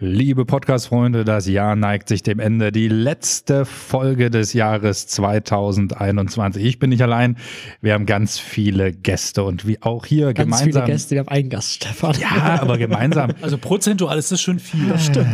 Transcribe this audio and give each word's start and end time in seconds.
Liebe 0.00 0.44
Podcast-Freunde, 0.44 1.24
das 1.24 1.48
Jahr 1.48 1.74
neigt 1.74 2.06
sich 2.06 2.22
dem 2.22 2.38
Ende. 2.38 2.70
Die 2.70 2.86
letzte 2.86 3.64
Folge 3.64 4.30
des 4.30 4.52
Jahres 4.52 5.08
2021. 5.08 6.64
Ich 6.64 6.78
bin 6.78 6.90
nicht 6.90 7.02
allein. 7.02 7.36
Wir 7.80 7.94
haben 7.94 8.06
ganz 8.06 8.38
viele 8.38 8.92
Gäste 8.92 9.42
und 9.42 9.66
wie 9.66 9.82
auch 9.82 10.06
hier 10.06 10.34
Ganz 10.34 10.44
gemeinsam. 10.60 10.70
viele 10.70 10.84
Gäste, 10.84 11.10
wir 11.16 11.18
haben 11.22 11.28
einen 11.30 11.50
Gast, 11.50 11.72
Stefan. 11.74 12.14
Ja, 12.20 12.60
aber 12.62 12.78
gemeinsam. 12.78 13.32
Also 13.42 13.58
prozentual 13.58 14.16
ist 14.18 14.30
das 14.30 14.40
schon 14.40 14.60
viel. 14.60 14.88
Das 14.88 15.06
stimmt. 15.06 15.26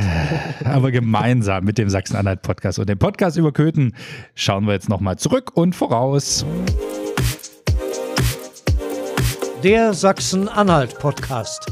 aber 0.64 0.90
gemeinsam 0.90 1.64
mit 1.64 1.76
dem 1.76 1.90
Sachsen-Anhalt-Podcast 1.90 2.78
und 2.78 2.88
dem 2.88 2.98
Podcast 2.98 3.36
über 3.36 3.52
Köthen 3.52 3.94
schauen 4.34 4.64
wir 4.66 4.72
jetzt 4.72 4.88
nochmal 4.88 5.18
zurück 5.18 5.50
und 5.54 5.74
voraus. 5.74 6.46
Der 9.62 9.92
Sachsen-Anhalt-Podcast. 9.92 11.66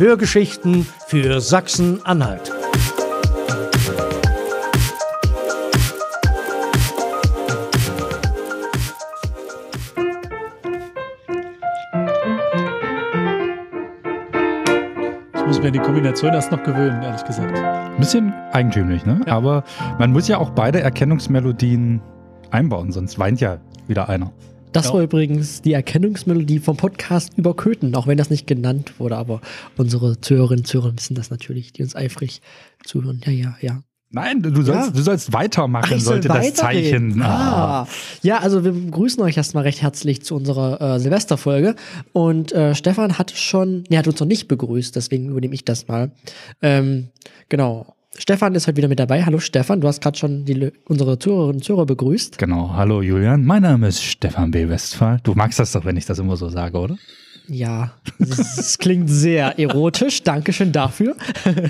Hörgeschichten 0.00 0.86
für 1.08 1.42
Sachsen-Anhalt. 1.42 2.50
Ich 15.34 15.46
muss 15.46 15.60
mir 15.60 15.70
die 15.70 15.78
Kombination 15.78 16.32
erst 16.32 16.50
noch 16.50 16.62
gewöhnen, 16.62 17.02
ehrlich 17.02 17.22
gesagt. 17.26 17.54
Ein 17.54 17.98
bisschen 17.98 18.32
eigentümlich, 18.52 19.04
ne? 19.04 19.20
Ja. 19.26 19.34
Aber 19.34 19.64
man 19.98 20.12
muss 20.12 20.28
ja 20.28 20.38
auch 20.38 20.48
beide 20.48 20.80
Erkennungsmelodien 20.80 22.00
einbauen, 22.50 22.90
sonst 22.90 23.18
weint 23.18 23.42
ja 23.42 23.58
wieder 23.86 24.08
einer. 24.08 24.32
Das 24.72 24.86
Ja. 24.86 24.94
war 24.94 25.02
übrigens 25.02 25.62
die 25.62 25.72
Erkennungsmelodie 25.72 26.58
vom 26.60 26.76
Podcast 26.76 27.32
über 27.36 27.54
Köthen, 27.54 27.94
auch 27.96 28.06
wenn 28.06 28.18
das 28.18 28.30
nicht 28.30 28.46
genannt 28.46 28.94
wurde, 28.98 29.16
aber 29.16 29.40
unsere 29.76 30.20
Zuhörerinnen 30.20 30.60
und 30.60 30.66
Zuhörer 30.66 30.94
wissen 30.96 31.14
das 31.14 31.30
natürlich, 31.30 31.72
die 31.72 31.82
uns 31.82 31.96
eifrig 31.96 32.40
zuhören. 32.84 33.20
Ja, 33.24 33.32
ja, 33.32 33.56
ja. 33.60 33.82
Nein, 34.12 34.42
du 34.42 34.50
sollst, 34.62 34.86
Ja. 34.88 34.90
du 34.90 35.02
sollst 35.02 35.32
weitermachen, 35.32 35.96
ich 35.96 36.02
soll 36.02 36.14
sollte 36.14 36.28
das 36.28 36.36
weiterreden. 36.58 37.10
Zeichen. 37.12 37.22
Ah. 37.22 37.86
Ja, 38.22 38.38
also 38.38 38.64
wir 38.64 38.72
begrüßen 38.72 39.22
euch 39.22 39.36
erstmal 39.36 39.62
recht 39.62 39.82
herzlich 39.82 40.22
zu 40.24 40.34
unserer 40.34 40.80
äh, 40.96 40.98
Silvesterfolge. 40.98 41.76
Und 42.12 42.50
äh, 42.50 42.74
Stefan 42.74 43.18
hat 43.18 43.30
schon, 43.30 43.84
nee, 43.88 43.96
hat 43.98 44.08
uns 44.08 44.18
noch 44.18 44.26
nicht 44.26 44.48
begrüßt, 44.48 44.96
deswegen 44.96 45.28
übernehme 45.28 45.54
ich 45.54 45.64
das 45.64 45.86
mal. 45.86 46.10
Ähm, 46.60 47.10
genau. 47.48 47.94
Stefan 48.20 48.54
ist 48.54 48.66
heute 48.66 48.76
wieder 48.76 48.88
mit 48.88 48.98
dabei. 48.98 49.24
Hallo 49.24 49.38
Stefan, 49.38 49.80
du 49.80 49.88
hast 49.88 50.02
gerade 50.02 50.18
schon 50.18 50.44
die, 50.44 50.70
unsere 50.84 51.18
Zuhörerinnen 51.18 51.56
und 51.56 51.64
Zuhörer 51.64 51.86
begrüßt. 51.86 52.36
Genau, 52.36 52.74
hallo 52.74 53.00
Julian, 53.00 53.46
mein 53.46 53.62
Name 53.62 53.88
ist 53.88 54.02
Stefan 54.02 54.50
B. 54.50 54.68
Westphal. 54.68 55.20
Du 55.22 55.32
magst 55.34 55.58
das 55.58 55.72
doch, 55.72 55.86
wenn 55.86 55.96
ich 55.96 56.04
das 56.04 56.18
immer 56.18 56.36
so 56.36 56.50
sage, 56.50 56.76
oder? 56.78 56.98
Ja, 57.48 57.94
es 58.18 58.76
klingt 58.78 59.08
sehr 59.08 59.58
erotisch. 59.58 60.22
Dankeschön 60.22 60.70
dafür. 60.70 61.16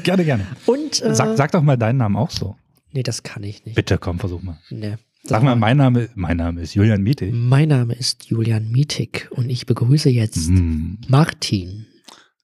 Gerne, 0.03 0.25
gerne. 0.25 0.45
Und 0.67 1.01
äh, 1.03 1.15
Sag, 1.15 1.37
sag 1.37 1.53
doch 1.53 1.62
mal 1.62 1.77
deinen 1.77 1.98
Namen 1.98 2.17
auch 2.17 2.31
so. 2.31 2.56
nee, 2.93 3.05
das 3.05 3.23
kann 3.23 3.45
ich 3.45 3.65
nicht. 3.65 3.77
Bitte, 3.77 3.97
komm, 3.98 4.19
versuch 4.19 4.43
mal. 4.43 4.59
Nee. 4.71 4.97
Sag 5.23 5.45
mal, 5.45 5.55
mein 5.55 5.77
Name, 5.77 6.09
mein 6.17 6.39
Name 6.39 6.62
ist 6.62 6.75
Julian 6.75 7.03
Miete. 7.03 7.27
Mein 7.31 7.69
Name 7.69 7.95
ist 7.95 8.25
Julian 8.25 8.73
Mietig 8.73 9.28
und 9.31 9.48
ich 9.51 9.67
begrüße 9.67 10.11
jetzt 10.11 10.48
Hm. 10.48 10.98
Martin. 11.06 11.87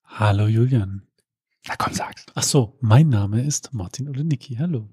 Hallo 0.07 0.47
Julian. 0.47 1.03
Na 1.69 1.75
komm, 1.77 1.93
sag's. 1.93 2.25
Ach 2.35 2.43
so, 2.43 2.77
mein 2.81 3.09
Name 3.09 3.43
ist 3.43 3.71
Martin 3.73 4.09
Olenicki. 4.09 4.57
Hallo. 4.57 4.89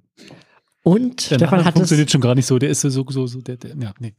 Und 0.84 1.30
Der 1.30 1.36
Stefan 1.38 1.58
Name 1.60 1.66
hat 1.66 1.74
es. 1.76 1.80
funktioniert 1.80 2.12
schon 2.12 2.22
gar 2.22 2.36
nicht 2.36 2.46
so. 2.46 2.58
Der 2.60 2.70
ist 2.70 2.82
so, 2.82 2.90
so, 2.90 3.28
so 3.28 3.42
der, 3.42 3.58
der, 3.58 3.76
ja, 3.78 3.94
nee. 4.00 4.14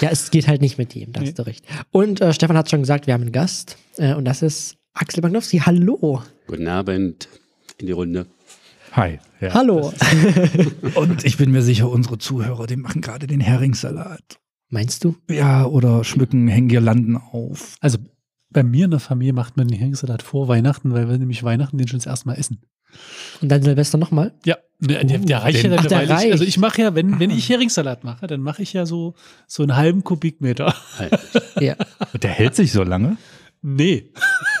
Ja, 0.00 0.08
es 0.10 0.30
geht 0.30 0.48
halt 0.48 0.60
nicht 0.60 0.78
mit 0.78 0.94
ihm, 0.96 1.12
da 1.12 1.20
Nee. 1.20 1.28
hast 1.28 1.38
du 1.38 1.46
recht. 1.46 1.64
Und 1.90 2.20
äh, 2.20 2.32
Stefan 2.32 2.56
hat 2.56 2.70
schon 2.70 2.80
gesagt, 2.80 3.06
wir 3.06 3.14
haben 3.14 3.22
einen 3.22 3.32
Gast 3.32 3.76
äh, 3.96 4.14
und 4.14 4.24
das 4.24 4.42
ist 4.42 4.76
Axel 4.94 5.22
Magnowski. 5.22 5.58
Hallo. 5.58 6.22
Guten 6.46 6.68
Abend 6.68 7.28
in 7.78 7.86
die 7.86 7.92
Runde. 7.92 8.26
Hi. 8.92 9.18
Ja. 9.40 9.52
Hallo. 9.54 9.92
Und 10.94 11.24
ich 11.24 11.36
bin 11.36 11.50
mir 11.50 11.62
sicher, 11.62 11.90
unsere 11.90 12.16
Zuhörer, 12.18 12.68
die 12.68 12.76
machen 12.76 13.00
gerade 13.00 13.26
den 13.26 13.40
Heringssalat. 13.40 14.38
Meinst 14.68 15.02
du? 15.02 15.16
Ja, 15.28 15.66
oder 15.66 16.04
schmücken 16.04 16.46
Hänggirlanden 16.46 17.16
auf. 17.16 17.74
Also 17.80 17.98
bei 18.54 18.62
mir 18.62 18.86
in 18.86 18.90
der 18.92 19.00
Familie 19.00 19.34
macht 19.34 19.58
man 19.58 19.68
den 19.68 19.76
Heringssalat 19.78 20.22
vor 20.22 20.48
Weihnachten, 20.48 20.94
weil 20.94 21.08
wir 21.10 21.18
nämlich 21.18 21.42
Weihnachten 21.44 21.76
den 21.76 21.86
schon 21.88 21.98
das 21.98 22.06
erste 22.06 22.28
Mal 22.28 22.36
essen. 22.36 22.60
Und 23.42 23.48
dann 23.50 23.60
Silvester 23.62 23.98
nochmal? 23.98 24.32
Ja, 24.46 24.56
der, 24.78 25.02
der, 25.04 25.18
der 25.18 25.42
reicht 25.42 25.64
den- 25.64 25.72
ja 25.72 25.76
dann 25.76 25.84
Ach, 25.84 25.88
der 25.88 26.08
reicht. 26.08 26.32
Also 26.32 26.44
ich 26.44 26.58
mache 26.58 26.80
ja, 26.80 26.94
wenn, 26.94 27.18
wenn 27.18 27.30
ich 27.30 27.48
Heringssalat 27.50 28.04
mache, 28.04 28.26
dann 28.28 28.40
mache 28.40 28.62
ich 28.62 28.72
ja 28.72 28.86
so, 28.86 29.14
so 29.48 29.62
einen 29.64 29.74
halben 29.76 30.04
Kubikmeter. 30.04 30.72
Halt. 30.98 31.18
Ja. 31.60 31.74
Und 32.12 32.22
der 32.22 32.30
hält 32.30 32.54
sich 32.54 32.70
so 32.72 32.82
lange. 32.84 33.16
Nee. 33.66 34.10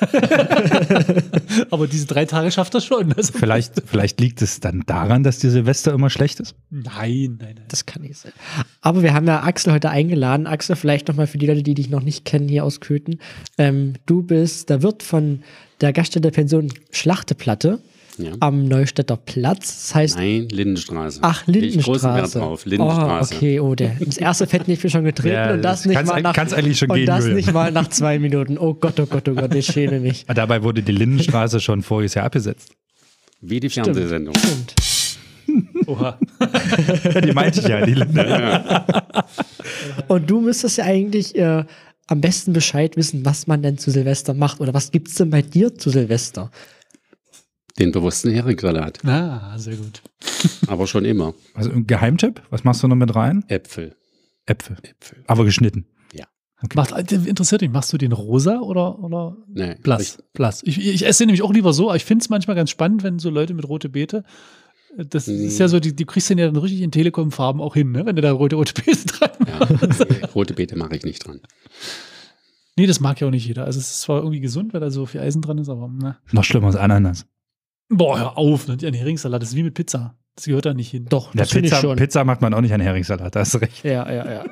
Aber 1.70 1.86
diese 1.86 2.06
drei 2.06 2.24
Tage 2.24 2.50
schafft 2.50 2.72
das 2.72 2.86
schon. 2.86 3.12
Also, 3.12 3.34
Vielleicht, 3.34 3.74
vielleicht 3.86 4.18
liegt 4.18 4.40
es 4.40 4.60
dann 4.60 4.82
daran, 4.86 5.22
dass 5.22 5.38
die 5.38 5.50
Silvester 5.50 5.92
immer 5.92 6.08
schlecht 6.08 6.40
ist. 6.40 6.54
nein, 6.70 7.36
nein, 7.38 7.56
nein. 7.56 7.64
Das 7.68 7.84
kann 7.84 8.00
nicht 8.00 8.16
sein. 8.16 8.32
Aber 8.80 9.02
wir 9.02 9.12
haben 9.12 9.26
ja 9.26 9.42
Axel 9.42 9.74
heute 9.74 9.90
eingeladen. 9.90 10.46
Axel, 10.46 10.74
vielleicht 10.74 11.08
nochmal 11.08 11.26
für 11.26 11.36
die 11.36 11.46
Leute, 11.46 11.62
die 11.62 11.74
dich 11.74 11.90
noch 11.90 12.02
nicht 12.02 12.24
kennen 12.24 12.48
hier 12.48 12.64
aus 12.64 12.80
Köthen. 12.80 13.20
Ähm, 13.58 13.92
du 14.06 14.22
bist 14.22 14.70
der 14.70 14.82
Wirt 14.82 15.02
von 15.02 15.42
der 15.82 15.92
Gaststätte 15.92 16.30
Pension 16.30 16.72
Schlachteplatte 16.90 17.82
Ja. 18.18 18.32
am 18.40 18.64
Neustädter 18.68 19.16
Platz. 19.16 19.86
Das 19.88 19.94
heißt, 19.94 20.16
Nein, 20.16 20.48
Lindenstraße. 20.48 21.18
ach, 21.22 21.46
Leg 21.46 21.64
ich 21.64 21.74
Lindenstraße. 21.74 22.38
drauf. 22.38 22.64
Lindenstraße. 22.64 23.34
Oh, 23.34 23.36
okay, 23.36 23.60
oh, 23.60 23.74
der, 23.74 23.96
das 24.00 24.18
erste 24.18 24.46
Fettnäpfchen 24.46 24.90
schon 24.90 25.04
getreten 25.04 25.34
Ja, 25.34 25.52
und 25.54 25.62
das 25.62 25.84
nicht 25.84 26.06
mal 26.06 26.22
nach, 26.22 26.36
eigentlich 26.36 26.78
schon 26.78 26.90
und 26.90 26.96
gehen, 26.96 27.06
das 27.06 27.26
nicht 27.26 27.52
mal 27.52 27.72
nach 27.72 27.88
zwei 27.88 28.18
Minuten. 28.18 28.56
Oh 28.56 28.74
Gott, 28.74 29.00
oh 29.00 29.06
Gott, 29.06 29.28
oh 29.28 29.34
Gott, 29.34 29.54
ich 29.54 29.66
schäme 29.66 29.98
mich. 30.00 30.24
Dabei 30.34 30.62
wurde 30.62 30.82
die 30.82 30.92
Lindenstraße 30.92 31.60
schon 31.60 31.82
voriges 31.82 32.14
Jahr 32.14 32.26
abgesetzt. 32.26 32.70
Wie 33.40 33.60
die 33.60 33.68
Fernsehsendung. 33.68 34.34
Stimmt. 34.36 34.74
Oha. 35.86 36.18
Ja, 37.12 37.20
die 37.20 37.32
meinte 37.32 37.60
ich 37.60 37.68
ja, 37.68 37.84
die 37.84 37.94
Linde. 37.94 38.84
Und 40.08 40.30
du 40.30 40.40
müsstest 40.40 40.78
ja 40.78 40.84
eigentlich 40.84 41.34
äh, 41.36 41.64
am 42.06 42.20
besten 42.20 42.52
Bescheid 42.52 42.96
wissen, 42.96 43.24
was 43.24 43.46
man 43.46 43.62
denn 43.62 43.78
zu 43.78 43.90
Silvester 43.90 44.34
macht. 44.34 44.60
Oder 44.60 44.72
was 44.74 44.90
gibt's 44.90 45.16
denn 45.16 45.30
bei 45.30 45.42
dir 45.42 45.74
zu 45.74 45.90
Silvester? 45.90 46.50
Den 47.78 47.90
bewussten 47.92 48.30
Heringssalat. 48.30 49.04
Ah, 49.04 49.58
sehr 49.58 49.76
gut. 49.76 50.02
Aber 50.68 50.86
schon 50.86 51.04
immer. 51.04 51.34
Also 51.54 51.70
ein 51.70 51.86
Geheimtipp, 51.86 52.42
was 52.50 52.62
machst 52.64 52.82
du 52.82 52.88
noch 52.88 52.96
mit 52.96 53.14
rein? 53.14 53.44
Äpfel. 53.48 53.96
Äpfel. 54.46 54.76
Äpfel. 54.82 55.24
Aber 55.26 55.44
geschnitten. 55.44 55.86
Macht, 56.74 57.12
interessiert 57.12 57.60
dich, 57.60 57.68
machst 57.70 57.92
du 57.92 57.98
den 57.98 58.12
rosa 58.12 58.60
oder, 58.60 58.98
oder 59.00 59.36
Nee, 59.48 59.74
blass? 59.82 60.22
Blass. 60.32 60.62
Ich, 60.64 60.78
ich 60.78 61.04
esse 61.04 61.18
den 61.24 61.26
nämlich 61.26 61.42
auch 61.42 61.52
lieber 61.52 61.74
so, 61.74 61.88
aber 61.88 61.96
ich 61.96 62.06
finde 62.06 62.22
es 62.22 62.30
manchmal 62.30 62.56
ganz 62.56 62.70
spannend, 62.70 63.02
wenn 63.02 63.18
so 63.18 63.28
Leute 63.28 63.52
mit 63.52 63.68
rote 63.68 63.90
Beete, 63.90 64.24
äh, 64.96 65.04
das 65.04 65.26
Nee. 65.26 65.44
ist 65.46 65.58
ja 65.58 65.68
so, 65.68 65.78
die, 65.78 65.94
die 65.94 66.06
kriegst 66.06 66.30
du 66.30 66.34
ja 66.34 66.46
dann 66.46 66.56
richtig 66.56 66.80
in 66.80 66.90
Telekom-Farben 66.90 67.60
auch 67.60 67.74
hin, 67.74 67.92
ne? 67.92 68.06
wenn 68.06 68.16
du 68.16 68.22
da 68.22 68.32
rote, 68.32 68.56
rote 68.56 68.72
Beete 68.82 69.04
dran 69.04 69.30
Ja, 69.46 69.68
nee, 70.08 70.24
rote 70.34 70.54
Beete 70.54 70.74
mache 70.76 70.96
ich 70.96 71.04
nicht 71.04 71.26
dran. 71.26 71.40
Nee, 72.76 72.86
das 72.86 72.98
mag 72.98 73.20
ja 73.20 73.26
auch 73.26 73.30
nicht 73.32 73.46
jeder. 73.46 73.66
Also 73.66 73.78
es 73.78 73.90
ist 73.90 74.00
zwar 74.00 74.18
irgendwie 74.20 74.40
gesund, 74.40 74.72
weil 74.72 74.80
da 74.80 74.90
so 74.90 75.04
viel 75.04 75.20
Eisen 75.20 75.42
dran 75.42 75.58
ist, 75.58 75.68
aber 75.68 75.90
na. 75.92 76.16
Noch 76.32 76.44
schlimmer 76.44 76.68
als 76.68 76.76
Ananas. 76.76 77.26
Boah, 77.88 78.18
hör 78.18 78.38
auf, 78.38 78.66
ne? 78.68 78.76
ein 78.82 78.94
Heringssalat, 78.94 79.42
das 79.42 79.50
ist 79.50 79.56
wie 79.56 79.62
mit 79.62 79.74
Pizza. 79.74 80.16
Das 80.36 80.46
gehört 80.46 80.66
da 80.66 80.74
nicht 80.74 80.90
hin. 80.90 81.06
Doch, 81.08 81.32
Ja, 81.34 81.38
das 81.40 81.50
finde 81.50 81.66
ich 81.68 81.72
Pizza, 81.72 81.80
schon. 81.82 81.96
Pizza 81.96 82.24
macht 82.24 82.40
man 82.40 82.52
auch 82.54 82.60
nicht 82.60 82.72
an 82.72 82.80
Heringssalat, 82.80 83.34
da 83.36 83.40
hast 83.40 83.54
du 83.54 83.58
recht. 83.58 83.84
Ja, 83.84 84.10
ja, 84.10 84.30
ja. 84.30 84.44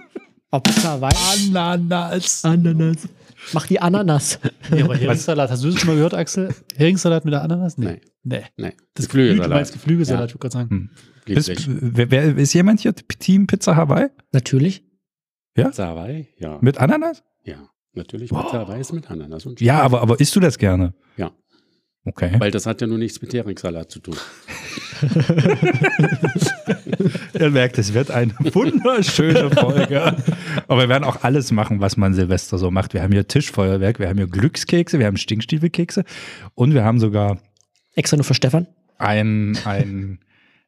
Ob 0.51 0.65
Pizza 0.65 1.01
Wein? 1.01 1.13
Ananas. 1.57 2.45
Ananas. 2.45 3.09
Mach 3.53 3.67
die 3.67 3.81
Ananas. 3.81 4.39
Ja, 4.71 4.85
aber 4.85 4.97
Heringssalat, 4.97 5.51
hast 5.51 5.65
du 5.65 5.71
das 5.71 5.81
schon 5.81 5.89
mal 5.89 5.95
gehört, 5.97 6.15
Axel? 6.15 6.55
Heringssalat 6.77 7.25
mit 7.25 7.33
der 7.35 7.43
Ananas? 7.43 7.77
Nee. 7.79 8.01
Nee. 8.23 8.43
Nee, 8.57 8.73
Das 8.95 9.07
Geflügelsalat. 9.07 9.51
Du 9.51 9.55
meinst 9.55 9.73
Geflügelsalat, 9.73 10.21
Ja. 10.21 10.27
ich 10.27 10.35
wollte 10.35 10.39
gerade 10.39 10.53
sagen. 10.53 10.71
Hm. 10.71 11.35
Ist, 11.35 11.67
wer, 11.69 12.11
wer, 12.11 12.37
ist 12.37 12.53
jemand 12.53 12.81
hier 12.81 12.95
Team 12.95 13.47
Pizza 13.47 13.75
Hawaii? 13.77 14.09
Natürlich. 14.33 14.85
Pizza 15.55 15.89
Hawaii? 15.89 16.29
Ja. 16.39 16.59
Mit 16.61 16.79
Ananas? 16.79 17.23
ja, 17.45 17.69
natürlich. 17.95 18.31
Pizza 18.31 18.53
Hawaii 18.53 18.81
ist 18.81 18.93
mit 18.93 19.11
Ananas 19.11 19.47
und 19.47 19.61
Ja, 19.61 19.81
aber, 19.83 20.03
aber 20.03 20.21
isst 20.21 20.35
du 20.37 20.41
das 20.41 20.59
gerne? 20.59 20.95
Ja. 21.17 21.33
Okay. 22.05 22.33
Weil 22.39 22.51
das 22.51 22.67
hat 22.67 22.81
ja 22.81 22.89
nur 22.89 22.99
nichts 22.99 23.23
mit 23.23 23.33
Heringssalat 23.33 23.93
zu 23.93 24.01
tun. 24.01 24.17
Ihr 27.39 27.51
merkt, 27.51 27.79
es 27.79 27.95
wird 27.95 28.11
eine 28.11 28.33
wunderschöne 28.41 29.51
Folge. 29.51 30.17
Aber 30.67 30.83
wir 30.83 30.89
werden 30.89 31.05
auch 31.05 31.23
alles 31.23 31.53
machen, 31.53 31.81
was 31.81 31.97
man 31.97 32.13
Silvester 32.13 32.59
so 32.59 32.73
macht. 32.73 32.93
Wir 32.93 33.03
haben 33.03 33.13
hier 33.13 33.29
Tischfeuerwerk, 33.29 34.01
wir 34.01 34.09
haben 34.09 34.19
hier 34.19 34.27
Glückskekse, 34.27 34.99
wir 34.99 35.07
haben 35.07 35.17
Stinkstiefelkekse 35.17 36.03
und 36.55 36.75
wir 36.75 36.83
haben 36.83 36.99
sogar 36.99 37.39
Extra 37.95 38.17
nur 38.17 38.25
für 38.25 38.35
Stefan. 38.35 38.67
ein, 38.99 39.57
ein 39.65 40.19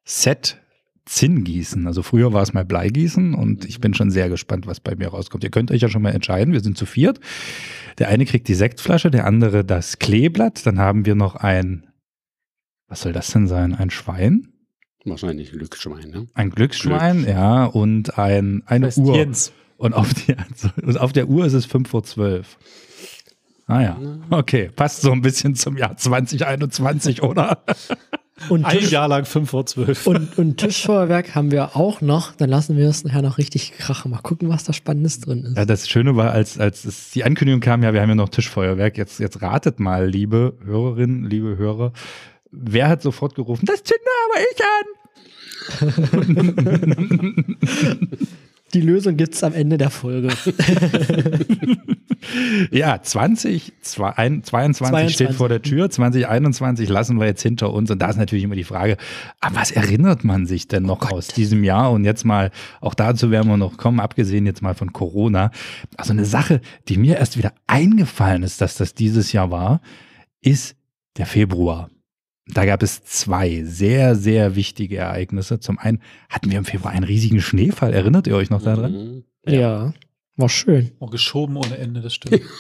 Set 0.05 0.59
Zinngießen. 1.07 1.87
Also 1.87 2.03
früher 2.03 2.33
war 2.33 2.43
es 2.43 2.55
mal 2.55 2.65
Bleigießen 2.65 3.35
und 3.35 3.65
ich 3.65 3.81
bin 3.81 3.93
schon 3.95 4.11
sehr 4.11 4.29
gespannt, 4.29 4.67
was 4.67 4.81
bei 4.81 4.97
mir 4.97 5.09
rauskommt. 5.09 5.45
Ihr 5.45 5.51
könnt 5.51 5.71
euch 5.71 5.83
ja 5.83 5.89
schon 5.89 6.03
mal 6.03 6.15
entscheiden. 6.15 6.55
Wir 6.55 6.61
sind 6.61 6.79
zu 6.79 6.87
viert. 6.87 7.21
Der 7.99 8.09
eine 8.09 8.25
kriegt 8.25 8.49
die 8.49 8.55
Sektflasche, 8.55 9.11
der 9.11 9.27
andere 9.27 9.65
das 9.65 9.99
Kleeblatt. 9.99 10.65
Dann 10.67 10.79
haben 10.79 11.05
wir 11.05 11.15
noch 11.15 11.37
ein, 11.37 11.87
was 12.89 13.03
soll 13.03 13.13
das 13.13 13.29
denn 13.33 13.49
sein? 13.49 13.75
Ein 13.75 13.91
Schwein? 13.91 14.49
Wahrscheinlich 15.05 15.53
ein 15.53 15.59
Glücksschwein, 15.59 16.11
ne? 16.11 16.27
Ein 16.33 16.51
Glücksschwein, 16.51 17.19
Glück. 17.19 17.29
ja, 17.29 17.65
und 17.67 18.19
ein, 18.19 18.63
eine 18.67 18.87
Heißt 18.87 18.99
Uhr. 18.99 19.17
Jens. 19.17 19.53
Und 19.77 19.93
auf, 19.93 20.15
die, 20.15 20.35
und 20.83 20.99
auf 20.99 21.13
der 21.13 21.29
Uhr 21.29 21.45
ist 21.45 21.53
es 21.53 21.67
5 21.67 21.89
vor 21.89 22.05
12. 22.05 22.57
Ah 23.67 23.83
ja, 23.83 23.99
okay. 24.31 24.71
Passt 24.75 25.03
so 25.03 25.13
ein 25.13 25.21
bisschen 25.21 25.55
zum 25.55 25.77
Jahr 25.77 25.97
2021, 25.97 27.23
oder? 27.23 27.63
Und, 28.49 28.65
Ein 28.65 28.79
Tisch, 28.79 28.91
Jahr 28.91 29.09
lang 29.09 29.25
fünf 29.25 29.51
vor 29.51 29.67
zwölf. 29.67 30.07
und, 30.07 30.39
und 30.39 30.59
Tischfeuerwerk 30.59 31.35
haben 31.35 31.51
wir 31.51 31.77
auch 31.77 32.01
noch. 32.01 32.33
Dann 32.37 32.51
lassen 32.51 32.77
wir 32.77 32.89
es 32.89 33.05
nachher 33.05 33.23
noch 33.23 33.39
richtig 33.39 33.73
krachen. 33.73 34.11
Mal 34.11 34.19
gucken, 34.19 34.49
was 34.49 34.65
da 34.65 34.73
Spannendes 34.73 35.21
drin 35.21 35.45
ist. 35.45 35.57
Ja, 35.57 35.65
das 35.65 35.89
Schöne 35.89 36.17
war, 36.17 36.33
als, 36.33 36.59
als 36.59 36.85
es 36.85 37.11
die 37.11 37.25
Ankündigung 37.25 37.61
kam, 37.61 37.83
ja, 37.83 37.93
wir 37.93 38.01
haben 38.01 38.09
ja 38.09 38.15
noch 38.15 38.29
Tischfeuerwerk. 38.29 38.99
Jetzt, 38.99 39.21
jetzt 39.21 39.43
ratet 39.43 39.81
mal, 39.81 40.09
liebe 40.09 40.55
Hörerinnen, 40.65 41.25
liebe 41.29 41.57
Hörer, 41.57 41.93
wer 42.51 42.89
hat 42.89 43.03
sofort 43.03 43.35
gerufen, 43.35 43.67
das 43.67 43.83
zünde 43.83 44.05
aber 44.27 44.41
ich 44.53 44.61
an? 44.65 44.85
Die 48.75 48.81
Lösung 48.81 49.17
gibt 49.17 49.35
es 49.35 49.45
am 49.45 49.55
Ende 49.55 49.79
der 49.79 49.91
Folge. 49.91 50.29
Ja, 52.71 53.01
20, 53.03 53.73
zwei- 53.81 54.11
ein- 54.17 54.43
22 54.43 55.15
steht 55.15 55.27
22. 55.29 55.37
vor 55.37 55.49
der 55.49 55.63
Tür, 55.63 55.91
2021 55.91 56.89
lassen 56.89 57.19
wir 57.19 57.27
jetzt 57.27 57.43
hinter 57.43 57.73
uns. 57.73 57.91
Und 57.91 58.01
da 58.01 58.09
ist 58.11 58.17
natürlich 58.17 58.45
immer 58.45 58.57
die 58.57 58.65
Frage, 58.65 58.97
an 59.41 59.55
was 59.55 59.71
erinnert 59.71 60.25
man 60.25 60.47
sich 60.47 60.69
denn 60.69 60.85
noch 60.85 61.11
aus 61.13 61.29
diesem 61.29 61.65
Jahr? 61.65 61.93
Und 61.93 62.05
jetzt 62.05 62.25
mal, 62.25 62.51
auch 62.81 62.95
dazu 62.95 63.31
werden 63.31 63.49
wir 63.49 63.57
noch 63.57 63.77
kommen, 63.77 64.01
abgesehen 64.01 64.47
jetzt 64.47 64.63
mal 64.63 64.75
von 64.75 64.93
Corona. 64.93 65.51
Also 65.97 66.13
eine 66.13 66.25
Sache, 66.25 66.61
die 66.89 66.97
mir 66.97 67.17
erst 67.17 67.37
wieder 67.39 67.53
eingefallen 67.67 68.43
ist, 68.43 68.61
dass 68.61 68.77
das 68.77 68.95
dieses 68.95 69.33
Jahr 69.33 69.51
war, 69.51 69.81
ist 70.41 70.77
der 71.17 71.27
Februar. 71.27 71.91
Da 72.47 72.67
gab 72.67 72.83
es 72.83 73.03
zwei 73.05 73.63
sehr, 73.65 74.17
sehr 74.17 74.55
wichtige 74.55 74.97
Ereignisse. 74.99 75.61
Zum 75.61 75.79
einen 75.79 76.01
hatten 76.29 76.51
wir 76.51 76.59
im 76.59 76.67
Februar 76.67 76.93
einen 76.93 77.05
riesigen 77.05 77.41
Schneefall. 77.41 77.95
Erinnert 77.95 78.27
ihr 78.27 78.37
euch 78.37 78.51
noch 78.51 78.63
daran? 78.63 78.93
Mhm. 78.93 79.25
ja. 79.47 79.95
War 80.37 80.49
schön. 80.49 80.93
Oh, 80.99 81.07
geschoben 81.07 81.57
ohne 81.57 81.79
Ende, 81.79 82.01
das 82.01 82.15
stimmt. 82.15 82.43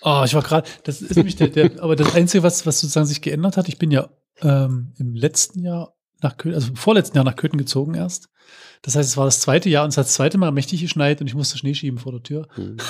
Oh, 0.00 0.22
ich 0.24 0.32
war 0.32 0.42
gerade, 0.42 0.68
das 0.84 1.02
ist 1.02 1.16
nämlich 1.16 1.34
der, 1.34 1.48
der, 1.48 1.82
aber 1.82 1.96
das 1.96 2.14
Einzige, 2.14 2.44
was, 2.44 2.64
was 2.66 2.78
sozusagen 2.80 3.06
sich 3.06 3.20
geändert 3.20 3.56
hat, 3.56 3.68
ich 3.68 3.78
bin 3.78 3.90
ja 3.90 4.08
ähm, 4.40 4.92
im 4.96 5.12
letzten 5.12 5.58
Jahr 5.58 5.96
nach 6.20 6.36
Köthen, 6.36 6.54
also 6.54 6.68
im 6.68 6.76
vorletzten 6.76 7.16
Jahr 7.16 7.24
nach 7.24 7.36
Köthen 7.36 7.58
gezogen 7.58 7.94
erst. 7.94 8.28
Das 8.82 8.96
heißt, 8.96 9.08
es 9.08 9.16
war 9.16 9.24
das 9.24 9.40
zweite 9.40 9.68
Jahr 9.68 9.84
und 9.84 9.90
es 9.90 9.96
hat 9.96 10.06
das 10.06 10.14
zweite 10.14 10.38
Mal 10.38 10.52
mächtig 10.52 10.80
geschneit 10.80 11.20
und 11.20 11.26
ich 11.26 11.34
musste 11.34 11.58
Schnee 11.58 11.74
schieben 11.74 11.98
vor 11.98 12.12
der 12.12 12.22
Tür. 12.22 12.48
Mhm. 12.56 12.76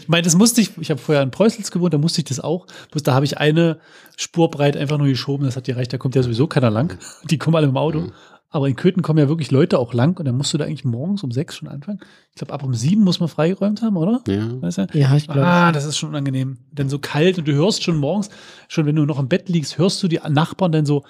Ich 0.00 0.08
meine, 0.08 0.22
das 0.22 0.34
musste 0.34 0.62
ich, 0.62 0.78
ich 0.78 0.90
habe 0.90 1.00
vorher 1.00 1.22
in 1.22 1.30
Preußels 1.30 1.70
gewohnt, 1.70 1.92
da 1.92 1.98
musste 1.98 2.22
ich 2.22 2.24
das 2.24 2.40
auch. 2.40 2.66
Bloß 2.90 3.02
da 3.02 3.14
habe 3.14 3.26
ich 3.26 3.36
eine 3.36 3.80
Spur 4.16 4.50
breit 4.50 4.76
einfach 4.76 4.96
nur 4.96 5.08
geschoben, 5.08 5.44
das 5.44 5.56
hat 5.56 5.64
gereicht, 5.64 5.92
da 5.92 5.98
kommt 5.98 6.14
ja 6.14 6.22
sowieso 6.22 6.46
keiner 6.46 6.70
lang. 6.70 6.98
Die 7.24 7.36
kommen 7.36 7.56
alle 7.56 7.66
im 7.66 7.76
Auto. 7.76 8.00
Mhm. 8.00 8.12
Aber 8.52 8.68
in 8.68 8.74
Köthen 8.74 9.02
kommen 9.02 9.20
ja 9.20 9.28
wirklich 9.28 9.52
Leute 9.52 9.78
auch 9.78 9.94
lang 9.94 10.18
und 10.18 10.24
dann 10.24 10.36
musst 10.36 10.52
du 10.52 10.58
da 10.58 10.64
eigentlich 10.64 10.84
morgens 10.84 11.22
um 11.22 11.30
sechs 11.30 11.56
schon 11.56 11.68
anfangen. 11.68 12.00
Ich 12.30 12.36
glaube, 12.36 12.52
ab 12.52 12.64
um 12.64 12.74
sieben 12.74 13.02
muss 13.04 13.20
man 13.20 13.28
freigeräumt 13.28 13.80
haben, 13.80 13.96
oder? 13.96 14.22
Ja. 14.26 14.60
Weißt 14.60 14.78
du? 14.78 14.86
Ja, 14.92 15.14
ich 15.14 15.26
glaube. 15.26 15.46
Ah, 15.46 15.70
das 15.70 15.84
ist 15.84 15.96
schon 15.98 16.08
unangenehm. 16.08 16.58
Dann 16.72 16.88
so 16.88 16.98
kalt 16.98 17.38
und 17.38 17.46
du 17.46 17.52
hörst 17.52 17.84
schon 17.84 17.96
morgens, 17.96 18.28
schon 18.66 18.86
wenn 18.86 18.96
du 18.96 19.04
noch 19.06 19.20
im 19.20 19.28
Bett 19.28 19.48
liegst, 19.48 19.78
hörst 19.78 20.02
du 20.02 20.08
die 20.08 20.18
Nachbarn 20.28 20.72
dann 20.72 20.84
so, 20.84 21.04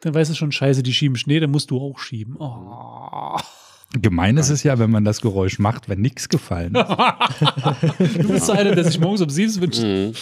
dann 0.00 0.14
weißt 0.14 0.32
du 0.32 0.34
schon, 0.34 0.50
scheiße, 0.50 0.82
die 0.82 0.92
schieben 0.92 1.16
Schnee, 1.16 1.38
dann 1.38 1.52
musst 1.52 1.70
du 1.70 1.78
auch 1.80 1.98
schieben. 2.00 2.36
Oh. 2.40 3.36
Gemein 3.92 4.36
ist 4.36 4.50
es 4.50 4.64
ja, 4.64 4.78
wenn 4.80 4.90
man 4.90 5.04
das 5.04 5.20
Geräusch 5.20 5.58
macht, 5.60 5.88
wenn 5.88 6.00
nichts 6.00 6.28
gefallen 6.28 6.74
ist. 6.74 6.84
Du 8.18 8.28
bist 8.28 8.46
so 8.46 8.52
einer, 8.52 8.74
der 8.74 8.84
sich 8.84 8.98
morgens 9.00 9.22
um 9.22 9.30
sieben 9.30 9.60
wünscht, 9.60 9.82
Mhm. 9.82 10.12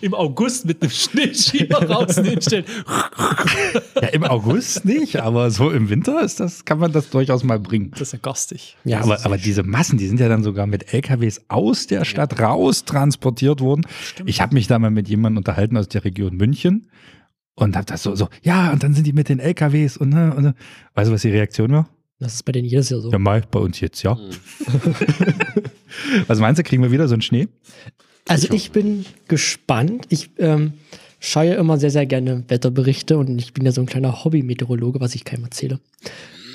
Im 0.00 0.14
August 0.14 0.64
mit 0.64 0.82
einem 0.82 0.90
Schneeschieber 0.90 1.80
draußen 1.86 2.24
hinstellt. 2.24 2.66
Ja, 4.00 4.08
im 4.08 4.24
August 4.24 4.84
nicht, 4.84 5.16
aber 5.20 5.50
so 5.50 5.70
im 5.70 5.88
Winter 5.90 6.22
ist 6.22 6.40
das, 6.40 6.64
kann 6.64 6.78
man 6.78 6.92
das 6.92 7.10
durchaus 7.10 7.44
mal 7.44 7.58
bringen. 7.58 7.90
Das 7.92 8.02
ist 8.02 8.12
ja 8.12 8.18
garstig. 8.20 8.76
Ja, 8.84 9.00
aber, 9.00 9.24
aber 9.24 9.38
diese 9.38 9.62
Massen, 9.62 9.98
die 9.98 10.06
sind 10.06 10.20
ja 10.20 10.28
dann 10.28 10.42
sogar 10.42 10.66
mit 10.66 10.92
LKWs 10.92 11.42
aus 11.48 11.86
der 11.86 12.04
Stadt 12.04 12.40
raus 12.40 12.84
transportiert 12.84 13.60
worden. 13.60 13.86
Ich 14.24 14.40
habe 14.40 14.54
mich 14.54 14.66
da 14.66 14.78
mal 14.78 14.90
mit 14.90 15.08
jemandem 15.08 15.38
unterhalten 15.38 15.76
aus 15.76 15.88
der 15.88 16.04
Region 16.04 16.36
München 16.36 16.90
und 17.54 17.76
habe 17.76 17.86
das 17.86 18.02
so, 18.02 18.14
so, 18.14 18.28
ja, 18.42 18.72
und 18.72 18.82
dann 18.82 18.94
sind 18.94 19.06
die 19.06 19.12
mit 19.12 19.28
den 19.28 19.38
LKWs 19.38 19.96
und, 19.96 20.10
ne, 20.10 20.34
und 20.34 20.42
ne. 20.42 20.54
weißt 20.94 21.08
du, 21.08 21.14
was 21.14 21.22
die 21.22 21.30
Reaktion 21.30 21.72
war? 21.72 21.88
Das 22.20 22.34
ist 22.34 22.42
bei 22.44 22.52
denen 22.52 22.68
jedes 22.68 22.90
Jahr 22.90 23.00
so. 23.00 23.10
Ja, 23.10 23.18
mal 23.18 23.42
bei 23.50 23.58
uns 23.58 23.80
jetzt, 23.80 24.02
ja. 24.02 24.14
Mhm. 24.14 24.30
Was 26.26 26.38
meinst 26.38 26.58
du, 26.58 26.62
kriegen 26.62 26.82
wir 26.82 26.90
wieder 26.90 27.08
so 27.08 27.14
einen 27.14 27.22
Schnee? 27.22 27.48
Also 28.28 28.52
ich 28.52 28.70
bin 28.70 29.04
gespannt. 29.28 30.06
Ich 30.08 30.30
ähm, 30.38 30.74
schaue 31.20 31.46
ja 31.46 31.54
immer 31.56 31.78
sehr, 31.78 31.90
sehr 31.90 32.06
gerne 32.06 32.44
Wetterberichte 32.48 33.18
und 33.18 33.38
ich 33.38 33.52
bin 33.52 33.64
ja 33.66 33.72
so 33.72 33.80
ein 33.80 33.86
kleiner 33.86 34.24
Hobby-Meteorologe, 34.24 35.00
was 35.00 35.14
ich 35.14 35.24
keinem 35.24 35.44
erzähle. 35.44 35.78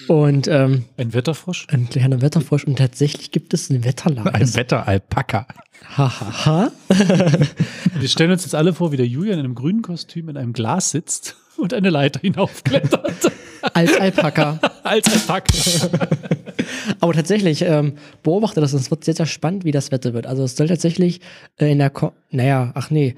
Und 0.07 0.48
ähm, 0.48 0.86
Ein 0.98 1.13
Wetterfrosch? 1.13 1.68
ein 1.69 1.88
kleiner 1.88 2.21
Wetterfrosch 2.21 2.63
und 2.63 2.77
tatsächlich 2.77 3.30
gibt 3.30 3.54
es 3.54 3.69
eine 3.69 3.83
Wetterlage. 3.83 4.33
Ein 4.33 4.56
Wetteralpaka. 4.56 5.45
Hahaha. 5.95 6.71
Wir 8.00 8.07
stellen 8.10 8.31
uns 8.31 8.44
jetzt 8.44 8.56
alle 8.56 8.74
vor, 8.74 8.92
wie 8.92 8.98
der 8.98 9.06
Julian 9.07 9.38
in 9.39 9.45
einem 9.45 9.56
grünen 9.56 9.81
Kostüm 9.83 10.30
in 10.30 10.38
einem 10.38 10.54
Glas 10.54 10.92
sitzt 10.92 11.36
und 11.60 11.74
eine 11.74 11.90
Leiter 11.90 12.20
hinaufklettert. 12.22 13.32
Als 13.74 14.00
Alpaka. 14.00 14.60
Als 14.84 15.28
Pack. 15.28 15.48
Aber 17.00 17.14
tatsächlich, 17.14 17.62
ähm, 17.62 17.94
beobachte 18.24 18.62
das 18.62 18.74
und 18.74 18.80
es 18.80 18.92
wird 18.92 19.04
sehr, 19.04 19.16
sehr 19.16 19.26
spannend, 19.26 19.66
wie 19.66 19.72
das 19.72 19.92
Wetter 19.92 20.14
wird. 20.14 20.28
Also 20.28 20.44
es 20.44 20.56
soll 20.56 20.68
tatsächlich 20.68 21.22
äh, 21.58 21.72
in 21.72 21.80
der, 21.80 21.90
Ko 21.90 22.14
naja, 22.32 22.72
ach 22.76 22.90
nee, 22.90 23.16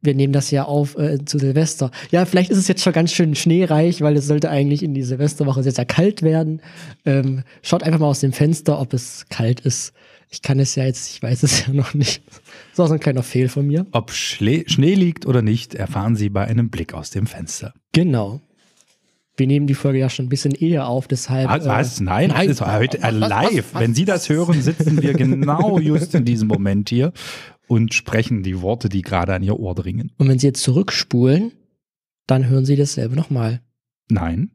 wir 0.00 0.14
nehmen 0.14 0.32
das 0.32 0.50
ja 0.50 0.64
auf 0.64 0.98
äh, 0.98 1.24
zu 1.24 1.38
Silvester. 1.38 1.90
Ja, 2.10 2.24
vielleicht 2.24 2.50
ist 2.50 2.58
es 2.58 2.68
jetzt 2.68 2.82
schon 2.82 2.92
ganz 2.92 3.12
schön 3.12 3.34
schneereich, 3.34 4.02
weil 4.02 4.16
es 4.16 4.26
sollte 4.26 4.50
eigentlich 4.50 4.82
in 4.82 4.94
die 4.94 5.02
Silvesterwoche 5.02 5.62
sehr, 5.62 5.72
sehr 5.72 5.86
kalt 5.86 6.22
werden. 6.22 6.60
Ähm, 7.04 7.42
schaut 7.62 7.82
einfach 7.82 8.00
mal 8.00 8.08
aus 8.08 8.20
dem 8.20 8.32
Fenster, 8.32 8.80
ob 8.80 8.92
es 8.92 9.26
kalt 9.30 9.60
ist. 9.60 9.92
Ich 10.34 10.42
kann 10.42 10.58
es 10.58 10.74
ja 10.74 10.84
jetzt, 10.84 11.14
ich 11.14 11.22
weiß 11.22 11.44
es 11.44 11.60
ja 11.66 11.72
noch 11.72 11.94
nicht. 11.94 12.26
Das 12.26 12.40
ist 12.72 12.80
auch 12.80 12.88
so 12.88 12.94
ein 12.94 13.00
kleiner 13.00 13.22
Fehl 13.22 13.48
von 13.48 13.66
mir. 13.68 13.86
Ob 13.92 14.10
Schle 14.10 14.64
Schnee 14.68 14.94
liegt 14.94 15.26
oder 15.26 15.42
nicht, 15.42 15.76
erfahren 15.76 16.16
Sie 16.16 16.28
bei 16.28 16.44
einem 16.44 16.70
Blick 16.70 16.92
aus 16.92 17.10
dem 17.10 17.26
Fenster. 17.28 17.72
Genau. 17.92 18.40
Wir 19.36 19.46
nehmen 19.46 19.68
die 19.68 19.74
Folge 19.74 20.00
ja 20.00 20.10
schon 20.10 20.26
ein 20.26 20.28
bisschen 20.28 20.52
eher 20.52 20.88
auf, 20.88 21.06
deshalb. 21.06 21.48
Was? 21.48 21.66
was? 21.66 22.00
Nein, 22.00 22.30
nein. 22.30 22.48
das 22.48 22.60
ist 22.60 22.66
heute 22.66 22.98
Was, 23.00 23.14
was, 23.14 23.20
was, 23.20 23.28
live. 23.28 23.74
was, 23.74 23.80
Wenn 23.80 23.94
Sie 23.94 24.04
das 24.04 24.28
hören, 24.28 24.60
sitzen 24.60 25.00
wir 25.02 25.12
genau 25.12 25.78
just 25.78 26.14
in 26.16 26.24
diesem 26.24 26.48
Moment 26.48 26.88
hier 26.88 27.12
und 27.68 27.94
sprechen 27.94 28.42
die 28.42 28.60
Worte, 28.60 28.88
die 28.88 29.02
gerade 29.02 29.34
an 29.34 29.42
Ihr 29.44 29.58
Ohr 29.58 29.76
dringen. 29.76 30.10
Und 30.18 30.28
wenn 30.28 30.40
Sie 30.40 30.48
jetzt 30.48 30.62
zurückspulen, 30.64 31.52
dann 32.26 32.48
hören 32.48 32.64
Sie 32.64 32.74
dasselbe 32.74 33.14
nochmal. 33.14 33.60
Nein. 34.08 34.50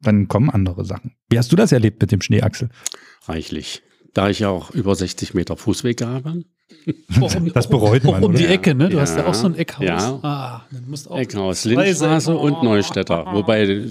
Dann 0.00 0.26
kommen 0.26 0.50
andere 0.50 0.84
Sachen. 0.84 1.12
Wie 1.30 1.38
hast 1.38 1.52
du 1.52 1.56
das 1.56 1.70
erlebt 1.70 2.00
mit 2.02 2.10
dem 2.10 2.20
Schnee, 2.20 2.42
Axel? 2.42 2.68
Reichlich. 3.26 3.82
Da 4.14 4.30
ich 4.30 4.38
ja 4.38 4.48
auch 4.48 4.70
über 4.70 4.94
60 4.94 5.34
Meter 5.34 5.56
Fußweg 5.56 6.02
habe. 6.02 6.42
Das 7.54 7.68
bereut 7.68 8.04
man, 8.04 8.14
Auch 8.24 8.28
um 8.28 8.34
die? 8.34 8.46
Ecke, 8.46 8.74
ne? 8.74 8.88
Du 8.88 8.96
Ja. 8.96 9.02
hast 9.02 9.16
ja 9.16 9.26
auch 9.26 9.34
so 9.34 9.46
ein 9.46 9.54
Eckhaus. 9.54 9.84
Ja. 9.86 10.18
Ah, 10.22 10.64
dann 10.70 10.88
musst 10.88 11.10
auch 11.10 11.18
Eckhaus, 11.18 11.64
Lindstraße 11.64 12.26
Seiten- 12.26 12.36
und 12.38 12.62
Neustädter. 12.62 13.26
Wobei 13.32 13.84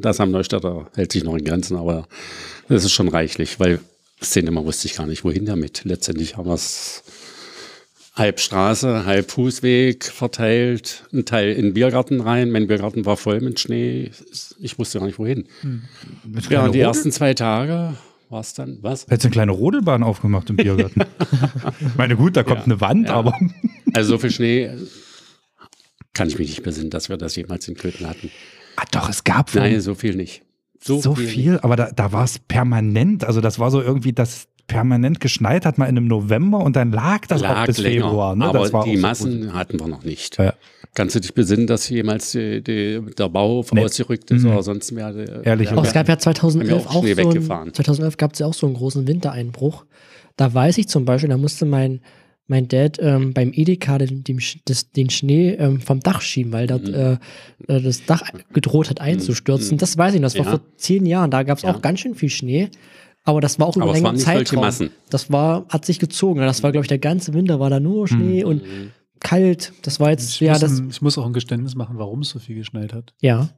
das 0.00 0.18
am 0.20 0.30
Neustädter 0.30 0.88
hält 0.94 1.12
sich 1.12 1.24
noch 1.24 1.34
in 1.36 1.44
Grenzen, 1.44 1.76
aber 1.76 2.08
das 2.68 2.84
ist 2.84 2.92
schon 2.92 3.08
reichlich, 3.08 3.60
weil 3.60 3.80
Mal 4.50 4.64
wusste 4.64 4.86
ich 4.86 4.94
gar 4.96 5.06
nicht, 5.06 5.24
wohin 5.24 5.46
damit. 5.46 5.82
Letztendlich 5.84 6.36
haben 6.36 6.46
wir 6.48 6.54
es 6.54 7.02
halb 8.14 8.38
Straße, 8.40 9.06
halb 9.06 9.30
Fußweg 9.30 10.04
verteilt, 10.04 11.04
ein 11.12 11.24
Teil 11.24 11.52
in 11.52 11.66
den 11.66 11.74
Biergarten 11.74 12.20
rein. 12.20 12.50
Mein 12.50 12.66
Biergarten 12.66 13.06
war 13.06 13.16
voll 13.16 13.40
mit 13.40 13.60
Schnee. 13.60 14.10
Ich 14.60 14.78
wusste 14.78 14.98
gar 14.98 15.06
nicht, 15.06 15.18
wohin. 15.18 15.46
Mit 16.24 16.50
Ja, 16.50 16.64
und 16.66 16.74
die 16.74 16.80
ersten 16.80 17.12
zwei 17.12 17.32
Tage 17.34 17.94
war 18.30 18.40
es 18.40 18.54
dann, 18.54 18.78
was? 18.82 19.02
Hättest 19.04 19.24
du 19.24 19.26
eine 19.28 19.32
kleine 19.32 19.52
Rodelbahn 19.52 20.02
aufgemacht 20.02 20.48
im 20.50 20.56
Biergarten. 20.56 21.02
ich 21.80 21.94
meine, 21.96 22.16
gut, 22.16 22.36
da 22.36 22.42
kommt 22.42 22.60
Ja. 22.60 22.64
eine 22.64 22.80
Wand, 22.80 23.08
Ja. 23.08 23.14
aber 23.14 23.34
Also 23.92 24.10
so 24.10 24.18
viel 24.18 24.30
Schnee 24.30 24.64
äh, 24.64 24.76
kann 26.12 26.28
ich 26.28 26.38
mich 26.38 26.48
nicht 26.50 26.62
besinnen, 26.62 26.90
dass 26.90 27.08
wir 27.08 27.16
das 27.16 27.36
jemals 27.36 27.66
in 27.68 27.74
Köthen 27.76 28.06
hatten. 28.08 28.30
ah, 28.76 28.84
doch, 28.92 29.08
es 29.08 29.24
gab 29.24 29.54
Nein, 29.54 29.80
so 29.80 29.94
viel 29.94 30.14
nicht. 30.16 30.42
So, 30.82 30.98
so 31.00 31.14
viel, 31.14 31.58
aber 31.60 31.76
da, 31.76 31.90
da 31.90 32.10
war 32.12 32.24
es 32.24 32.38
permanent. 32.38 33.24
Also 33.24 33.40
das 33.42 33.58
war 33.58 33.70
so 33.70 33.82
irgendwie, 33.82 34.14
dass 34.14 34.48
permanent 34.70 35.20
geschneit 35.20 35.66
hat 35.66 35.78
mal 35.78 35.86
in 35.86 35.96
einem 35.98 36.06
November 36.06 36.58
und 36.58 36.76
dann 36.76 36.92
lag 36.92 37.26
das 37.26 37.42
auch 37.42 37.48
lag 37.48 37.66
bis 37.66 37.78
länger, 37.78 38.06
Februar. 38.06 38.36
Ne? 38.36 38.44
aber 38.46 38.60
das 38.60 38.72
war 38.72 38.84
die 38.84 38.90
auch 38.92 38.94
so 38.96 39.00
Massen 39.02 39.40
gut. 39.46 39.52
hatten 39.54 39.80
wir 39.80 39.88
noch 39.88 40.04
nicht. 40.04 40.38
Ja. 40.38 40.54
Kannst 40.94 41.14
du 41.16 41.20
dich 41.20 41.34
besinnen, 41.34 41.66
dass 41.66 41.88
jemals 41.88 42.32
die, 42.32 42.62
die, 42.62 43.00
der 43.18 43.28
Bauhof 43.28 43.72
Nee. 43.72 43.84
ausgerückt 43.84 44.30
ist 44.30 44.42
Mhm. 44.44 44.50
oder 44.52 44.62
sonst 44.62 44.92
mehr? 44.92 45.12
Der, 45.12 45.44
Ehrlich, 45.44 45.70
Oh, 45.72 45.80
es 45.82 45.92
gab 45.92 46.08
ja 46.08 46.12
Haben 46.14 46.20
2011 46.20 46.68
wir 46.68 46.76
auch 46.76 46.86
auch 46.86 47.02
so 47.04 47.08
ein, 47.08 47.16
weggefahren. 47.16 47.74
2011 47.74 48.16
gab 48.16 48.32
es 48.32 48.38
ja 48.38 48.46
auch 48.46 48.54
so 48.54 48.66
einen 48.66 48.74
großen 48.76 49.06
Wintereinbruch. 49.06 49.84
Da 50.36 50.52
weiß 50.54 50.78
ich 50.78 50.88
zum 50.88 51.04
Beispiel, 51.04 51.28
da 51.30 51.36
musste 51.36 51.64
mein, 51.66 52.00
mein 52.46 52.66
Dad 52.66 52.98
ähm, 53.00 53.32
beim 53.34 53.52
Edeka 53.54 53.98
den, 53.98 54.24
dem, 54.24 54.38
das, 54.64 54.90
den 54.90 55.10
Schnee 55.10 55.50
ähm, 55.50 55.80
vom 55.80 56.00
Dach 56.00 56.20
schieben, 56.20 56.52
weil 56.52 56.66
dort 56.66 56.88
Mhm. 56.88 56.94
äh, 56.94 57.12
äh, 57.68 57.80
das 57.82 58.04
Dach 58.06 58.22
gedroht 58.52 58.90
hat 58.90 59.00
einzustürzen. 59.00 59.74
Mhm. 59.76 59.78
Das 59.78 59.96
weiß 59.98 60.14
ich 60.14 60.20
noch, 60.20 60.28
das 60.32 60.38
war 60.38 60.44
Ja. 60.46 60.50
vor 60.58 60.60
zehn 60.76 61.06
Jahren. 61.06 61.30
Da 61.30 61.42
gab 61.44 61.58
es 61.58 61.62
Ja. 61.64 61.72
auch 61.74 61.82
ganz 61.82 62.00
schön 62.00 62.14
viel 62.16 62.30
Schnee. 62.30 62.68
Aber 63.30 63.40
das 63.40 63.58
war 63.58 63.66
auch 63.66 63.76
über 63.76 63.84
Aber 63.84 63.92
längeren 63.94 64.16
Zeitraum. 64.16 64.90
Das 65.08 65.30
war, 65.32 65.64
hat 65.68 65.84
sich 65.84 65.98
gezogen. 65.98 66.40
Das 66.40 66.62
war, 66.62 66.72
glaube 66.72 66.84
ich, 66.84 66.88
der 66.88 66.98
ganze 66.98 67.32
Winter 67.32 67.60
war 67.60 67.70
da 67.70 67.80
nur 67.80 68.08
Schnee 68.08 68.44
und 68.44 68.62
Mhm. 68.62 68.90
kalt. 69.20 69.72
Das 69.82 70.00
war 70.00 70.10
jetzt, 70.10 70.30
Ich, 70.34 70.40
ja, 70.40 70.52
muss 70.52 70.60
das, 70.60 70.78
ein, 70.78 70.90
ich 70.90 71.00
muss 71.02 71.16
auch 71.18 71.26
ein 71.26 71.32
Geständnis 71.32 71.74
machen, 71.74 71.98
warum 71.98 72.20
es 72.20 72.30
so 72.30 72.38
viel 72.38 72.56
geschneit 72.56 72.92
hat. 72.92 73.14
ja. 73.20 73.48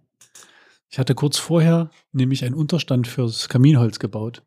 Ich 0.90 0.98
hatte 0.98 1.14
kurz 1.14 1.38
vorher 1.38 1.88
nämlich 2.12 2.44
einen 2.44 2.54
Unterstand 2.54 3.06
fürs 3.08 3.48
Kaminholz 3.48 3.98
gebaut. 3.98 4.42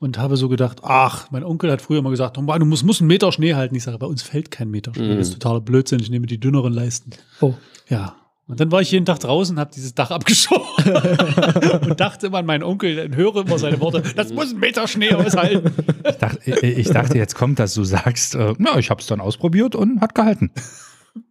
und 0.00 0.18
habe 0.18 0.36
so 0.36 0.48
gedacht, 0.48 0.78
ach, 0.82 1.30
mein 1.30 1.44
Onkel 1.44 1.70
hat 1.70 1.80
früher 1.80 2.02
mal 2.02 2.10
gesagt, 2.10 2.36
oh 2.36 2.42
Mann, 2.42 2.58
du 2.58 2.66
musst, 2.66 2.84
musst 2.84 3.00
einen 3.00 3.06
Meter 3.08 3.30
Schnee 3.30 3.54
halten. 3.54 3.74
Ich 3.76 3.84
sage, 3.84 3.96
bei 3.98 4.06
uns 4.06 4.22
fällt 4.22 4.50
kein 4.50 4.68
Meter 4.70 4.92
Schnee. 4.92 5.14
Mhm. 5.14 5.18
Das 5.18 5.28
ist 5.28 5.34
totaler 5.34 5.60
Blödsinn. 5.60 6.00
Ich 6.00 6.10
nehme 6.10 6.26
die 6.26 6.40
dünneren 6.40 6.72
Leisten. 6.72 7.10
Oh. 7.40 7.54
Ja. 7.88 8.16
Und 8.46 8.60
dann 8.60 8.70
war 8.70 8.82
ich 8.82 8.90
jeden 8.90 9.06
Tag 9.06 9.20
draußen, 9.20 9.58
habe 9.58 9.70
dieses 9.74 9.94
Dach 9.94 10.10
abgeschoben 10.10 10.66
und 11.88 11.98
dachte 11.98 12.26
immer 12.26 12.38
an 12.38 12.46
meinen 12.46 12.62
Onkel, 12.62 12.94
dann 12.96 13.16
höre 13.16 13.36
immer 13.46 13.58
seine 13.58 13.80
Worte, 13.80 14.02
das 14.14 14.34
muss 14.34 14.52
ein 14.52 14.60
Meter 14.60 14.86
Schnee 14.86 15.12
aushalten. 15.14 15.72
Ich 16.06 16.16
dachte, 16.16 16.50
ich- 16.60 16.88
dachte, 16.90 17.16
jetzt 17.16 17.34
kommt, 17.36 17.58
dass 17.58 17.72
du 17.72 17.84
sagst, 17.84 18.34
äh, 18.34 18.54
ja, 18.58 18.78
ich 18.78 18.90
habe 18.90 19.00
es 19.00 19.06
dann 19.06 19.20
ausprobiert 19.20 19.74
und 19.74 20.00
hat 20.02 20.14
gehalten. 20.14 20.50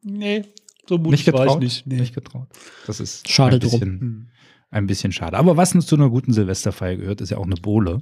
Nee, 0.01 0.43
so 0.89 0.95
Nicht 0.97 1.03
mutig 1.27 1.27
war 1.27 1.41
ich 1.41 1.45
getraut. 1.45 1.59
nicht. 1.61 1.85
Nee. 1.87 1.95
Nicht 1.99 2.15
getraut. 2.15 2.47
Das 2.87 2.99
ist 2.99 3.29
Schade 3.29 3.57
ein 3.57 3.59
drum. 3.59 3.71
bisschen, 3.79 3.99
Hm. 3.99 4.27
ein 4.71 4.87
bisschen 4.87 5.11
schade. 5.11 5.37
Aber 5.37 5.55
was 5.55 5.75
uns 5.75 5.85
zu 5.85 5.95
einer 5.95 6.09
guten 6.09 6.33
Silvesterfeier 6.33 6.95
gehört, 6.95 7.21
ist 7.21 7.29
ja 7.29 7.37
auch 7.37 7.45
eine 7.45 7.55
Bohle. 7.55 8.01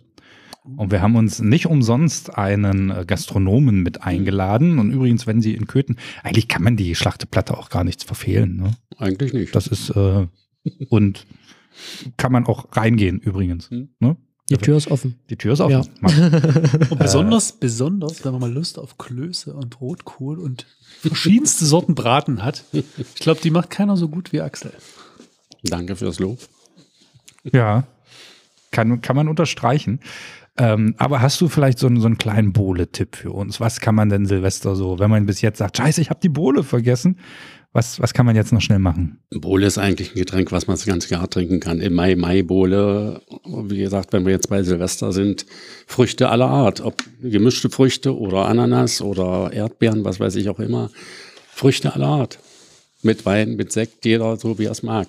Und 0.64 0.92
wir 0.92 1.02
haben 1.02 1.16
uns 1.16 1.40
nicht 1.40 1.66
umsonst 1.66 2.38
einen 2.38 2.92
äh, 2.92 3.04
Gastronomen 3.06 3.82
mit 3.82 4.04
eingeladen. 4.04 4.78
Und 4.78 4.92
übrigens, 4.92 5.26
wenn 5.26 5.42
Sie 5.42 5.56
in 5.56 5.66
Köthen, 5.66 5.98
eigentlich 6.24 6.48
kann 6.48 6.62
man 6.62 6.78
die 6.78 6.94
Schlachteplatte 6.94 7.58
auch 7.58 7.70
gar 7.70 7.84
nichts 7.84 8.04
verfehlen. 8.04 8.58
Ne? 8.58 8.78
Eigentlich 8.98 9.34
nicht. 9.34 9.56
Das 9.56 9.66
ist, 9.68 9.90
äh, 9.90 10.28
und 10.90 11.26
kann 12.18 12.32
man 12.32 12.46
auch 12.46 12.76
reingehen 12.76 13.20
übrigens. 13.20 13.72
Hm. 13.72 13.90
Ne? 14.00 14.18
Die 14.52 14.58
Tür 14.58 14.78
ist 14.78 14.92
offen. 14.92 15.16
Die 15.30 15.38
Tür 15.38 15.54
ist 15.54 15.62
offen. 15.62 15.90
Ja. 16.02 16.10
Und 16.90 17.00
besonders, 17.00 17.54
besonders, 17.54 18.26
wenn 18.26 18.34
man 18.34 18.42
mal 18.42 18.52
Lust 18.52 18.78
auf 18.78 18.98
Klöße 18.98 19.54
und 19.54 19.80
Rotkohl 19.80 20.40
und 20.40 20.66
verschiedenste 21.00 21.66
Sorten 21.66 21.96
Braten 21.96 22.44
hat. 22.44 22.66
Ich 22.74 23.16
glaube, 23.16 23.40
die 23.40 23.50
macht 23.50 23.70
keiner 23.70 23.96
so 23.96 24.10
gut 24.10 24.34
wie 24.34 24.42
Axel. 24.42 24.74
Danke 25.64 25.96
fürs 25.96 26.20
Lob. 26.20 26.40
Ja, 27.50 27.88
kann, 28.72 29.00
kann 29.02 29.16
man 29.16 29.30
unterstreichen. 29.30 30.02
Ähm, 30.58 30.96
aber 30.98 31.22
hast 31.22 31.40
du 31.40 31.48
vielleicht 31.48 31.80
so, 31.80 31.88
einen- 31.88 32.02
so 32.02 32.08
einen 32.08 32.18
kleinen 32.18 32.52
Bohle-Tipp 32.54 33.16
für 33.16 33.32
uns? 33.32 33.60
Was 33.60 33.80
kann 33.80 33.96
man 33.96 34.10
denn 34.10 34.26
Silvester 34.26 34.76
so, 34.76 35.00
wenn 35.00 35.10
man 35.10 35.26
bis 35.26 35.42
jetzt 35.42 35.60
sagt, 35.60 35.78
scheiße, 35.78 36.02
ich 36.02 36.10
habe 36.10 36.20
die 36.22 36.30
Bohle 36.30 36.64
vergessen, 36.64 37.20
was, 37.74 38.02
was 38.02 38.14
kann 38.14 38.26
man 38.26 38.36
jetzt 38.36 38.52
noch 38.52 38.60
schnell 38.60 38.80
machen? 38.80 39.20
Bowle 39.34 39.66
ist 39.66 39.78
eigentlich 39.78 40.12
ein 40.12 40.16
Getränk, 40.20 40.52
was 40.52 40.68
man 40.68 40.76
das 40.76 40.86
ganze 40.86 41.10
Jahr 41.12 41.30
trinken 41.30 41.62
kann. 41.62 41.80
Im 41.80 41.94
Mai, 41.94 42.18
Mai 42.18 42.44
Bowle. 42.44 43.22
Wie 43.46 43.78
gesagt, 43.78 44.12
wenn 44.12 44.26
wir 44.26 44.34
jetzt 44.34 44.50
bei 44.50 44.62
Silvester 44.62 45.14
sind, 45.14 45.46
Früchte 45.88 46.28
aller 46.30 46.50
Art. 46.50 46.82
Ob 46.82 47.02
gemischte 47.22 47.70
Früchte 47.70 48.18
oder 48.18 48.48
Ananas 48.48 49.02
oder 49.02 49.54
Erdbeeren, 49.54 50.04
was 50.04 50.20
weiß 50.20 50.36
ich 50.36 50.50
auch 50.50 50.60
immer. 50.60 50.90
Früchte 51.54 51.94
aller 51.96 52.08
Art. 52.08 52.40
Mit 53.04 53.26
Wein, 53.26 53.56
mit 53.56 53.72
Sekt, 53.72 54.04
jeder 54.04 54.36
so 54.36 54.60
wie 54.60 54.66
er 54.66 54.72
es 54.72 54.84
mag. 54.84 55.08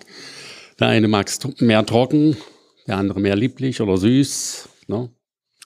Der 0.79 0.87
eine 0.87 1.09
mag 1.09 1.27
es 1.27 1.41
mehr 1.61 1.85
trocken, 1.85 2.37
der 2.87 2.97
andere 2.97 3.19
mehr 3.21 3.35
lieblich 3.35 3.81
oder 3.81 3.97
süß. 3.97 4.69
Ne? 4.87 5.11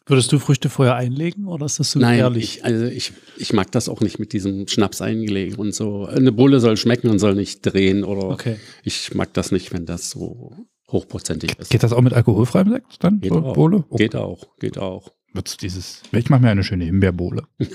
Würdest 0.09 0.31
du 0.31 0.39
Früchte 0.39 0.69
vorher 0.71 0.95
einlegen 0.95 1.47
oder 1.47 1.67
ist 1.67 1.81
das 1.81 1.91
so 1.91 1.99
Nein, 1.99 2.19
ehrlich? 2.21 2.59
ich, 2.59 2.65
also 2.65 2.85
ich, 2.87 3.13
ich 3.37 3.53
mag 3.53 3.73
das 3.73 3.89
auch 3.89 4.01
nicht 4.01 4.19
mit 4.21 4.33
diesem 4.33 4.69
Schnaps 4.69 5.03
eingelegt 5.03 5.59
und 5.59 5.75
so. 5.75 6.07
Eine 6.07 6.31
Bulle 6.31 6.61
soll 6.61 6.77
schmecken 6.77 7.09
und 7.09 7.19
soll 7.19 7.35
nicht 7.35 7.63
drehen 7.63 8.05
oder 8.05 8.29
Okay. 8.31 8.57
ich 8.85 9.15
mag 9.15 9.33
das 9.35 9.51
nicht, 9.51 9.73
wenn 9.73 9.85
das 9.85 10.11
so 10.11 10.53
hochprozentig 10.93 11.59
ist. 11.59 11.71
Geht 11.71 11.83
das 11.83 11.93
auch 11.93 12.03
mit 12.03 12.13
alkoholfreiem 12.13 12.71
Sekt 12.71 13.03
dann? 13.03 13.21
Geht 13.21 13.33
so 13.33 13.41
auch. 13.45 13.55
Bohle? 13.55 13.85
Oh, 13.89 13.97
Geht 13.97 14.15
auch, 14.15 14.57
geht 14.61 14.79
auch. 14.79 15.11
wird's 15.33 15.57
dieses, 15.57 16.03
ich 16.13 16.31
mache 16.31 16.41
mir 16.43 16.51
eine 16.51 16.63
schöne 16.65 16.85
Himbeerbohle. 16.85 17.43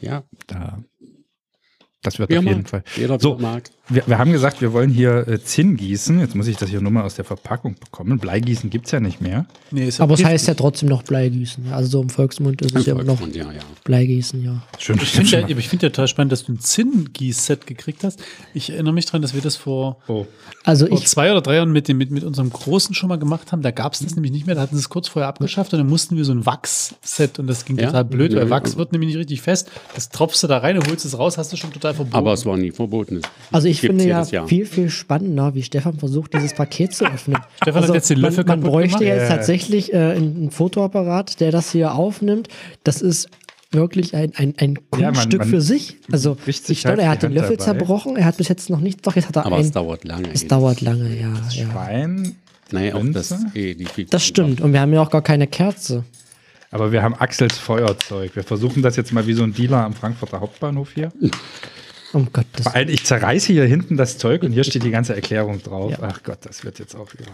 Ja, 0.00 0.22
Da, 0.46 0.78
das 2.08 2.18
wird 2.18 2.30
Wie 2.30 2.38
auf 2.38 2.44
jeden 2.44 2.62
mag. 2.62 2.68
Fall. 2.68 2.82
jeder 2.96 3.20
So. 3.20 3.38
mag. 3.38 3.70
Wir, 3.90 4.02
wir 4.06 4.18
haben 4.18 4.32
gesagt, 4.32 4.60
wir 4.60 4.74
wollen 4.74 4.90
hier 4.90 5.26
äh, 5.26 5.40
Zinn 5.40 5.76
gießen. 5.76 6.20
Jetzt 6.20 6.34
muss 6.34 6.46
ich 6.46 6.56
das 6.56 6.68
hier 6.68 6.80
nur 6.82 6.90
mal 6.92 7.04
aus 7.04 7.14
der 7.14 7.24
Verpackung 7.24 7.74
bekommen. 7.80 8.18
Bleigießen 8.18 8.68
gibt's 8.68 8.90
ja 8.90 9.00
nicht 9.00 9.20
mehr. 9.22 9.46
Nee, 9.70 9.90
Aber 9.98 10.14
es 10.14 10.24
heißt 10.24 10.46
ja 10.46 10.54
trotzdem 10.54 10.90
noch 10.90 11.02
Bleigießen. 11.02 11.72
Also 11.72 11.88
so 11.88 12.02
im 12.02 12.10
Volksmund 12.10 12.60
ist 12.60 12.76
es 12.76 12.84
ja 12.84 12.92
immer 12.92 13.04
noch 13.04 13.20
ja, 13.28 13.50
ja. 13.50 13.60
Bleigießen, 13.84 14.44
ja. 14.44 14.62
Schön, 14.78 14.98
Ich 15.02 15.12
finde 15.12 15.30
ja, 15.30 15.48
ich 15.48 15.68
find 15.68 15.82
ja 15.82 15.88
total 15.88 16.08
spannend, 16.08 16.32
dass 16.32 16.44
du 16.44 16.52
ein 16.52 16.60
Zinn-Gieß-Set 16.60 17.66
gekriegt 17.66 18.04
hast. 18.04 18.20
Ich 18.52 18.70
erinnere 18.70 18.92
mich 18.92 19.06
daran, 19.06 19.22
dass 19.22 19.34
wir 19.34 19.40
das 19.40 19.56
vor, 19.56 19.98
oh. 20.08 20.26
Also 20.64 20.86
vor 20.86 20.98
ich, 20.98 21.06
zwei 21.06 21.30
oder 21.30 21.40
drei 21.40 21.56
Jahren 21.56 21.72
mit, 21.72 21.88
dem, 21.88 21.96
mit, 21.96 22.10
mit 22.10 22.24
unserem 22.24 22.50
Großen 22.50 22.94
schon 22.94 23.08
mal 23.08 23.18
gemacht 23.18 23.52
haben. 23.52 23.62
Da 23.62 23.70
gab 23.70 23.94
es 23.94 24.00
das 24.00 24.14
nämlich 24.14 24.32
nicht 24.32 24.46
mehr. 24.46 24.54
Da 24.54 24.62
hatten 24.62 24.76
sie 24.76 24.80
es 24.80 24.88
kurz 24.88 25.08
vorher 25.08 25.28
abgeschafft 25.28 25.72
und 25.72 25.78
dann 25.78 25.88
mussten 25.88 26.16
wir 26.16 26.24
so 26.24 26.32
ein 26.32 26.44
Wachs-Set 26.44 27.38
und 27.38 27.46
das 27.46 27.64
ging 27.64 27.78
Ja? 27.78 27.86
total 27.86 28.04
blöd, 28.04 28.34
weil 28.34 28.50
Wachs 28.50 28.76
wird 28.76 28.92
nämlich 28.92 29.08
nicht 29.08 29.18
richtig 29.18 29.40
fest. 29.40 29.70
Das 29.94 30.10
tropfst 30.10 30.42
du 30.42 30.46
da 30.46 30.58
rein 30.58 30.78
holst 30.88 31.04
es 31.04 31.18
raus, 31.18 31.38
hast 31.38 31.52
du 31.52 31.56
schon 31.56 31.72
total 31.72 31.94
verboten. 31.98 32.16
Aber 32.16 32.32
es 32.32 32.46
war 32.46 32.56
nie 32.56 32.70
verboten. 32.70 33.20
also 33.52 33.68
ich 33.68 33.80
Gibt's 33.80 34.02
finde 34.02 34.28
ja 34.32 34.46
viel, 34.46 34.64
viel 34.66 34.88
spannender, 34.90 35.54
wie 35.54 35.62
Stefan 35.62 35.98
versucht, 35.98 36.32
dieses 36.34 36.54
Paket 36.54 36.94
zu 36.94 37.04
öffnen. 37.04 37.38
Stefan 37.62 37.82
hat 37.84 37.94
jetzt 37.94 38.10
den 38.10 38.18
Löffel 38.18 38.44
man, 38.44 38.60
man 38.60 38.70
bräuchte 38.70 38.98
gemacht. 38.98 39.16
jetzt 39.16 39.28
Ja. 39.30 39.36
tatsächlich 39.36 39.92
äh, 39.92 39.96
einen 39.98 40.50
Fotoapparat, 40.50 41.40
der 41.40 41.50
das 41.52 41.70
hier 41.72 41.94
aufnimmt. 41.94 42.48
Das 42.84 43.02
ist 43.02 43.28
wirklich 43.70 44.16
ein, 44.16 44.32
ein, 44.36 44.54
ein 44.58 44.74
Ja, 44.94 45.02
man- 45.02 45.14
Kunststück 45.14 45.40
man 45.40 45.48
für 45.48 45.60
sich. 45.60 45.96
Also 46.10 46.34
bricht 46.34 46.60
ich 46.62 46.66
sich 46.66 46.84
halt 46.86 46.94
glaube, 46.96 47.06
er 47.06 47.10
hat 47.12 47.22
den 47.22 47.32
Löffel 47.32 47.56
dabei. 47.58 47.64
zerbrochen. 47.64 48.16
Er 48.16 48.24
hat 48.24 48.38
bis 48.38 48.48
jetzt 48.48 48.70
noch 48.70 48.80
nicht, 48.80 49.06
doch 49.06 49.14
jetzt 49.14 49.28
hat 49.28 49.36
er 49.36 49.44
Aber 49.46 49.56
einen. 49.56 49.64
es 49.66 49.72
dauert 49.72 50.04
lange. 50.04 50.30
Es 50.32 50.46
dauert 50.46 50.80
lange, 50.80 51.14
ja. 51.14 51.28
ja. 51.50 51.50
Schwein. 51.70 52.36
Nein, 52.70 52.92
auch 52.94 53.02
das 53.12 53.34
eh, 53.54 53.74
Das 54.10 54.24
stimmt. 54.26 54.60
Und 54.60 54.72
wir 54.72 54.80
haben 54.80 54.92
ja 54.92 55.00
auch 55.02 55.10
gar 55.10 55.22
keine 55.22 55.46
Kerze. 55.46 56.04
Aber 56.70 56.92
wir 56.92 57.02
haben 57.02 57.14
Axels 57.14 57.56
Feuerzeug. 57.56 58.36
Wir 58.36 58.42
versuchen 58.42 58.82
das 58.82 58.96
jetzt 58.96 59.10
mal 59.12 59.26
wie 59.26 59.32
so 59.32 59.42
ein 59.42 59.54
Dealer 59.54 59.84
am 59.84 59.94
Frankfurter 59.94 60.40
Hauptbahnhof 60.40 60.92
hier. 60.94 61.10
Um 62.12 62.32
Gottes 62.32 62.62
Vor 62.64 62.74
allem, 62.74 62.88
ich 62.88 63.04
zerreiße 63.04 63.52
hier 63.52 63.64
hinten 63.64 63.96
das 63.98 64.16
Zeug 64.18 64.42
und 64.42 64.52
hier 64.52 64.64
steht 64.64 64.82
die 64.82 64.90
ganze 64.90 65.14
Erklärung 65.14 65.62
drauf. 65.62 65.90
Ja. 65.92 65.98
Ach 66.02 66.22
Gott, 66.22 66.38
das 66.42 66.64
wird 66.64 66.78
jetzt 66.78 66.94
auch 66.94 67.12
wieder. 67.12 67.26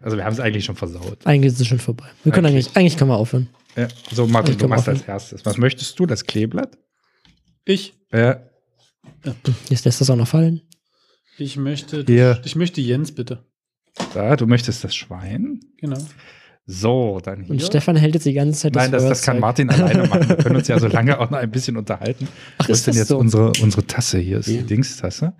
Also 0.00 0.16
wir 0.16 0.24
haben 0.24 0.32
es 0.32 0.38
eigentlich 0.40 0.64
schon 0.64 0.76
versaut. 0.76 1.18
Eigentlich 1.26 1.52
ist 1.54 1.60
es 1.60 1.66
schon 1.66 1.80
vorbei. 1.80 2.06
Wir 2.22 2.30
können 2.32 2.46
Okay. 2.46 2.54
eigentlich, 2.56 2.76
eigentlich 2.76 2.96
können 2.96 3.10
wir 3.10 3.16
aufhören. 3.16 3.48
Ja. 3.76 3.88
So, 4.12 4.26
Martin, 4.26 4.52
Ich 4.52 4.58
du 4.58 4.68
machst 4.68 4.88
auf. 4.88 4.94
als 4.94 5.02
erstes. 5.08 5.44
Was 5.44 5.56
möchtest 5.56 5.98
du? 5.98 6.06
Das 6.06 6.24
Kleeblatt? 6.24 6.78
ich, 7.64 7.94
Äh, 8.10 8.36
Jetzt 9.68 9.84
lässt 9.84 10.00
das 10.00 10.08
auch 10.10 10.16
noch 10.16 10.28
fallen. 10.28 10.62
ich 11.38 11.56
möchte, 11.56 12.04
Hier. 12.06 12.40
ich 12.44 12.54
möchte 12.56 12.80
Jens 12.80 13.12
bitte. 13.14 13.44
da, 14.14 14.36
du 14.36 14.46
möchtest 14.46 14.84
das 14.84 14.94
Schwein. 14.94 15.60
Genau. 15.78 15.98
So, 16.66 17.18
dann 17.22 17.42
hier. 17.42 17.50
Und 17.50 17.62
Stefan 17.62 17.96
hält 17.96 18.14
jetzt 18.14 18.26
die 18.26 18.32
ganze 18.32 18.60
Zeit 18.60 18.74
Nein, 18.74 18.92
das, 18.92 19.04
das 19.06 19.22
kann 19.22 19.40
Feuerzeug. 19.40 19.66
Martin 19.66 19.70
alleine 19.70 20.06
machen. 20.08 20.28
Wir 20.28 20.36
können 20.36 20.56
uns 20.56 20.68
ja 20.68 20.78
so 20.78 20.86
lange 20.88 21.18
auch 21.18 21.30
noch 21.30 21.38
ein 21.38 21.50
bisschen 21.50 21.76
unterhalten. 21.76 22.28
Ach, 22.58 22.68
Wo 22.68 22.72
ist 22.72 22.78
ist 22.80 22.86
denn 22.86 22.92
das 22.92 22.98
jetzt 23.00 23.08
so? 23.08 23.18
unsere, 23.18 23.52
unsere 23.62 23.86
Tasse? 23.86 24.18
Hier 24.18 24.38
ist 24.38 24.46
Ja. 24.48 24.60
die 24.60 24.66
Dingstasse. 24.66 25.32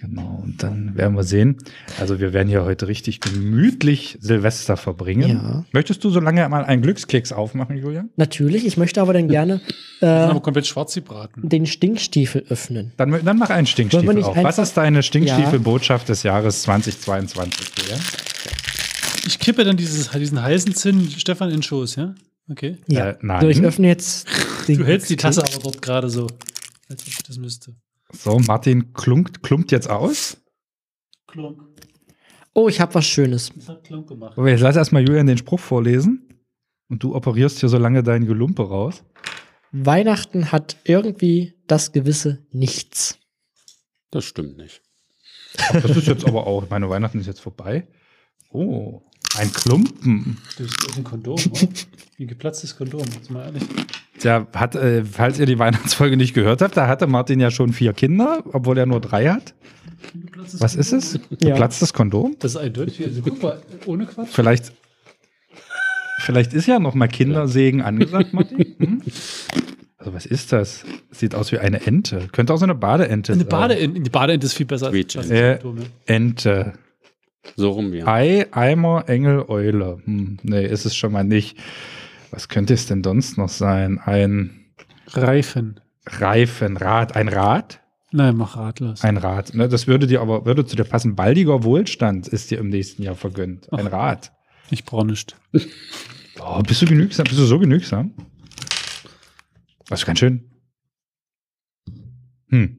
Genau, 0.00 0.40
und 0.44 0.62
dann 0.62 0.96
werden 0.96 1.16
wir 1.16 1.24
sehen. 1.24 1.56
Also 1.98 2.20
wir 2.20 2.32
werden 2.32 2.46
hier 2.46 2.64
heute 2.64 2.86
richtig 2.86 3.18
gemütlich 3.20 4.16
Silvester 4.20 4.76
verbringen. 4.76 5.28
Ja. 5.28 5.64
Möchtest 5.72 6.04
du 6.04 6.10
so 6.10 6.20
lange 6.20 6.48
mal 6.48 6.64
einen 6.64 6.82
Glückskeks 6.82 7.32
aufmachen, 7.32 7.76
Julian? 7.76 8.08
Natürlich, 8.14 8.64
ich 8.64 8.76
möchte 8.76 9.00
aber 9.02 9.12
dann 9.12 9.26
gerne 9.26 9.60
Das 10.00 10.08
äh, 10.08 10.30
aber 10.30 10.40
komplett 10.40 10.68
schwarz 10.68 10.98
Braten. 11.00 11.48
den 11.48 11.66
Stinkstiefel 11.66 12.44
öffnen. 12.48 12.92
Dann, 12.96 13.24
dann 13.24 13.38
mach 13.38 13.50
einen 13.50 13.66
Stinkstiefel 13.66 14.14
nicht 14.14 14.24
auf. 14.24 14.36
Was 14.40 14.58
ist 14.58 14.76
deine 14.76 15.02
Stinkstiefelbotschaft 15.02 16.08
des 16.08 16.22
Jahres 16.22 16.62
2022, 16.62 17.68
Julian? 17.82 18.00
Ich 19.28 19.38
kippe 19.38 19.62
dann 19.62 19.76
dieses, 19.76 20.10
diesen 20.10 20.40
heißen 20.40 20.74
Zinn 20.74 21.10
Stefan 21.10 21.50
in 21.50 21.56
den 21.56 21.62
Schoß, 21.62 21.96
ja? 21.96 22.14
Okay. 22.50 22.78
Ja. 22.86 23.10
Äh, 23.10 23.18
nein. 23.20 23.42
So, 23.42 23.48
ich 23.48 23.60
öffne 23.60 23.86
jetzt 23.86 24.26
den 24.68 24.78
Du 24.78 24.86
hältst 24.86 25.10
die 25.10 25.16
Tasse 25.16 25.44
aber 25.44 25.62
dort 25.62 25.82
gerade 25.82 26.08
so, 26.08 26.26
als 26.88 27.02
ob 27.02 27.08
ich 27.08 27.22
das 27.24 27.36
müsste. 27.36 27.76
So, 28.10 28.38
Martin 28.38 28.94
klunkt, 28.94 29.42
klumpt 29.42 29.70
jetzt 29.70 29.90
aus. 29.90 30.38
Klunk. 31.26 31.62
Oh, 32.54 32.70
ich 32.70 32.80
habe 32.80 32.94
was 32.94 33.04
Schönes. 33.04 33.52
Das 33.54 33.68
hat 33.68 33.84
Klunk 33.84 34.08
gemacht. 34.08 34.38
Aber 34.38 34.48
jetzt 34.48 34.62
lass 34.62 34.76
erstmal 34.76 35.06
Julian 35.06 35.26
den 35.26 35.36
Spruch 35.36 35.60
vorlesen. 35.60 36.42
Und 36.88 37.02
du 37.02 37.14
operierst 37.14 37.60
hier 37.60 37.68
so 37.68 37.76
lange 37.76 38.02
dein 38.02 38.24
Gelumpe 38.24 38.62
raus. 38.66 39.04
Weihnachten 39.72 40.52
hat 40.52 40.78
irgendwie 40.84 41.52
das 41.66 41.92
gewisse 41.92 42.46
Nichts. 42.50 43.18
Das 44.10 44.24
stimmt 44.24 44.56
nicht. 44.56 44.80
Das 45.70 45.84
ist 45.84 46.06
jetzt 46.06 46.26
aber 46.26 46.46
auch, 46.46 46.70
meine 46.70 46.88
Weihnachten 46.88 47.20
ist 47.20 47.26
jetzt 47.26 47.42
vorbei. 47.42 47.86
Oh, 48.50 49.02
ein 49.38 49.52
Klumpen. 49.52 50.36
Das 50.58 50.66
ist 50.66 50.96
ein 50.96 51.04
Kondom, 51.04 51.34
oder? 51.50 51.68
Ein 52.18 52.26
geplatztes 52.26 52.76
Kondom, 52.76 53.04
jetzt 53.14 53.30
mal 53.30 53.46
ehrlich. 53.46 53.62
Der 54.22 54.46
hat, 54.54 54.74
äh, 54.74 55.04
falls 55.04 55.38
ihr 55.38 55.46
die 55.46 55.58
Weihnachtsfolge 55.58 56.16
nicht 56.16 56.34
gehört 56.34 56.60
habt, 56.62 56.76
da 56.76 56.88
hatte 56.88 57.06
Martin 57.06 57.38
ja 57.40 57.50
schon 57.50 57.72
vier 57.72 57.92
Kinder, 57.92 58.42
obwohl 58.52 58.76
er 58.78 58.86
nur 58.86 59.00
drei 59.00 59.28
hat. 59.28 59.54
Was 60.58 60.74
ist 60.74 60.90
Kondom? 60.90 60.98
es? 60.98 61.20
Ja. 61.42 61.50
Geplatztes 61.50 61.92
Kondom? 61.92 62.36
Das 62.40 62.52
ist 62.52 62.56
eindeutig. 62.56 63.04
Also 63.04 63.22
guck 63.22 63.42
mal, 63.42 63.62
ohne 63.86 64.06
Quatsch. 64.06 64.28
Vielleicht, 64.32 64.72
vielleicht 66.20 66.52
ist 66.52 66.66
ja 66.66 66.78
noch 66.80 66.94
mal 66.94 67.08
Kindersegen 67.08 67.82
angesagt, 67.82 68.32
Martin. 68.32 68.58
Hm? 68.78 69.02
Also 70.00 70.14
was 70.14 70.26
ist 70.26 70.52
das? 70.52 70.84
Sieht 71.10 71.34
aus 71.34 71.50
wie 71.50 71.58
eine 71.58 71.84
Ente. 71.84 72.28
Könnte 72.30 72.54
auch 72.54 72.58
so 72.58 72.64
eine 72.64 72.76
Badeente 72.76 73.32
Eine 73.32 73.40
sein. 73.42 73.48
Badeente, 73.48 74.00
die 74.00 74.10
Badeente 74.10 74.46
ist 74.46 74.54
viel 74.54 74.66
besser 74.66 74.88
als 74.88 75.06
das 75.14 75.28
Äh, 75.28 75.58
Kondom, 75.60 75.78
ja. 75.82 75.88
Ente. 76.06 76.72
So 77.56 77.70
rum, 77.70 77.92
ja. 77.92 78.06
Ei, 78.06 78.46
Eimer, 78.52 79.08
Engel, 79.08 79.44
Eule. 79.48 80.00
Hm, 80.04 80.38
nee, 80.42 80.66
ist 80.66 80.86
es 80.86 80.96
schon 80.96 81.12
mal 81.12 81.24
nicht. 81.24 81.58
Was 82.30 82.48
könnte 82.48 82.74
es 82.74 82.86
denn 82.86 83.02
sonst 83.02 83.38
noch 83.38 83.48
sein? 83.48 83.98
Ein 83.98 84.66
Reifen. 85.08 85.80
Reifenrad. 86.06 87.16
Ein 87.16 87.28
Rad? 87.28 87.80
Nein, 88.10 88.36
mach 88.36 88.56
ratlos. 88.56 89.02
Ein 89.04 89.18
Rad. 89.18 89.54
Ne, 89.54 89.68
das 89.68 89.86
würde 89.86 90.06
dir 90.06 90.20
aber, 90.20 90.46
würde 90.46 90.64
zu 90.64 90.76
dir 90.76 90.84
passen. 90.84 91.14
Baldiger 91.14 91.62
Wohlstand 91.64 92.28
ist 92.28 92.50
dir 92.50 92.58
im 92.58 92.68
nächsten 92.68 93.02
Jahr 93.02 93.14
vergönnt. 93.14 93.72
Ein 93.72 93.86
Rad. 93.86 94.32
Ich 94.70 94.84
brauche 94.84 95.06
nicht. 95.06 95.36
Oh, 96.40 96.62
bist 96.62 96.80
du 96.82 96.86
genügsam? 96.86 97.24
Bist 97.24 97.40
du 97.40 97.44
so 97.44 97.58
genügsam? 97.58 98.14
Das 99.88 99.98
ist 99.98 100.06
ganz 100.06 100.20
schön. 100.20 100.48
Hm. 102.48 102.78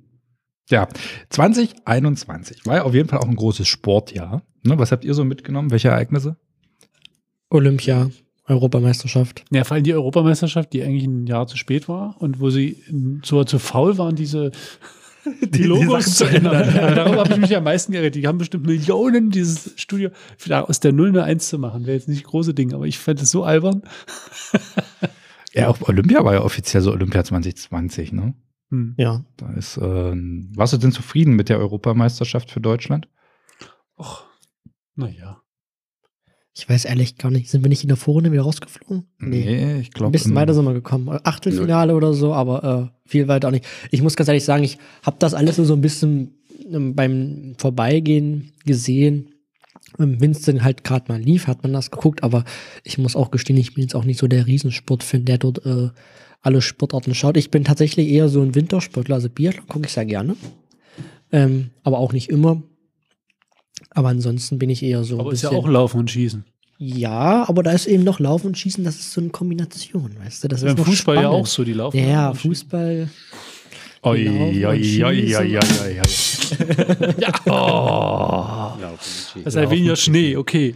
Ja, 0.70 0.88
2021 1.30 2.66
war 2.66 2.78
ja 2.78 2.84
auf 2.84 2.94
jeden 2.94 3.10
Fall 3.10 3.20
auch 3.20 3.28
ein 3.28 3.36
großes 3.36 3.68
Sportjahr. 3.68 4.44
Ne, 4.64 4.78
was 4.78 4.92
habt 4.92 5.06
ihr 5.06 5.14
so 5.14 5.24
mitgenommen? 5.24 5.72
Welche 5.72 5.90
Ereignisse? 5.90 6.38
Olympia, 7.50 8.10
Europameisterschaft. 8.46 9.46
Ja, 9.52 9.64
vor 9.64 9.76
allem 9.76 9.84
die 9.84 9.94
Europameisterschaft, 9.94 10.74
die 10.74 10.84
eigentlich 10.84 11.06
ein 11.06 11.28
Jahr 11.28 11.48
zu 11.48 11.58
spät 11.58 11.88
war 11.88 12.16
und 12.20 12.40
wo 12.40 12.50
sie 12.50 12.84
so 13.24 13.44
zu 13.44 13.60
faul 13.60 13.98
waren, 13.98 14.16
diese 14.16 14.52
die 15.42 15.64
Logos 15.64 16.18
Sachen 16.18 16.32
zu 16.32 16.36
ändern. 16.38 16.76
Ja, 16.76 16.96
Darum 16.96 17.16
habe 17.16 17.34
ich 17.34 17.38
mich 17.38 17.56
am 17.56 17.64
meisten 17.64 17.92
geredet. 17.92 18.16
Die 18.16 18.28
haben 18.28 18.38
bestimmt 18.38 18.66
Millionen, 18.66 19.32
dieses 19.32 19.74
Studio 19.78 20.10
aus 20.50 20.80
der 20.80 20.94
0 20.94 21.10
eine 21.10 21.24
1 21.24 21.50
zu 21.50 21.60
machen. 21.60 21.86
Wäre 21.86 21.98
jetzt 21.98 22.08
nicht 22.08 22.24
das 22.24 22.30
große 22.32 22.54
Ding, 22.54 22.74
aber 22.74 22.86
ich 22.86 23.00
fand 23.00 23.22
es 23.22 23.32
so 23.32 23.44
albern. 23.44 23.84
Ja, 25.54 25.68
auch 25.68 25.82
Olympia 25.82 26.24
war 26.24 26.34
ja 26.34 26.42
offiziell 26.42 26.82
so 26.82 26.92
Olympia 26.92 27.24
2020, 27.24 28.12
ne? 28.14 28.36
Hm. 28.70 28.94
Ja. 28.98 29.26
Da 29.38 29.52
ist, 29.54 29.78
äh, 29.78 29.82
warst 29.82 30.74
du 30.74 30.78
denn 30.78 30.92
zufrieden 30.92 31.36
mit 31.36 31.50
der 31.50 31.60
Europameisterschaft 31.60 32.52
für 32.52 32.62
Deutschland? 32.62 33.08
Och, 33.98 34.26
naja. 35.00 35.42
Ich 36.56 36.68
weiß 36.68 36.86
ehrlich 36.86 37.18
gar 37.18 37.32
nicht. 37.32 37.50
Sind 37.50 37.64
wir 37.64 37.70
nicht 37.70 37.84
in 37.84 37.88
der 37.88 37.98
Vorrunde 37.98 38.32
wieder 38.32 38.42
rausgeflogen? 38.42 39.06
ich 39.20 39.48
Ein 39.48 39.90
glaube. 39.94 40.12
bisschen 40.12 40.36
weiter 40.36 40.54
sind 40.54 40.66
wir 40.66 40.74
gekommen. 40.74 41.08
Achtelfinale 41.24 41.96
oder 41.96 42.14
so, 42.14 42.34
aber 42.34 42.92
äh, 42.94 43.10
viel 43.10 43.28
weiter 43.28 43.48
auch 43.48 43.52
nicht. 43.52 43.66
Ich 43.92 44.02
muss 44.02 44.16
ganz 44.16 44.28
ehrlich 44.28 44.44
sagen, 44.44 44.64
ich 44.64 44.78
habe 45.04 45.16
das 45.20 45.34
alles 45.34 45.58
nur 45.58 45.66
so 45.66 45.74
ein 45.74 45.82
bisschen 45.82 46.34
ähm, 46.70 46.96
beim 46.96 47.56
Vorbeigehen 47.58 48.52
gesehen. 48.66 49.30
Wenn 49.98 50.32
es 50.32 50.42
dann 50.42 50.64
halt 50.64 50.84
gerade 50.84 51.12
mal 51.12 51.20
lief, 51.20 51.48
hat 51.48 51.64
man 51.64 51.74
das 51.74 51.92
geguckt, 51.92 52.24
aber 52.24 52.44
ich 52.84 52.98
muss 52.98 53.16
auch 53.16 53.32
gestehen, 53.32 53.58
ich 53.58 53.74
bin 53.74 53.82
jetzt 53.84 53.96
auch 53.96 54.06
nicht 54.06 54.20
so 54.20 54.28
der 54.28 54.46
Riesensportfan, 54.46 55.26
der 55.26 55.38
dort 55.38 55.66
äh, 55.66 55.90
alle 56.42 56.62
Sportarten 56.62 57.16
schaut. 57.16 57.38
Ich 57.38 57.52
bin 57.52 57.64
tatsächlich 57.64 58.08
eher 58.10 58.30
so 58.30 58.42
ein 58.42 58.54
Wintersportler, 58.54 59.16
also 59.16 59.30
Biathlon 59.30 59.68
gucke 59.68 59.86
ich 59.86 59.94
sehr 59.94 60.06
gerne. 60.06 60.36
Ähm, 61.32 61.72
aber 61.84 62.00
auch 62.00 62.14
nicht 62.14 62.30
immer. 62.30 62.62
Aber 63.92 64.10
ansonsten 64.10 64.60
bin 64.60 64.70
ich 64.70 64.84
eher 64.84 65.04
so. 65.04 65.20
Aber 65.20 65.32
ist 65.32 65.42
ja 65.44 65.50
auch 65.52 65.68
Laufen 65.68 66.00
und 66.00 66.12
Schießen. 66.12 66.44
ja, 66.78 67.48
aber 67.50 67.64
da 67.64 67.72
ist 67.72 67.88
eben 67.88 68.04
noch 68.04 68.20
Laufen 68.20 68.48
und 68.48 68.58
Schießen, 68.58 68.84
das 68.84 68.96
ist 68.96 69.12
so 69.12 69.20
eine 69.22 69.30
Kombination, 69.32 70.16
weißt 70.24 70.44
du? 70.44 70.48
Das 70.48 70.62
Beim 70.62 70.70
ist 70.72 70.78
noch 70.78 70.86
Fußball 70.86 71.16
ja 71.16 71.22
spannend. 71.24 71.42
auch 71.42 71.48
so, 71.48 71.64
die 71.64 71.74
laufen. 71.74 71.98
Ja, 71.98 72.30
und 72.30 72.36
schießen. 72.36 72.52
Fußball. 72.52 73.10
Oi, 74.04 74.24
Laufen 74.24 74.42
oi, 74.42 74.66
oi, 74.66 75.04
oi, 75.04 75.36
oi, 75.36 75.58
oi, 75.58 75.60
oi. 75.60 76.02
Ja, 77.20 78.78
Es 79.44 79.54
sei 79.54 79.70
weniger 79.70 79.96
Schnee, 79.98 80.36
okay. 80.38 80.74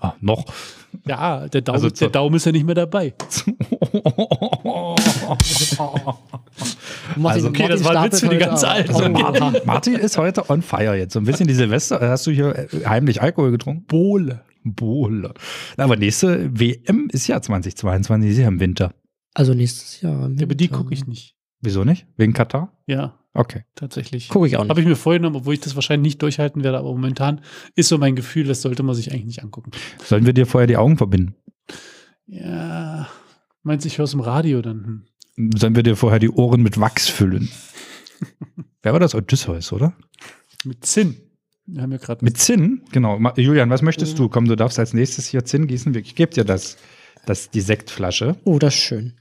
Ah, 0.00 0.14
noch. 0.20 0.44
Ja, 1.06 1.46
der 1.48 1.60
Daumen, 1.60 1.74
Also 1.76 1.90
der 1.90 2.08
Daumen 2.08 2.36
ist 2.36 2.46
ja 2.46 2.52
nicht 2.52 2.64
mehr 2.64 2.74
dabei. 2.74 3.12
Martin, 7.16 7.26
Also, 7.26 7.48
okay, 7.48 7.68
das 7.68 7.84
war 7.84 7.96
ein 7.96 8.04
Witz 8.12 8.20
für 8.20 8.28
die 8.28 8.36
startet 8.36 8.48
ganz 8.48 8.62
heute 8.62 9.00
Alten. 9.00 9.14
Oha. 9.14 9.30
Martin, 9.40 9.60
Martin 9.66 9.94
ist 9.94 10.18
heute 10.18 10.48
on 10.50 10.62
fire 10.62 10.94
jetzt. 10.96 11.12
So 11.14 11.20
ein 11.20 11.24
bisschen 11.24 11.46
die 11.48 11.54
Silvester. 11.54 12.00
Hast 12.00 12.26
du 12.26 12.30
hier 12.30 12.54
äh, 12.56 12.68
heimlich 12.86 13.22
Alkohol 13.22 13.50
getrunken? 13.50 13.84
Bohle. 13.86 14.42
Bohle. 14.64 15.34
Aber 15.76 15.96
nächste 15.96 16.50
WM 16.58 17.08
ist 17.12 17.26
ja 17.26 17.40
2022, 17.40 18.30
ist 18.30 18.38
ja 18.38 18.48
im 18.48 18.60
Winter. 18.60 18.92
Also 19.34 19.54
nächstes 19.54 20.00
Jahr. 20.00 20.26
im 20.26 20.36
Ja, 20.36 20.44
aber 20.44 20.54
die 20.54 20.68
gucke 20.68 20.92
ich 20.92 21.06
nicht. 21.06 21.34
Wieso 21.60 21.84
nicht? 21.84 22.06
Wegen 22.16 22.32
Katar? 22.32 22.72
Ja, 22.86 23.14
Okay. 23.34 23.64
tatsächlich. 23.76 24.28
Gucke 24.30 24.46
ich 24.48 24.56
auch 24.56 24.62
nicht. 24.62 24.70
Habe 24.70 24.80
ich 24.80 24.86
mir 24.86 24.96
vorgenommen, 24.96 25.36
obwohl 25.36 25.54
ich 25.54 25.60
das 25.60 25.74
wahrscheinlich 25.76 26.12
nicht 26.14 26.22
durchhalten 26.22 26.64
werde, 26.64 26.78
aber 26.78 26.90
momentan 26.90 27.40
ist 27.76 27.88
so 27.88 27.98
mein 27.98 28.16
Gefühl, 28.16 28.44
das 28.46 28.62
sollte 28.62 28.82
man 28.82 28.94
sich 28.96 29.12
eigentlich 29.12 29.26
nicht 29.26 29.42
angucken. 29.44 29.70
Sollen 30.04 30.26
wir 30.26 30.32
dir 30.32 30.46
vorher 30.46 30.66
die 30.66 30.76
Augen 30.76 30.96
verbinden? 30.96 31.34
Ja, 32.26 33.08
meinst 33.62 33.84
du, 33.84 33.88
ich 33.88 33.98
höre 33.98 34.04
es 34.04 34.14
im 34.14 34.20
Radio 34.20 34.60
dann? 34.62 35.06
Sollen 35.56 35.76
wir 35.76 35.82
dir 35.82 35.96
vorher 35.96 36.18
die 36.18 36.30
Ohren 36.30 36.62
mit 36.62 36.80
Wachs 36.80 37.08
füllen? 37.08 37.48
Wer 38.82 38.92
war 38.92 39.00
das? 39.00 39.14
Odysseus, 39.14 39.72
oder? 39.72 39.92
Mit 40.64 40.84
Zinn. 40.84 41.16
Wir 41.66 41.82
haben 41.82 41.92
ja 41.92 41.98
gerade 41.98 42.24
Mit 42.24 42.38
Zinn? 42.38 42.82
Genau. 42.92 43.18
Julian, 43.36 43.70
was 43.70 43.82
möchtest 43.82 44.18
du? 44.18 44.28
Komm, 44.28 44.46
du 44.48 44.56
darfst 44.56 44.78
als 44.78 44.94
nächstes 44.94 45.26
hier 45.26 45.44
Zinn 45.44 45.66
gießen. 45.66 45.94
Ich 45.94 46.14
gebe 46.14 46.32
dir 46.32 46.44
das, 46.44 46.76
das, 47.26 47.50
die 47.50 47.60
Sektflasche. 47.60 48.36
Oh, 48.44 48.58
das 48.58 48.74
ist 48.74 48.80
schön. 48.80 49.14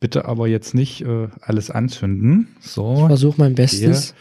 Bitte 0.00 0.24
aber 0.26 0.48
jetzt 0.48 0.74
nicht 0.74 1.02
äh, 1.02 1.28
alles 1.40 1.70
anzünden. 1.70 2.48
Ich 2.60 2.66
So. 2.66 3.06
versuche 3.06 3.40
mein 3.40 3.54
Bestes. 3.54 4.14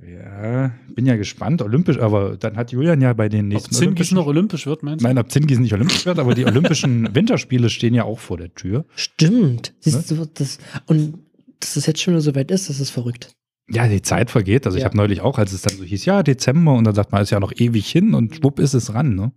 Ja, 0.00 0.70
bin 0.94 1.06
ja 1.06 1.16
gespannt. 1.16 1.60
Olympisch, 1.60 1.98
aber 1.98 2.36
dann 2.36 2.56
hat 2.56 2.70
Julian 2.70 3.00
ja 3.00 3.12
bei 3.14 3.28
den 3.28 3.46
Ob 3.46 3.52
nächsten 3.54 3.74
Zinngießen 3.74 4.14
noch 4.14 4.26
olympisch 4.26 4.64
wird, 4.66 4.84
meinst 4.84 5.02
du? 5.02 5.08
Nein, 5.08 5.18
ob 5.18 5.30
Zinngießen 5.30 5.62
nicht 5.62 5.72
olympisch 5.74 6.06
wird, 6.06 6.20
aber 6.20 6.34
die 6.34 6.44
Olympischen 6.46 7.08
Winterspiele 7.14 7.68
stehen 7.68 7.94
ja 7.94 8.04
auch 8.04 8.20
vor 8.20 8.36
der 8.36 8.54
Tür. 8.54 8.84
Stimmt. 8.94 9.74
Siehst 9.80 10.10
du, 10.12 10.24
das, 10.34 10.58
und 10.86 11.18
dass 11.58 11.74
es 11.76 11.86
jetzt 11.86 12.00
schon 12.00 12.14
wieder 12.14 12.20
so 12.20 12.36
weit 12.36 12.52
ist, 12.52 12.68
das 12.70 12.78
ist 12.78 12.90
verrückt. 12.90 13.32
Ja, 13.68 13.88
die 13.88 14.00
Zeit 14.00 14.30
vergeht. 14.30 14.66
Also 14.66 14.76
ich 14.78 14.82
Ja. 14.82 14.88
habe 14.88 14.96
neulich 14.96 15.20
auch, 15.20 15.36
als 15.36 15.52
es 15.52 15.62
dann 15.62 15.76
so 15.76 15.82
hieß, 15.82 16.04
ja, 16.04 16.22
Dezember 16.22 16.74
und 16.74 16.84
dann 16.84 16.94
sagt 16.94 17.10
man, 17.10 17.20
ist 17.22 17.30
ja 17.30 17.40
noch 17.40 17.52
ewig 17.56 17.88
hin 17.90 18.14
und 18.14 18.36
schwupp 18.36 18.60
ist 18.60 18.74
es 18.74 18.94
ran. 18.94 19.16
Ne? 19.16 19.32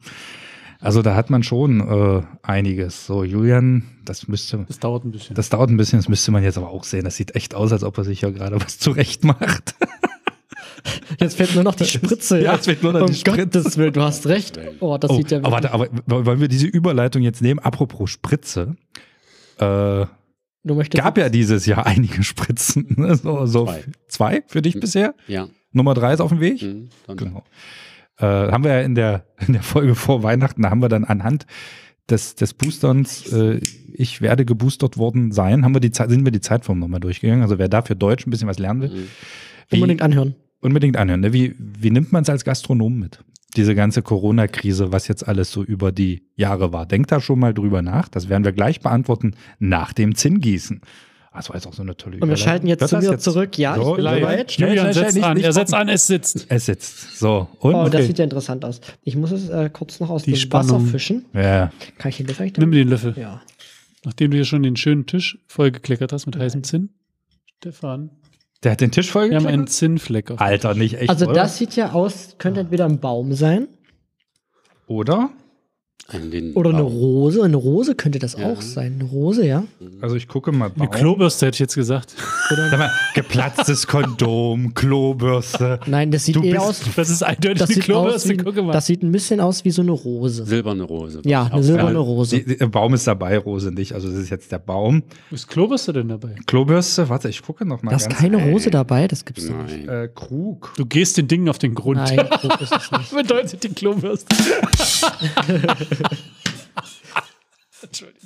Also 0.80 1.02
da 1.02 1.16
hat 1.16 1.32
man 1.32 1.42
schon 1.42 1.82
äh, 1.82 2.22
einiges. 2.44 3.08
So, 3.08 3.24
Julian, 3.24 3.84
das 4.06 4.28
müsste, 4.28 4.64
Das 4.68 4.80
dauert 4.80 5.06
ein 5.06 5.12
bisschen. 5.12 5.36
das 5.36 5.50
dauert 5.50 5.72
ein 5.72 5.78
bisschen, 5.78 5.98
das 5.98 6.08
müsste 6.08 6.32
man 6.32 6.44
jetzt 6.44 6.58
aber 6.60 6.70
auch 6.70 6.84
sehen. 6.84 7.04
Das 7.04 7.16
sieht 7.16 7.36
echt 7.36 7.56
aus, 7.56 7.72
als 7.72 7.84
ob 7.84 7.98
er 7.98 8.04
sich 8.04 8.22
ja 8.22 8.30
gerade 8.30 8.62
was 8.62 8.78
zurecht 8.78 9.24
macht. 9.26 9.74
Jetzt 11.20 11.38
fehlt 11.38 11.54
nur 11.56 11.64
noch 11.64 11.76
die 11.76 11.86
Spritze. 11.98 12.42
Ja, 12.42 12.56
es 12.56 12.66
fehlt 12.66 12.82
nur 12.84 12.94
noch 12.94 13.02
um 13.02 13.08
die 13.08 13.16
Spritze. 13.16 13.38
Gottes 13.62 13.78
Willen, 13.78 13.94
du 13.94 14.02
hast 14.02 14.28
recht. 14.28 14.60
Oh, 14.80 14.98
das 14.98 15.12
Oh, 15.12 15.18
sieht 15.18 15.32
ja 15.32 15.40
aber, 15.40 15.52
warte, 15.52 15.72
aber 15.74 15.88
wollen 16.08 16.40
wir 16.42 16.48
diese 16.48 16.68
Überleitung 16.68 17.22
jetzt 17.22 17.42
nehmen? 17.42 17.60
Apropos 17.60 18.10
Spritze. 18.10 18.76
Äh, 19.58 20.06
du 20.64 20.76
möchtest 20.76 21.04
gab 21.04 21.18
ja 21.18 21.30
dieses 21.30 21.66
Jahr 21.66 21.86
einige 21.86 22.24
Spritzen. 22.24 22.88
Ne? 22.98 23.16
So, 23.16 23.46
so 23.46 23.66
Zwei. 23.66 23.84
zwei 24.08 24.44
für 24.48 24.62
dich 24.62 24.80
bisher. 24.80 25.14
Ja. 25.28 25.48
Nummer 25.72 25.94
drei 25.94 26.14
ist 26.14 26.20
auf 26.22 26.30
dem 26.30 26.40
Weg. 26.40 26.62
Mhm, 26.62 26.90
Genau. 27.16 27.44
Äh, 28.18 28.26
haben 28.26 28.64
wir 28.64 28.72
ja 28.72 28.82
in 28.82 28.96
der, 28.96 29.26
in 29.48 29.54
der 29.54 29.64
Folge 29.64 29.96
vor 29.96 30.24
Weihnachten, 30.24 30.62
da 30.62 30.70
haben 30.70 30.82
wir 30.82 30.90
dann 30.90 31.06
anhand 31.06 31.46
des, 32.10 32.36
des 32.36 32.54
Boosterns, 32.54 33.32
äh, 33.32 33.60
ich 33.94 34.22
werde 34.22 34.44
geboostert 34.46 34.98
worden 34.98 35.32
sein, 35.32 35.64
haben 35.64 35.74
wir 35.74 35.80
die 35.80 35.92
Zeit, 35.92 36.10
sind 36.10 36.26
wir 36.26 36.32
die 36.32 36.42
Zeitform 36.42 36.80
nochmal 36.80 37.00
durchgegangen. 37.00 37.42
Also 37.42 37.58
wer 37.58 37.70
da 37.70 37.82
für 37.84 37.96
Deutsch 37.96 38.28
ein 38.28 38.32
bisschen 38.32 38.48
was 38.50 38.60
lernen 38.60 38.82
will, 38.82 38.90
Mhm. 38.90 39.08
wie, 39.70 39.76
unbedingt 39.78 40.02
anhören. 40.02 40.36
Unbedingt 40.62 40.98
anhören. 40.98 41.20
Ne? 41.22 41.34
Wie, 41.34 41.56
wie 41.58 41.92
nimmt 41.92 42.12
man 42.12 42.24
es 42.24 42.30
als 42.30 42.44
Gastronom 42.46 42.98
mit? 43.00 43.24
Diese 43.58 43.76
ganze 43.76 44.02
Corona-Krise, 44.02 44.94
was 44.94 45.10
jetzt 45.10 45.28
alles 45.28 45.52
so 45.52 45.62
über 45.62 45.92
die 45.92 46.24
Jahre 46.38 46.72
war. 46.72 46.86
Denkt 46.86 47.12
da 47.12 47.20
schon 47.20 47.38
mal 47.40 47.54
drüber 47.54 47.82
nach. 47.82 48.08
Das 48.08 48.30
werden 48.30 48.46
wir 48.46 48.54
gleich 48.54 48.80
beantworten 48.80 49.36
nach 49.60 49.92
dem 49.92 50.16
Zinngießen. 50.16 50.80
Das 51.34 51.48
war 51.50 51.56
jetzt 51.56 51.66
auch 51.66 51.74
so 51.74 51.82
eine 51.82 51.96
tolle 51.96 52.18
Und 52.20 52.28
wir 52.30 52.36
schalten 52.38 52.68
jetzt 52.68 52.88
zu 52.88 52.96
das 52.96 53.06
mir 53.10 53.18
zurück. 53.18 53.58
Ja, 53.58 53.76
So, 53.76 53.92
ich 53.98 54.04
bin 54.04 54.06
bereit. 54.06 54.52
Julian 54.54 54.78
schnell, 54.78 54.94
schnell, 54.94 54.94
setzt 54.94 55.16
nicht- 55.16 55.24
an. 55.26 55.38
nicht 55.38 55.46
er 55.46 55.54
setzt 55.54 55.74
an, 55.74 55.88
es 55.90 56.08
sitzt. 56.08 56.46
Es 56.50 56.66
sitzt. 56.66 57.18
So. 57.18 57.48
Und? 57.60 57.74
Oh, 57.76 57.86
das 57.86 57.96
Okay. 57.96 58.06
sieht 58.08 58.18
ja 58.20 58.24
interessant 58.26 58.64
aus. 58.66 58.82
Ich 59.04 59.16
muss 59.16 59.32
es 59.32 59.48
äh, 59.50 59.70
kurz 59.72 60.00
noch 60.02 60.10
aus 60.10 60.24
Die 60.24 60.32
dem 60.32 60.38
Spannung. 60.38 60.82
Wasser 60.82 60.92
fischen. 60.92 61.26
ja. 61.34 61.72
Kann 61.98 62.10
ich 62.10 62.18
den 62.18 62.28
Löffel 62.28 62.44
eigentlich 62.44 62.58
Nimm 62.58 62.72
den 62.72 62.88
Löffel. 62.90 63.16
Ja. 63.18 63.42
Nachdem 64.04 64.32
du 64.32 64.38
hier 64.38 64.46
schon 64.46 64.64
den 64.64 64.76
schönen 64.76 65.06
Tisch 65.06 65.38
vollgekleckert 65.48 66.12
hast 66.12 66.26
mit 66.26 66.36
heißem 66.38 66.64
Zinn. 66.64 66.90
Stefan, 67.60 68.10
Der 68.64 68.74
hat 68.74 68.82
den 68.82 68.92
Tisch 68.92 69.12
voll 69.12 69.30
wir 69.30 69.38
haben 69.38 69.48
einen? 69.48 69.68
Zinnfleck 69.68 70.32
auf. 70.32 70.40
Alter, 70.40 70.76
nicht 70.76 70.96
echt. 70.96 71.10
Also 71.10 71.26
oder? 71.26 71.34
das 71.34 71.58
sieht 71.58 71.76
ja 71.76 71.94
aus, 71.94 72.36
könnte 72.38 72.60
entweder 72.60 72.86
ein 72.86 73.00
Baum 73.00 73.34
sein 73.34 73.68
Oder? 74.88 75.32
Oder 76.56 76.72
eine. 76.72 76.82
Rose. 76.82 77.42
Eine 77.42 77.56
Rose 77.56 77.96
könnte 77.96 78.20
das 78.20 78.36
Ja. 78.38 78.48
auch 78.52 78.62
sein. 78.62 78.98
Eine 79.00 79.10
Rose, 79.10 79.46
ja. 79.48 79.64
Also 80.02 80.18
ich 80.18 80.28
gucke 80.28 80.52
mal. 80.52 80.66
Eine 80.66 80.74
Baum. 80.88 80.90
Klobürste 80.92 81.46
hätte 81.46 81.56
ich 81.56 81.60
jetzt 81.60 81.76
gesagt. 81.76 82.14
Sag 82.50 82.78
mal, 82.78 82.92
geplatztes 83.16 83.88
Kondom, 83.88 84.74
Klobürste. 84.74 85.80
Nein, 85.86 86.12
das 86.12 86.26
sieht 86.26 86.36
Du 86.36 86.44
eher 86.44 86.56
bist- 86.56 86.64
aus. 86.66 86.82
Das 86.98 87.10
ist 87.10 87.24
eindeutig 87.24 87.60
Das 87.60 87.70
eine 87.70 87.80
Klobürste. 87.80 88.30
wie, 88.30 88.38
Gucke 88.38 88.62
mal. 88.62 88.74
das 88.74 88.88
sieht 88.88 89.04
ein 89.04 89.12
bisschen 89.14 89.40
aus 89.40 89.64
wie 89.64 89.72
so 89.72 89.82
eine 89.84 89.92
Rose. 89.92 90.46
Silberne 90.46 90.84
Rose. 90.84 91.22
Ja, 91.24 91.46
eine 91.46 91.64
silberne. 91.64 91.98
Rose. 92.00 92.36
Die, 92.38 92.46
die, 92.46 92.58
der 92.58 92.68
Baum 92.68 92.94
ist 92.94 93.08
dabei, 93.08 93.38
Rose 93.38 93.72
nicht. 93.72 93.94
Also 93.94 94.10
das 94.10 94.18
ist 94.18 94.30
jetzt 94.32 94.52
der 94.52 94.60
Baum. 94.60 95.04
Wo 95.30 95.36
ist 95.36 95.48
Klobürste 95.48 95.94
denn 95.94 96.10
dabei? 96.10 96.36
Klobürste, 96.46 97.08
warte, 97.08 97.30
ich 97.30 97.42
gucke 97.42 97.64
noch 97.66 97.84
mal 97.84 97.92
Da 97.92 97.98
ist 97.98 98.10
keine 98.10 98.36
Rose 98.52 98.70
dabei, 98.70 99.08
das 99.08 99.24
gibt's 99.24 99.48
doch 99.48 99.56
nicht. 99.64 99.86
Nein. 99.86 100.04
äh, 100.06 100.10
Krug. 100.14 100.74
Du 100.76 100.86
gehst 100.86 101.16
den 101.18 101.30
Dingen 101.30 101.48
auf 101.48 101.58
den 101.60 101.74
Grund. 101.74 101.98
Nein, 102.02 102.18
Krug 102.30 102.60
ist 102.60 102.74
es 102.76 102.92
nicht. 102.98 103.16
Bedeutet 103.16 103.64
die 103.64 103.70
Klobürste. 103.70 104.36
Entschuldigung. 107.82 108.22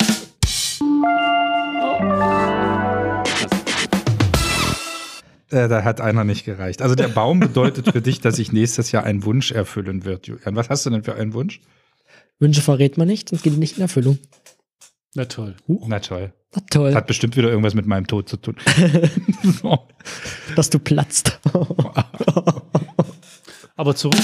Äh, 5.51 5.69
da 5.69 5.83
hat 5.83 6.01
einer 6.01 6.23
nicht 6.23 6.43
gereicht. 6.45 6.81
Also 6.81 6.95
der 6.95 7.07
Baum 7.07 7.39
bedeutet 7.39 7.91
für 7.91 8.01
dich, 8.01 8.19
dass 8.19 8.35
sich 8.35 8.51
nächstes 8.51 8.91
Jahr 8.91 9.03
ein 9.03 9.23
Wunsch 9.23 9.51
erfüllen 9.51 10.03
wird, 10.03 10.27
Julian. 10.27 10.55
Was 10.55 10.69
hast 10.69 10.85
du 10.85 10.89
denn 10.89 11.03
für 11.03 11.15
einen 11.15 11.33
Wunsch? 11.33 11.61
Wünsche 12.39 12.61
verrät 12.61 12.97
man 12.97 13.07
nicht, 13.07 13.29
sonst 13.29 13.43
geht 13.43 13.53
die 13.53 13.57
nicht 13.57 13.77
in 13.77 13.81
Erfüllung. 13.81 14.19
Na 15.13 15.25
toll. 15.25 15.55
Na 15.67 15.99
toll. 15.99 16.33
Na 16.53 16.61
toll, 16.69 16.93
Hat 16.93 17.07
bestimmt 17.07 17.37
wieder 17.37 17.49
irgendwas 17.49 17.73
mit 17.73 17.85
meinem 17.85 18.07
Tod 18.07 18.27
zu 18.27 18.37
tun. 18.37 18.57
dass 20.55 20.69
du 20.69 20.79
platzt. 20.79 21.39
Aber 23.77 23.95
zurück. 23.95 24.19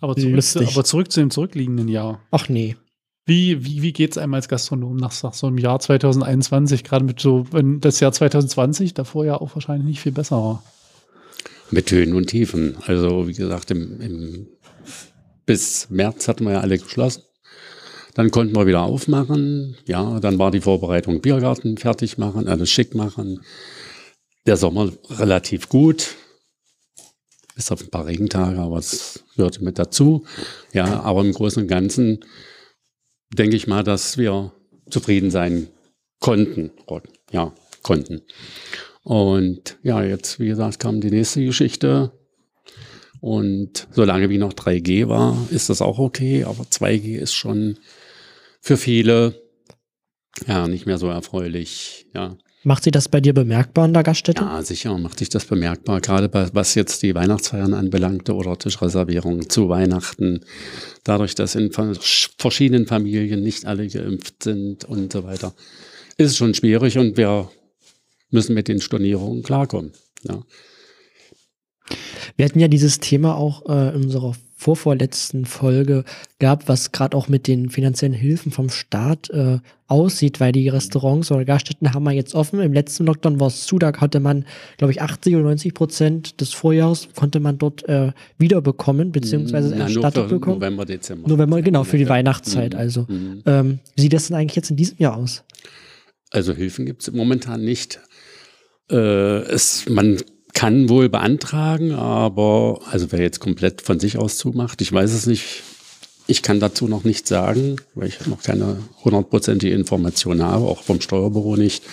Aber 0.00 0.16
zurück, 0.16 0.34
Lustig. 0.34 0.68
aber 0.68 0.84
zurück 0.84 1.10
zu 1.10 1.20
dem 1.20 1.30
zurückliegenden 1.30 1.88
Jahr. 1.88 2.20
Ach 2.30 2.48
nee. 2.48 2.76
Wie, 3.24 3.64
wie, 3.64 3.82
wie 3.82 3.92
geht 3.92 4.12
es 4.12 4.18
einem 4.18 4.34
als 4.34 4.48
Gastronom 4.48 4.96
nach, 4.96 5.22
nach 5.22 5.34
so 5.34 5.48
einem 5.48 5.58
Jahr 5.58 5.80
2021, 5.80 6.84
gerade 6.84 7.04
mit 7.04 7.18
so, 7.18 7.44
wenn 7.50 7.80
das 7.80 7.98
Jahr 7.98 8.12
2020 8.12 8.94
davor 8.94 9.24
ja 9.24 9.40
auch 9.40 9.54
wahrscheinlich 9.54 9.86
nicht 9.86 10.00
viel 10.00 10.12
besser 10.12 10.36
war? 10.36 10.62
Mit 11.72 11.90
Höhen 11.90 12.14
und 12.14 12.28
Tiefen. 12.28 12.76
Also 12.86 13.26
wie 13.26 13.32
gesagt, 13.32 13.72
im, 13.72 14.00
im, 14.00 14.46
bis 15.44 15.90
März 15.90 16.28
hatten 16.28 16.44
wir 16.44 16.52
ja 16.52 16.60
alle 16.60 16.78
geschlossen. 16.78 17.22
Dann 18.14 18.30
konnten 18.30 18.54
wir 18.54 18.66
wieder 18.66 18.82
aufmachen. 18.82 19.76
Ja, 19.86 20.20
dann 20.20 20.38
war 20.38 20.50
die 20.50 20.60
Vorbereitung 20.60 21.20
Biergarten 21.20 21.76
fertig 21.76 22.16
machen, 22.18 22.48
alles 22.48 22.70
schick 22.70 22.94
machen. 22.94 23.40
Der 24.46 24.56
Sommer 24.56 24.90
relativ 25.10 25.68
gut. 25.68 26.14
Bis 27.56 27.72
auf 27.72 27.82
ein 27.82 27.90
paar 27.90 28.06
Regentage, 28.06 28.58
aber 28.58 28.76
es 28.76 29.24
gehörte 29.34 29.64
mit 29.64 29.78
dazu. 29.78 30.24
Ja, 30.72 31.00
aber 31.00 31.22
im 31.22 31.32
Großen 31.32 31.62
und 31.62 31.68
Ganzen 31.68 32.22
denke 33.32 33.56
ich 33.56 33.66
mal, 33.66 33.82
dass 33.82 34.18
wir 34.18 34.52
zufrieden 34.90 35.30
sein 35.30 35.68
konnten. 36.20 36.70
Ja, 37.32 37.52
konnten. 37.82 38.20
Und 39.02 39.78
ja, 39.82 40.04
jetzt, 40.04 40.38
wie 40.38 40.48
gesagt, 40.48 40.80
kam 40.80 41.00
die 41.00 41.10
nächste 41.10 41.44
Geschichte. 41.44 42.12
Und 43.20 43.88
solange 43.90 44.28
wie 44.28 44.38
noch 44.38 44.52
3G 44.52 45.08
war, 45.08 45.36
ist 45.50 45.70
das 45.70 45.80
auch 45.80 45.98
okay, 45.98 46.44
aber 46.44 46.64
2G 46.64 47.16
ist 47.16 47.32
schon 47.32 47.78
für 48.60 48.76
viele 48.76 49.42
ja 50.46 50.68
nicht 50.68 50.84
mehr 50.84 50.98
so 50.98 51.08
erfreulich. 51.08 52.06
Ja. 52.14 52.36
Macht 52.66 52.82
sie 52.82 52.90
das 52.90 53.08
bei 53.08 53.20
dir 53.20 53.32
bemerkbar 53.32 53.86
in 53.86 53.94
der 53.94 54.02
Gaststätte? 54.02 54.42
Ja, 54.42 54.60
sicher 54.60 54.98
macht 54.98 55.20
sich 55.20 55.28
das 55.28 55.44
bemerkbar, 55.44 56.00
gerade 56.00 56.28
bei, 56.28 56.48
was 56.52 56.74
jetzt 56.74 57.00
die 57.04 57.14
Weihnachtsfeiern 57.14 57.72
anbelangte 57.74 58.34
oder 58.34 58.58
Tischreservierungen 58.58 59.48
zu 59.48 59.68
Weihnachten. 59.68 60.40
Dadurch, 61.04 61.36
dass 61.36 61.54
in 61.54 61.70
verschiedenen 61.70 62.88
Familien 62.88 63.44
nicht 63.44 63.66
alle 63.66 63.86
geimpft 63.86 64.42
sind 64.42 64.84
und 64.84 65.12
so 65.12 65.22
weiter, 65.22 65.54
ist 66.16 66.32
es 66.32 66.36
schon 66.38 66.54
schwierig 66.54 66.98
und 66.98 67.16
wir 67.16 67.48
müssen 68.32 68.54
mit 68.54 68.66
den 68.66 68.80
Stornierungen 68.80 69.44
klarkommen. 69.44 69.92
Ja. 70.24 70.42
Wir 72.34 72.46
hatten 72.46 72.58
ja 72.58 72.66
dieses 72.66 72.98
Thema 72.98 73.36
auch 73.36 73.64
äh, 73.68 73.94
in 73.94 74.06
unserer 74.06 74.34
vorvorletzten 74.58 75.44
Folge 75.44 76.04
gehabt, 76.38 76.66
was 76.66 76.90
gerade 76.90 77.14
auch 77.16 77.28
mit 77.28 77.46
den 77.46 77.68
finanziellen 77.68 78.14
Hilfen 78.14 78.50
vom 78.50 78.70
Staat 78.70 79.28
äh, 79.30 79.58
aussieht, 79.86 80.40
weil 80.40 80.50
die 80.52 80.68
Restaurants 80.70 81.30
oder 81.30 81.44
Gaststätten 81.44 81.92
haben 81.92 82.04
wir 82.04 82.12
jetzt 82.12 82.34
offen. 82.34 82.60
Im 82.60 82.72
letzten 82.72 83.04
Lockdown 83.04 83.38
war 83.38 83.48
es 83.48 83.66
zu, 83.66 83.78
da 83.78 83.92
hatte 83.92 84.18
man, 84.18 84.46
glaube 84.78 84.92
ich, 84.92 85.02
80 85.02 85.34
oder 85.36 85.44
90 85.44 85.74
Prozent 85.74 86.40
des 86.40 86.54
Vorjahres 86.54 87.08
konnte 87.14 87.38
man 87.38 87.58
dort 87.58 87.86
äh, 87.88 88.12
wiederbekommen, 88.38 89.12
beziehungsweise 89.12 89.68
Na, 89.70 89.76
nur 89.76 89.84
erstattet 89.86 90.28
bekommen. 90.30 90.56
November, 90.56 90.86
Dezember. 90.86 91.28
November, 91.28 91.60
genau, 91.60 91.84
für 91.84 91.98
die 91.98 92.08
Weihnachtszeit. 92.08 92.72
Mhm. 92.72 92.78
Also, 92.80 93.06
Mhm. 93.08 93.42
ähm, 93.44 93.78
wie 93.94 94.00
sieht 94.00 94.14
das 94.14 94.28
denn 94.28 94.36
eigentlich 94.36 94.56
jetzt 94.56 94.70
in 94.70 94.76
diesem 94.76 94.96
Jahr 94.98 95.16
aus? 95.18 95.44
Also 96.30 96.54
Hilfen 96.54 96.86
gibt 96.86 97.02
es 97.02 97.12
momentan 97.12 97.62
nicht. 97.62 98.00
Äh, 98.90 98.96
es, 98.96 99.86
man 99.88 100.16
kann 100.56 100.88
wohl 100.88 101.10
beantragen, 101.10 101.92
aber 101.92 102.80
also 102.90 103.12
wer 103.12 103.20
jetzt 103.20 103.40
komplett 103.40 103.82
von 103.82 104.00
sich 104.00 104.16
aus 104.16 104.38
zumacht, 104.38 104.80
ich 104.80 104.90
weiß 104.90 105.12
es 105.12 105.26
nicht. 105.26 105.62
Ich 106.28 106.42
kann 106.42 106.58
dazu 106.60 106.88
noch 106.88 107.04
nichts 107.04 107.28
sagen, 107.28 107.76
weil 107.94 108.08
ich 108.08 108.26
noch 108.26 108.42
keine 108.42 108.78
hundertprozentige 109.04 109.74
Information 109.74 110.42
habe, 110.42 110.64
auch 110.64 110.82
vom 110.82 111.00
Steuerbüro 111.02 111.56
nicht. 111.56 111.84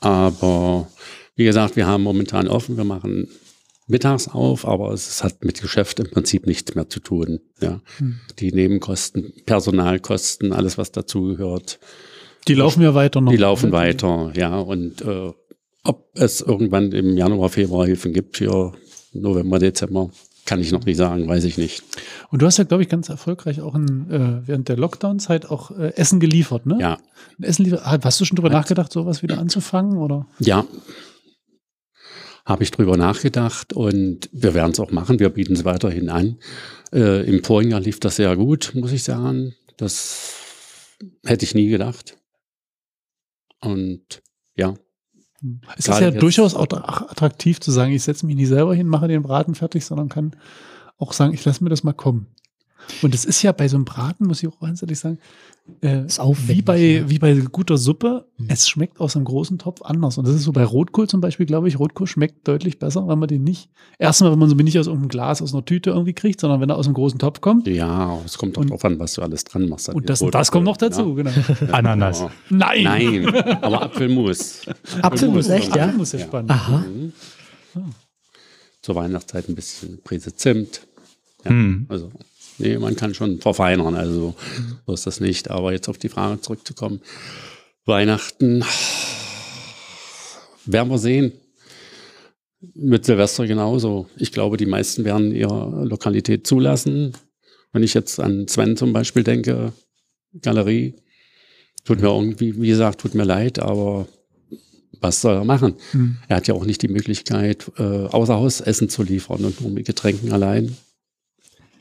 Aber 0.00 0.88
wie 1.36 1.44
gesagt, 1.44 1.76
wir 1.76 1.86
haben 1.86 2.02
momentan 2.02 2.48
offen, 2.48 2.76
wir 2.76 2.84
machen 2.84 3.28
mittags 3.86 4.26
auf, 4.28 4.66
aber 4.66 4.90
es 4.92 5.22
hat 5.22 5.44
mit 5.44 5.62
Geschäft 5.62 6.00
im 6.00 6.10
Prinzip 6.10 6.44
nichts 6.46 6.74
mehr 6.74 6.88
zu 6.90 6.98
tun. 7.00 7.38
Ja. 7.62 7.80
Die 8.40 8.50
Nebenkosten, 8.52 9.32
Personalkosten, 9.46 10.52
alles 10.52 10.76
was 10.76 10.90
dazugehört, 10.90 11.78
Die 12.48 12.54
laufen 12.54 12.82
ja 12.82 12.94
weiter 12.94 13.20
noch. 13.20 13.30
die 13.30 13.38
laufen 13.38 13.70
weiter, 13.72 14.32
ja. 14.34 14.58
Und 14.58 15.02
äh, 15.02 15.32
ob 15.86 16.10
es 16.14 16.40
irgendwann 16.40 16.92
im 16.92 17.16
Januar, 17.16 17.48
Februar 17.48 17.86
Hilfen 17.86 18.12
gibt 18.12 18.36
für 18.36 18.72
November, 19.12 19.58
Dezember, 19.58 20.10
kann 20.46 20.60
ich 20.60 20.72
noch 20.72 20.84
nicht 20.84 20.96
sagen, 20.96 21.28
weiß 21.28 21.44
ich 21.44 21.58
nicht. 21.58 21.82
Und 22.30 22.40
du 22.40 22.46
hast 22.46 22.56
ja, 22.56 22.64
glaube 22.64 22.82
ich, 22.82 22.88
ganz 22.88 23.08
erfolgreich 23.08 23.60
auch 23.60 23.74
in, 23.74 24.10
äh, 24.10 24.46
während 24.46 24.68
der 24.68 24.76
Lockdown-Zeit 24.76 25.50
auch 25.50 25.72
äh, 25.72 25.94
Essen 25.96 26.20
geliefert, 26.20 26.66
ne? 26.66 26.78
Ja, 26.80 26.98
Essen 27.42 27.64
liefert. 27.64 27.82
Hast 27.84 28.20
du 28.20 28.24
schon 28.24 28.36
drüber 28.36 28.50
nachgedacht, 28.50 28.92
sowas 28.92 29.22
wieder 29.22 29.38
anzufangen? 29.38 29.98
Oder? 29.98 30.26
ja. 30.38 30.64
Habe 32.44 32.62
ich 32.62 32.70
drüber 32.70 32.96
nachgedacht 32.96 33.72
und 33.72 34.30
wir 34.30 34.54
werden 34.54 34.70
es 34.70 34.78
auch 34.78 34.92
machen. 34.92 35.18
Wir 35.18 35.30
bieten 35.30 35.54
es 35.54 35.64
weiterhin 35.64 36.08
an. 36.08 36.38
Äh, 36.92 37.28
Im 37.28 37.42
vorigen 37.42 37.72
Jahr 37.72 37.80
lief 37.80 37.98
das 37.98 38.14
sehr 38.14 38.36
gut, 38.36 38.70
muss 38.76 38.92
ich 38.92 39.02
sagen. 39.02 39.56
Das 39.76 40.94
hätte 41.24 41.44
ich 41.44 41.56
nie 41.56 41.66
gedacht. 41.66 42.16
Und 43.60 44.22
ja, 44.54 44.74
Es 45.76 45.88
ist 45.88 46.00
ja 46.00 46.10
durchaus 46.10 46.54
auch 46.54 46.66
attraktiv 46.70 47.60
zu 47.60 47.70
sagen, 47.70 47.92
ich 47.92 48.02
setze 48.02 48.26
mich 48.26 48.36
nicht 48.36 48.48
selber 48.48 48.74
hin, 48.74 48.86
mache 48.86 49.08
den 49.08 49.22
Braten 49.22 49.54
fertig, 49.54 49.84
sondern 49.84 50.08
kann 50.08 50.32
auch 50.98 51.12
sagen, 51.12 51.32
ich 51.34 51.44
lasse 51.44 51.62
mir 51.62 51.70
das 51.70 51.84
mal 51.84 51.92
kommen. 51.92 52.26
Und 53.02 53.14
es 53.14 53.24
ist 53.24 53.42
ja 53.42 53.52
bei 53.52 53.68
so 53.68 53.76
einem 53.76 53.84
Braten, 53.84 54.26
muss 54.26 54.42
ich 54.42 54.48
auch 54.48 54.60
ganz 54.60 54.82
ehrlich 54.82 54.98
sagen, 54.98 55.18
äh, 55.82 56.04
Ist 56.06 56.20
aufwendig, 56.20 56.56
wie, 56.58 56.62
bei, 56.62 56.78
ja. 56.78 57.10
wie 57.10 57.18
bei 57.18 57.34
guter 57.50 57.76
Suppe, 57.76 58.26
Mhm. 58.38 58.46
es 58.48 58.68
schmeckt 58.68 59.00
aus 59.00 59.16
einem 59.16 59.24
großen 59.24 59.58
Topf 59.58 59.82
anders. 59.82 60.16
Und 60.16 60.26
das 60.28 60.34
ist 60.36 60.44
so 60.44 60.52
bei 60.52 60.62
Rotkohl 60.64 61.08
zum 61.08 61.20
Beispiel, 61.20 61.44
glaube 61.46 61.66
ich, 61.66 61.78
Rotkohl 61.80 62.06
schmeckt 62.06 62.46
deutlich 62.46 62.78
besser, 62.78 63.08
wenn 63.08 63.18
man 63.18 63.26
den 63.28 63.42
nicht, 63.42 63.68
erstmal, 63.98 64.30
wenn 64.30 64.38
man 64.38 64.48
so 64.48 64.54
nicht 64.54 64.78
aus 64.78 64.86
irgendeinem 64.86 65.08
Glas, 65.08 65.42
aus 65.42 65.52
einer 65.52 65.64
Tüte 65.64 65.90
irgendwie 65.90 66.12
kriegt, 66.12 66.40
sondern 66.40 66.60
wenn 66.60 66.70
er 66.70 66.76
aus 66.76 66.86
einem 66.86 66.94
großen 66.94 67.18
Topf 67.18 67.40
kommt. 67.40 67.66
ja, 67.66 68.16
es 68.24 68.38
kommt 68.38 68.56
auch 68.56 68.60
Und- 68.62 68.70
drauf 68.70 68.84
an, 68.84 68.98
was 69.00 69.14
du 69.14 69.22
alles 69.22 69.42
dran 69.42 69.68
machst. 69.68 69.88
Und 69.88 70.08
das, 70.08 70.20
das 70.30 70.52
kommt 70.52 70.66
noch 70.66 70.76
dazu, 70.76 71.14
genau. 71.14 71.30
Ja. 71.30 71.72
Ananas. 71.72 72.20
Ja. 72.20 72.30
Nein! 72.50 72.82
Nein, 72.84 73.34
aber 73.62 73.82
Apfelmus. 73.82 74.60
Apfelmus, 75.02 75.48
echt, 75.48 75.74
ja? 75.74 75.88
Muss 75.88 76.12
ja 76.12 76.20
spannend. 76.20 76.50
Aha. 76.52 76.78
Mhm. 76.78 77.12
Zur 78.82 78.94
Weihnachtszeit 78.94 79.48
ein 79.48 79.54
bisschen 79.56 80.00
Prise 80.02 80.34
Zimt. 80.36 80.82
Ja, 81.44 81.50
Hm. 81.50 81.86
Also, 81.88 82.10
nee, 82.58 82.78
man 82.78 82.96
kann 82.96 83.14
schon 83.14 83.40
verfeinern, 83.40 83.94
also 83.94 84.34
so 84.86 84.92
ist 84.92 85.06
das 85.06 85.20
nicht. 85.20 85.50
Aber 85.50 85.72
jetzt 85.72 85.88
auf 85.88 85.98
die 85.98 86.08
Frage 86.08 86.40
zurückzukommen. 86.40 87.00
Weihnachten 87.84 88.64
werden 90.66 90.90
wir 90.90 90.98
sehen. 90.98 91.32
Mit 92.74 93.04
Silvester 93.04 93.46
genauso. 93.46 94.08
Ich 94.16 94.32
glaube, 94.32 94.56
die 94.56 94.66
meisten 94.66 95.04
werden 95.04 95.30
ihre 95.32 95.84
Lokalität 95.84 96.46
zulassen. 96.46 97.12
Wenn 97.72 97.82
ich 97.82 97.94
jetzt 97.94 98.18
an 98.18 98.48
Sven 98.48 98.76
zum 98.76 98.92
Beispiel 98.92 99.22
denke, 99.22 99.72
Galerie, 100.40 100.94
tut 101.84 102.00
mir 102.00 102.08
irgendwie, 102.08 102.60
wie 102.60 102.68
gesagt, 102.68 103.00
tut 103.00 103.14
mir 103.14 103.24
leid, 103.24 103.58
aber 103.58 104.08
was 105.00 105.20
soll 105.20 105.34
er 105.34 105.44
machen? 105.44 105.74
Hm. 105.92 106.16
Er 106.28 106.38
hat 106.38 106.48
ja 106.48 106.54
auch 106.54 106.64
nicht 106.64 106.82
die 106.82 106.88
Möglichkeit, 106.88 107.70
äh, 107.78 107.82
außer 107.82 108.34
Haus 108.34 108.60
Essen 108.60 108.88
zu 108.88 109.02
liefern 109.02 109.44
und 109.44 109.60
nur 109.60 109.70
mit 109.70 109.86
Getränken 109.86 110.32
allein. 110.32 110.76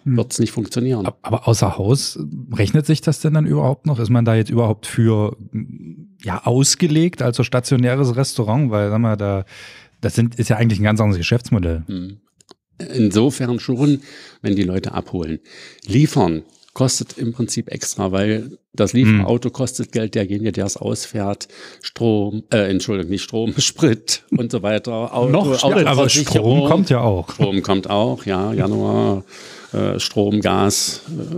Wird 0.06 0.32
es 0.32 0.40
nicht 0.40 0.52
funktionieren. 0.52 1.06
Ab- 1.06 1.18
Aber 1.24 1.48
außer 1.48 1.78
Haus, 1.78 2.18
rechnet 2.54 2.86
sich 2.86 3.02
das 3.02 3.20
denn 3.20 3.34
dann 3.34 3.46
überhaupt 3.46 3.86
noch? 3.88 4.00
Ist 4.00 4.10
man 4.10 4.24
da 4.24 4.36
jetzt 4.36 4.50
überhaupt 4.52 4.86
für 4.86 5.36
ja, 6.24 6.46
ausgelegt 6.46 7.22
als 7.22 7.38
so 7.38 7.44
stationäres 7.44 8.16
Restaurant? 8.16 8.70
Weil, 8.72 8.90
sag 8.92 9.00
mal, 9.00 9.18
da, 9.18 9.46
das 10.02 10.16
sind, 10.16 10.36
ist 10.36 10.50
ja 10.50 10.58
eigentlich 10.58 10.80
ein 10.80 10.84
ganz 10.84 11.02
anderes 11.02 11.18
Geschäftsmodell. 11.18 11.84
Hm. 11.88 12.18
Insofern 12.94 13.60
schon, 13.60 14.02
wenn 14.42 14.56
die 14.56 14.64
Leute 14.64 14.94
abholen. 14.94 15.40
Liefern 15.86 16.44
kostet 16.74 17.18
im 17.18 17.32
Prinzip 17.32 17.72
extra, 17.72 18.12
weil 18.12 18.58
das 18.74 18.92
Lieferauto 18.92 19.50
kostet 19.50 19.94
Geld, 19.94 20.14
derjenige, 20.14 20.52
der 20.52 20.66
es 20.66 20.76
ausfährt, 20.76 21.48
Strom, 21.82 22.44
äh, 22.52 22.70
Entschuldigung, 22.70 23.12
nicht 23.12 23.24
Strom, 23.24 23.54
Sprit 23.58 24.24
und 24.32 24.52
so 24.52 24.62
weiter. 24.62 25.14
Auto, 25.16 25.32
Noch 25.32 25.58
Sprit, 25.58 25.88
Aber. 25.88 26.10
Strom 26.10 26.66
kommt 26.68 26.90
ja 26.90 27.00
auch. 27.00 27.32
Strom 27.32 27.62
kommt 27.62 27.90
auch, 27.90 28.26
ja, 28.26 28.52
Januar, 28.52 29.24
äh, 29.76 30.00
Strom, 30.00 30.42
Gas, 30.42 31.02
äh, 31.10 31.36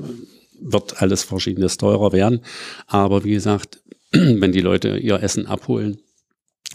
wird 0.59 1.01
alles 1.01 1.23
verschiedenes 1.23 1.77
teurer 1.77 2.11
werden. 2.11 2.41
Aber 2.87 3.23
wie 3.23 3.31
gesagt, 3.31 3.79
wenn 4.11 4.51
die 4.51 4.61
Leute 4.61 4.97
ihr 4.97 5.21
Essen 5.21 5.45
abholen, 5.47 5.99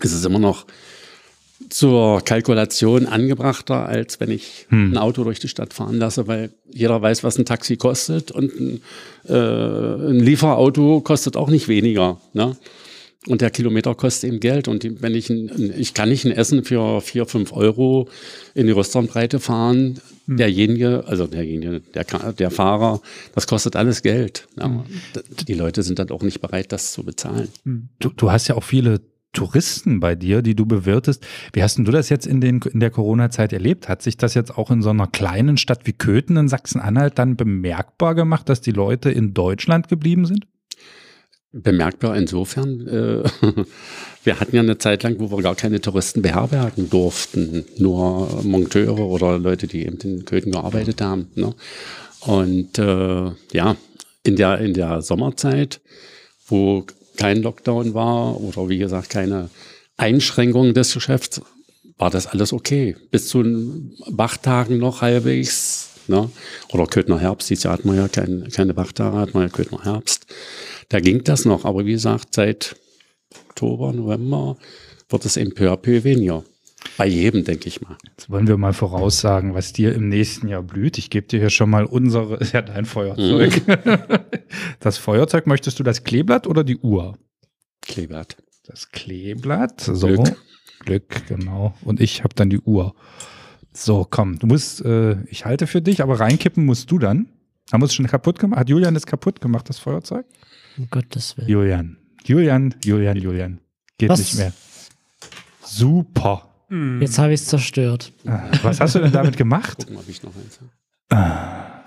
ist 0.01 0.13
es 0.13 0.25
immer 0.25 0.39
noch 0.39 0.67
zur 1.69 2.23
Kalkulation 2.23 3.07
angebrachter, 3.07 3.87
als 3.87 4.21
wenn 4.21 4.31
ich 4.31 4.67
Hm. 4.69 4.93
ein 4.93 4.99
Auto 4.99 5.25
durch 5.25 5.39
die 5.39 5.49
Stadt 5.49 5.73
fahren 5.73 5.99
lasse, 5.99 6.27
weil 6.27 6.51
jeder 6.71 7.01
weiß, 7.01 7.23
was 7.25 7.39
ein 7.39 7.45
Taxi 7.45 7.77
kostet 7.77 8.31
und 8.33 8.53
ein, 8.59 8.83
äh, 9.29 9.33
ein 10.11 10.21
Lieferauto 10.21 11.01
kostet 11.01 11.37
auch 11.37 11.49
nicht 11.49 11.69
weniger. 11.69 12.21
Ne? 12.33 12.57
Und 13.29 13.41
der 13.41 13.51
Kilometer 13.51 13.95
kostet 13.95 14.29
eben 14.31 14.41
Geld. 14.41 14.67
Und 14.67 14.83
die, 14.83 15.01
wenn 15.01 15.15
ich 15.15 15.31
ein, 15.31 15.73
ich 15.79 15.95
kann 15.95 16.09
nicht 16.09 16.25
ein 16.25 16.33
Essen 16.33 16.65
für 16.65 17.01
vier, 17.01 17.25
fünf 17.27 17.53
Euro 17.53 18.09
in 18.55 18.67
die 18.67 18.73
Restaurantbreite 18.73 19.39
fahren, 19.39 20.01
derjenige, 20.27 21.05
also 21.07 21.29
derjenige, 21.29 21.81
der, 21.95 22.05
der 22.33 22.51
Fahrer, 22.51 23.01
das 23.35 23.47
kostet 23.47 23.77
alles 23.77 24.03
Geld. 24.03 24.49
Ja. 24.59 24.85
D- 25.15 25.45
Die 25.45 25.55
Leute 25.55 25.85
sind 25.85 26.01
dann 26.01 26.11
auch 26.11 26.23
nicht 26.23 26.41
bereit, 26.41 26.73
das 26.73 26.93
zu 26.93 27.05
bezahlen. 27.05 27.49
Hm. 27.65 27.89
Du, 28.01 28.11
du 28.11 28.33
hast 28.33 28.49
ja 28.49 28.57
auch 28.57 28.65
viele 28.65 29.01
Touristen 29.33 30.01
bei 30.01 30.15
dir, 30.15 30.43
die 30.43 30.55
du 30.55 30.67
bewirtest. 30.67 31.25
Wie 31.53 31.63
hast 31.63 31.79
denn 31.79 31.85
du 31.85 31.93
das 31.93 32.09
jetzt 32.11 32.27
in, 32.27 32.41
den, 32.41 32.61
in 32.61 32.81
der 32.81 32.91
Corona-Zeit 32.91 33.53
erlebt? 33.53 33.89
Hat 33.89 34.03
sich 34.03 34.17
das 34.17 34.35
jetzt 34.35 34.59
auch 34.59 34.71
in 34.71 34.83
so 34.83 34.91
einer 34.91 35.07
kleinen 35.07 35.57
Stadt 35.57 35.87
wie 35.87 35.93
Köthen 35.95 36.37
in 36.37 36.49
Sachsen-Anhalt 36.49 37.19
dann 37.19 37.37
bemerkbar 37.37 38.15
gemacht, 38.15 38.49
dass 38.49 38.61
die 38.61 38.73
Leute 38.73 39.11
in 39.11 39.33
Deutschland 39.33 39.89
geblieben 39.89 40.27
sind? 40.27 40.47
Bemerkbar 41.53 42.17
insofern, 42.17 42.87
äh, 42.89 43.23
wir 44.25 44.41
hatten 44.41 44.57
ja 44.57 44.63
eine 44.63 44.79
Zeit 44.79 45.03
lang, 45.03 45.17
wo 45.19 45.31
wir 45.31 45.43
gar 45.43 45.55
keine 45.55 45.81
Touristen 45.81 46.23
beherbergen 46.23 46.89
durften, 46.91 47.65
nur 47.79 48.43
Monteure 48.43 49.01
oder 49.01 49.39
Leute, 49.39 49.67
die 49.67 49.85
eben 49.85 49.99
in 49.99 50.25
Köthen 50.25 50.53
gearbeitet 50.53 51.01
haben. 51.01 51.29
Ne? 51.35 51.55
Und 52.21 52.79
äh, 52.79 53.31
ja, 53.53 53.77
in 54.23 54.37
der, 54.37 54.59
in 54.59 54.75
der 54.75 55.03
Sommerzeit, 55.03 55.81
wo 56.47 56.87
kein 57.17 57.43
Lockdown 57.43 57.95
war 57.95 58.41
oder 58.41 58.69
wie 58.69 58.79
gesagt 58.79 59.11
keine 59.11 59.51
Einschränkungen 59.97 60.75
des 60.75 60.95
Geschäfts, 60.95 61.43
war 61.99 62.11
das 62.11 62.27
alles 62.27 62.53
okay. 62.53 62.97
Bis 63.11 63.29
zu 63.29 63.43
den 63.43 63.95
Wachtagen 64.07 64.79
noch 64.79 65.03
halbwegs. 65.03 65.91
Ne? 66.09 66.31
Oder 66.73 66.87
Köthner 66.87 67.21
Herbst, 67.21 67.49
dieses 67.51 67.65
Jahr 67.65 67.75
hat 67.75 67.85
man 67.85 67.97
ja 67.97 68.09
kein, 68.09 68.49
keine 68.49 68.77
Wachtage, 68.77 69.17
hat 69.17 69.35
man 69.35 69.45
ja 69.45 69.49
Köthner 69.49 69.85
Herbst. 69.85 70.27
Da 70.93 71.01
ging 71.01 71.25
das 71.25 71.47
noch, 71.47 71.65
aber 71.65 71.87
wie 71.87 71.93
gesagt, 71.93 72.35
seit 72.35 72.77
Oktober, 73.49 73.95
November 73.95 74.59
wird 75.09 75.25
es 75.25 75.39
eben 75.39 75.55
peu 75.55 75.73
à 75.73 75.77
peu 75.79 76.05
weniger. 76.05 76.45
Bei 76.99 77.07
jedem, 77.07 77.45
denke 77.45 77.67
ich 77.69 77.81
mal. 77.81 77.97
Jetzt 78.11 78.29
wollen 78.29 78.47
wir 78.47 78.59
mal 78.59 78.75
voraussagen, 78.75 79.55
was 79.55 79.73
dir 79.73 79.95
im 79.95 80.11
nächsten 80.11 80.49
Jahr 80.49 80.63
blüht. 80.63 80.99
Ich 80.99 81.09
gebe 81.09 81.27
dir 81.27 81.41
hier 81.41 81.49
schon 81.49 81.71
mal 81.71 81.87
unsere, 81.87 82.37
ist 82.37 82.53
ja 82.53 82.61
dein 82.61 82.85
Feuerzeug. 82.85 83.63
Das 84.81 84.99
Feuerzeug, 84.99 85.47
möchtest 85.47 85.79
du 85.79 85.83
das 85.83 86.05
Kleeblatt 86.05 86.47
oder 86.47 86.63
die 86.63 86.77
Uhr? 86.77 87.17
Kleeblatt. 87.81 88.37
Das 88.67 88.91
Kleeblatt, 88.91 89.81
so. 89.81 90.09
Glück. 90.09 90.37
Glück, 90.81 91.27
genau. 91.27 91.75
Und 91.85 92.03
ich 92.03 92.23
habe 92.23 92.35
dann 92.35 92.51
die 92.51 92.61
Uhr. 92.61 92.95
So, 93.73 94.07
komm, 94.11 94.39
du 94.39 94.47
musst, 94.47 94.85
äh, 94.85 95.23
ich 95.25 95.47
halte 95.47 95.67
für 95.67 95.81
dich, 95.81 96.03
aber 96.03 96.21
reinkippen 96.21 96.67
musst 96.67 96.91
du 96.91 96.99
dann. 96.99 97.29
Haben 97.73 97.81
wir 97.81 97.87
es 97.87 97.95
schon 97.95 98.07
kaputt 98.07 98.39
gemacht? 98.39 98.61
Hat 98.61 98.69
Julian 98.69 98.95
es 98.95 99.07
kaputt 99.07 99.41
gemacht, 99.41 99.71
das 99.71 99.79
Feuerzeug? 99.79 100.27
Um 100.79 100.89
Gottes 100.91 101.37
Willen. 101.37 101.49
Julian. 101.49 101.97
Julian, 102.25 102.75
Julian, 102.85 103.17
Julian. 103.17 103.61
Geht 103.99 104.09
Was? 104.11 104.19
nicht 104.21 104.37
mehr. 104.37 104.53
Super. 105.65 106.49
Jetzt 107.01 107.19
habe 107.19 107.35
ich 107.35 107.41
es 107.41 107.47
zerstört. 107.49 108.13
Ah, 108.27 108.45
Was 108.63 108.81
hast 108.81 108.95
du 108.95 109.01
denn 109.01 109.13
damit 109.13 109.37
gemacht? 109.37 109.79
Gucken, 109.79 109.97
ob 109.99 110.09
ich 110.09 110.23
noch 110.23 110.33
eins 110.35 110.59
habe. 111.11 111.83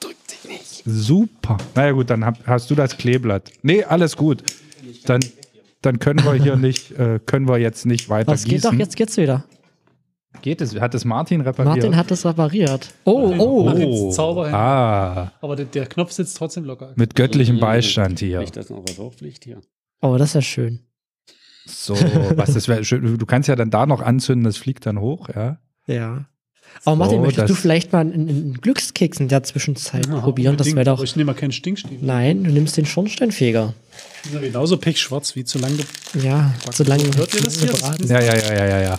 Drückt 0.00 0.30
sich 0.30 0.44
nicht. 0.48 0.82
Super. 0.84 1.56
Naja 1.74 1.90
gut, 1.92 2.10
dann 2.10 2.24
hast 2.46 2.70
du 2.70 2.74
das 2.76 2.96
Kleeblatt. 2.96 3.50
Nee, 3.62 3.82
alles 3.82 4.16
gut. 4.16 4.44
Dann, 5.06 5.20
dann 5.82 5.98
können 5.98 6.24
wir 6.24 6.34
hier 6.34 6.54
nicht, 6.56 6.92
äh, 6.92 7.18
können 7.26 7.48
wir 7.48 7.58
jetzt 7.58 7.86
nicht 7.86 8.08
weiter 8.08 8.30
Was 8.30 8.44
geht 8.44 8.64
doch, 8.64 8.70
gießen. 8.70 8.78
jetzt 8.78 8.96
geht's 8.96 9.16
wieder. 9.16 9.44
Geht 10.42 10.60
es? 10.60 10.78
Hat 10.78 10.94
es 10.94 11.04
Martin 11.04 11.40
repariert? 11.40 11.76
Martin 11.76 11.96
hat 11.96 12.10
es 12.10 12.24
repariert. 12.24 12.90
Oh, 13.04 13.34
oh. 13.38 13.64
Martins 13.64 14.14
Zauberhand. 14.14 14.54
Ah, 14.54 15.32
Aber 15.40 15.56
der, 15.56 15.64
der 15.64 15.86
Knopf 15.86 16.12
sitzt 16.12 16.36
trotzdem 16.36 16.64
locker. 16.64 16.92
mit 16.96 17.14
göttlichem 17.14 17.56
Mhm. 17.56 17.60
Beistand 17.60 18.20
hier. 18.20 18.40
Nicht, 18.40 18.56
dass 18.56 18.70
noch 18.70 18.84
was 18.86 18.98
aufliegt 19.00 19.44
hier. 19.44 19.60
Oh, 20.00 20.16
das 20.16 20.30
ist 20.30 20.34
ja 20.34 20.42
schön. 20.42 20.80
So, 21.66 21.94
was 22.36 22.54
das 22.54 22.68
wäre 22.68 22.84
schön. 22.84 23.18
Du 23.18 23.26
kannst 23.26 23.48
ja 23.48 23.56
dann 23.56 23.70
da 23.70 23.84
noch 23.86 24.00
anzünden, 24.00 24.44
das 24.44 24.56
fliegt 24.58 24.86
dann 24.86 25.00
hoch, 25.00 25.28
ja. 25.34 25.58
Ja. 25.86 26.26
Aber 26.84 26.96
Martin, 26.96 27.18
So, 27.18 27.22
möchtest 27.24 27.48
du 27.48 27.54
das- 27.54 27.60
vielleicht 27.62 27.92
mal 27.92 28.00
einen, 28.00 28.28
einen 28.28 28.54
Glückskeks 28.60 29.18
in 29.20 29.28
der 29.28 29.42
Zwischenzeit 29.42 30.06
Ja, 30.06 30.20
probieren? 30.20 30.56
Das 30.56 30.72
wäre 30.74 30.84
doch. 30.84 31.02
Ich 31.02 31.16
nehme 31.16 31.32
mal 31.32 31.38
keinen 31.38 31.52
Stinkstiefel. 31.52 31.98
Nein, 32.06 32.44
du 32.44 32.50
nimmst 32.50 32.76
den 32.76 32.86
Schornsteinfeger. 32.86 33.74
Die 34.24 34.28
sind 34.28 34.42
ja 34.42 34.46
genauso 34.48 34.76
pechschwarz 34.76 35.34
wie 35.34 35.44
zu 35.44 35.58
lange. 35.58 35.76
ge- 35.76 36.22
Ja, 36.22 36.54
so 36.72 36.84
lange 36.84 37.04
Hört 37.16 37.34
ihr 37.34 37.40
das 37.42 37.58
hier? 37.60 37.72
Ja, 38.06 38.20
ja, 38.20 38.36
ja, 38.36 38.54
ja, 38.54 38.66
ja, 38.66 38.80
ja. 38.82 38.96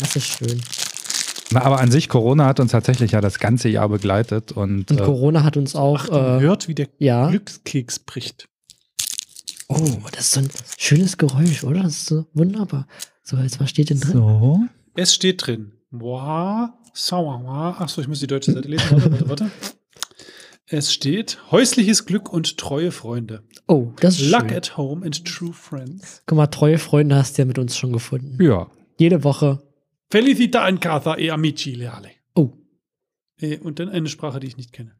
Das 0.00 0.16
ist 0.16 0.26
schön. 0.26 0.60
Na, 1.50 1.62
aber 1.62 1.80
an 1.80 1.90
sich, 1.90 2.08
Corona 2.08 2.46
hat 2.46 2.60
uns 2.60 2.72
tatsächlich 2.72 3.12
ja 3.12 3.20
das 3.20 3.38
ganze 3.38 3.68
Jahr 3.68 3.88
begleitet 3.88 4.52
und, 4.52 4.90
Und 4.90 5.00
äh, 5.00 5.02
Corona 5.02 5.44
hat 5.44 5.56
uns 5.56 5.74
auch. 5.74 6.00
Achtung, 6.00 6.38
äh, 6.38 6.40
hört, 6.40 6.68
wie 6.68 6.74
der 6.74 6.88
ja. 6.98 7.30
Glückskeks 7.30 8.00
bricht. 8.00 8.48
Oh, 9.68 9.98
das 10.12 10.20
ist 10.24 10.30
so 10.32 10.40
ein 10.40 10.48
schönes 10.78 11.16
Geräusch, 11.18 11.64
oder? 11.64 11.82
Das 11.82 11.92
ist 11.92 12.06
so 12.06 12.26
wunderbar. 12.34 12.86
So, 13.22 13.36
jetzt 13.36 13.60
was 13.60 13.70
steht 13.70 13.90
denn 13.90 14.00
drin? 14.00 14.12
so. 14.12 14.60
Es 14.94 15.14
steht 15.14 15.46
drin. 15.46 15.72
Wow, 15.90 16.70
sauer, 16.92 17.76
Achso, 17.78 18.00
ich 18.00 18.08
muss 18.08 18.20
die 18.20 18.26
deutsche 18.26 18.52
Seite 18.52 18.68
lesen. 18.68 18.90
Warte, 18.90 19.10
warte, 19.10 19.28
warte. 19.28 19.50
Es 20.66 20.92
steht 20.92 21.38
häusliches 21.50 22.04
Glück 22.04 22.30
und 22.30 22.58
treue 22.58 22.92
Freunde. 22.92 23.42
Oh, 23.68 23.92
das 24.00 24.20
ist 24.20 24.30
Luck 24.30 24.48
schön. 24.48 24.56
at 24.56 24.76
home 24.76 25.04
and 25.04 25.24
true 25.24 25.52
friends. 25.54 26.22
Guck 26.26 26.36
mal, 26.36 26.46
treue 26.48 26.76
Freunde 26.76 27.16
hast 27.16 27.38
du 27.38 27.42
ja 27.42 27.46
mit 27.46 27.58
uns 27.58 27.76
schon 27.76 27.92
gefunden. 27.92 28.42
Ja. 28.42 28.66
Jede 28.98 29.24
Woche. 29.24 29.62
Felicita 30.10 30.66
en 30.68 30.78
casa 30.80 31.16
e 31.18 31.30
amici 31.30 31.74
leale. 31.74 32.10
Oh. 32.34 32.50
Äh, 33.40 33.58
Und 33.58 33.78
dann 33.78 33.88
eine 33.90 34.08
Sprache, 34.08 34.40
die 34.40 34.46
ich 34.46 34.56
nicht 34.56 34.72
kenne. 34.72 34.92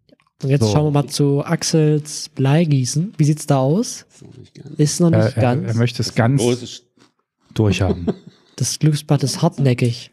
Und 0.42 0.51
jetzt 0.51 0.62
So. 0.64 0.73
schauen 0.73 0.87
wir 0.87 0.90
mal 1.03 1.09
zu 1.09 1.44
Axels 1.44 2.29
Bleigießen. 2.29 3.14
Wie 3.16 3.25
sieht's 3.25 3.47
da 3.47 3.59
aus? 3.59 4.07
So 4.11 4.27
nicht 4.38 4.55
ganz. 4.55 4.71
Ist 4.79 5.01
noch 5.01 5.11
nicht 5.11 5.18
Er, 5.18 5.37
er, 5.37 5.42
ganz. 5.42 5.66
er 5.68 5.75
möchte 5.75 6.03
es 6.03 6.14
ganz 6.14 6.83
durchhaben. 7.55 8.07
das 8.57 8.79
Glücksbad 8.79 9.23
ist 9.25 9.42
hartnäckig. 9.42 10.12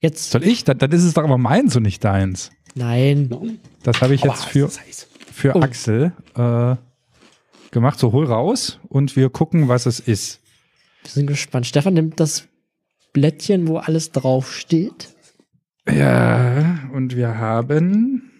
Jetzt. 0.00 0.30
Soll 0.30 0.44
ich? 0.44 0.64
Dann, 0.64 0.78
dann 0.78 0.90
ist 0.92 1.02
es 1.04 1.12
doch 1.12 1.24
aber 1.24 1.36
meins 1.36 1.76
und 1.76 1.82
nicht 1.82 2.02
deins. 2.04 2.50
Nein. 2.74 3.58
Das 3.82 4.00
habe 4.00 4.14
ich 4.14 4.22
jetzt 4.22 4.44
für, 4.44 4.70
für 5.32 5.56
Oh. 5.56 5.60
Axel 5.60 6.12
äh, 6.36 6.76
gemacht. 7.70 7.98
So, 7.98 8.12
hol 8.12 8.24
raus 8.26 8.78
und 8.88 9.14
wir 9.16 9.28
gucken, 9.28 9.68
was 9.68 9.84
es 9.86 10.00
ist. 10.00 10.40
Wir 11.02 11.10
sind 11.10 11.26
gespannt. 11.26 11.66
Stefan 11.66 11.94
nimmt 11.94 12.18
das 12.20 12.46
Blättchen, 13.12 13.68
wo 13.68 13.78
alles 13.78 14.12
draufsteht. 14.12 15.08
Ja, 15.88 16.88
und 16.92 17.16
wir 17.16 17.38
haben. 17.38 18.30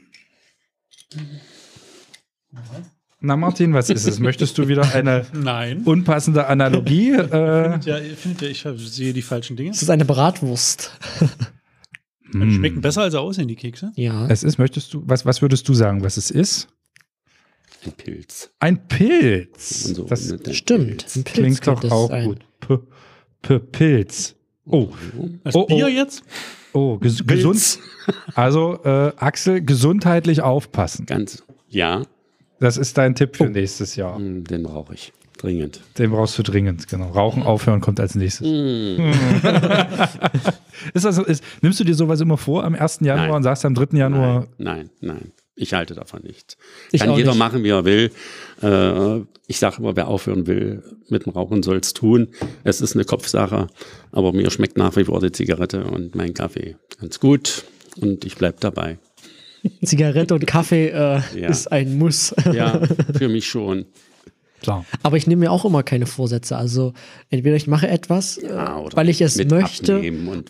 Na, 3.20 3.36
Martin, 3.36 3.74
was 3.74 3.90
ist 3.90 4.06
es? 4.06 4.18
Möchtest 4.20 4.56
du 4.58 4.68
wieder 4.68 4.94
eine 4.94 5.26
Nein. 5.34 5.82
unpassende 5.84 6.46
Analogie? 6.46 7.10
Äh, 7.14 7.78
Ja, 7.80 7.98
ihr 7.98 8.16
findet 8.16 8.42
ja, 8.42 8.48
ich 8.48 8.64
hab- 8.64 8.78
sehe 8.78 9.12
die 9.12 9.22
falschen 9.22 9.56
Dinge. 9.56 9.70
Es 9.70 9.82
ist 9.82 9.90
eine 9.90 10.04
Bratwurst. 10.04 10.92
Hm. 12.32 12.52
schmecken 12.52 12.80
besser, 12.80 13.02
als 13.02 13.16
aussehen, 13.16 13.48
die 13.48 13.56
Kekse. 13.56 13.90
Ja. 13.96 14.28
es 14.28 14.44
ist, 14.44 14.56
möchtest 14.56 14.94
du, 14.94 15.02
was, 15.04 15.26
was 15.26 15.42
würdest 15.42 15.68
du 15.68 15.74
sagen, 15.74 16.04
was 16.04 16.16
es 16.16 16.30
ist? 16.30 16.68
Ein 17.84 17.90
Pilz. 17.90 18.50
Ein 18.60 18.86
Pilz. 18.86 19.82
So 19.94 20.04
das 20.04 20.32
Stimmt. 20.52 20.98
Pilz. 20.98 21.16
Ein 21.16 21.24
Pilz 21.24 21.60
klingt 21.60 21.66
doch 21.66 21.90
auch 21.90 22.08
sein. 22.08 22.24
gut. 22.26 22.38
P 22.60 22.78
P 23.42 23.58
Pilz. 23.58 24.36
Oh, 24.72 24.88
Das 25.44 25.54
Oh, 25.54 25.60
oh. 25.62 25.66
Bier 25.66 25.88
jetzt? 25.88 26.22
oh, 26.72 26.96
ges 26.98 27.24
gesund. 27.26 27.78
Also, 28.34 28.78
äh, 28.84 29.12
Axel, 29.16 29.62
gesundheitlich 29.64 30.40
aufpassen. 30.42 31.06
Ganz. 31.06 31.42
Ja, 31.68 32.02
Das 32.60 32.76
ist 32.76 32.98
dein 32.98 33.14
Tipp 33.14 33.30
Oh. 33.40 33.44
für 33.44 33.50
nächstes 33.50 33.96
Jahr. 33.96 34.18
mm, 34.18 34.44
den 34.44 34.62
brauche 34.64 34.94
ich. 34.94 35.12
Dringend. 35.38 35.80
Den 35.96 36.10
brauchst 36.10 36.36
du 36.38 36.42
dringend, 36.42 36.86
genau. 36.88 37.08
Rauchen 37.12 37.42
aufhören 37.44 37.80
kommt 37.80 37.98
als 38.00 38.14
nächstes. 38.14 38.46
Mm. 38.46 38.96
Ist 40.94 41.04
also, 41.06 41.24
ist, 41.24 41.44
nimmst 41.62 41.78
du 41.80 41.84
dir 41.84 41.94
sowas 41.94 42.20
immer 42.20 42.36
vor 42.38 42.64
am 42.64 42.74
1. 42.74 43.00
Januar 43.02 43.26
Nein. 43.26 43.36
und 43.36 43.42
sagst 43.42 43.64
am 43.66 43.74
3. 43.74 43.96
Januar, 43.98 44.46
Nein, 44.58 44.88
nein, 45.00 45.14
nein. 45.14 45.32
Ich 45.60 45.74
halte 45.74 45.94
davon 45.94 46.22
nichts. 46.22 46.56
Ich 46.90 47.00
Kann 47.02 47.14
jeder 47.16 47.30
nicht. 47.30 47.38
machen, 47.38 47.62
wie 47.64 47.68
er 47.68 47.84
will. 47.84 48.10
Äh, 48.62 49.20
ich 49.46 49.58
sage 49.58 49.76
immer, 49.78 49.94
wer 49.96 50.08
aufhören 50.08 50.46
will 50.46 50.82
mit 51.08 51.26
dem 51.26 51.32
Rauchen, 51.32 51.62
soll 51.62 51.78
es 51.78 51.92
tun. 51.92 52.28
Es 52.64 52.80
ist 52.80 52.94
eine 52.94 53.04
Kopfsache, 53.04 53.66
aber 54.12 54.32
mir 54.32 54.50
schmeckt 54.50 54.76
nach 54.78 54.96
wie 54.96 55.04
vor 55.04 55.20
die 55.20 55.32
Zigarette 55.32 55.84
und 55.84 56.14
mein 56.14 56.34
Kaffee 56.34 56.76
ganz 57.00 57.20
gut 57.20 57.64
und 58.00 58.24
ich 58.24 58.36
bleibe 58.36 58.56
dabei. 58.60 58.98
Zigarette 59.84 60.34
und 60.34 60.46
Kaffee 60.46 60.88
äh, 60.88 61.20
Ja. 61.38 61.48
ist 61.50 61.70
ein 61.70 61.98
Muss. 61.98 62.34
Ja, 62.52 62.80
für 63.18 63.28
mich 63.28 63.46
schon. 63.46 63.84
So. 64.64 64.84
Aber 65.02 65.16
ich 65.16 65.26
nehme 65.26 65.40
mir 65.40 65.52
auch 65.52 65.64
immer 65.64 65.82
keine 65.82 66.06
Vorsätze. 66.06 66.56
Also 66.56 66.92
entweder 67.30 67.56
ich 67.56 67.66
mache 67.66 67.88
etwas, 67.88 68.38
äh, 68.38 68.48
Ja, 68.48 68.76
oder 68.78 68.96
weil 68.96 69.08
ich 69.08 69.20
es 69.20 69.36
möchte, 69.44 70.02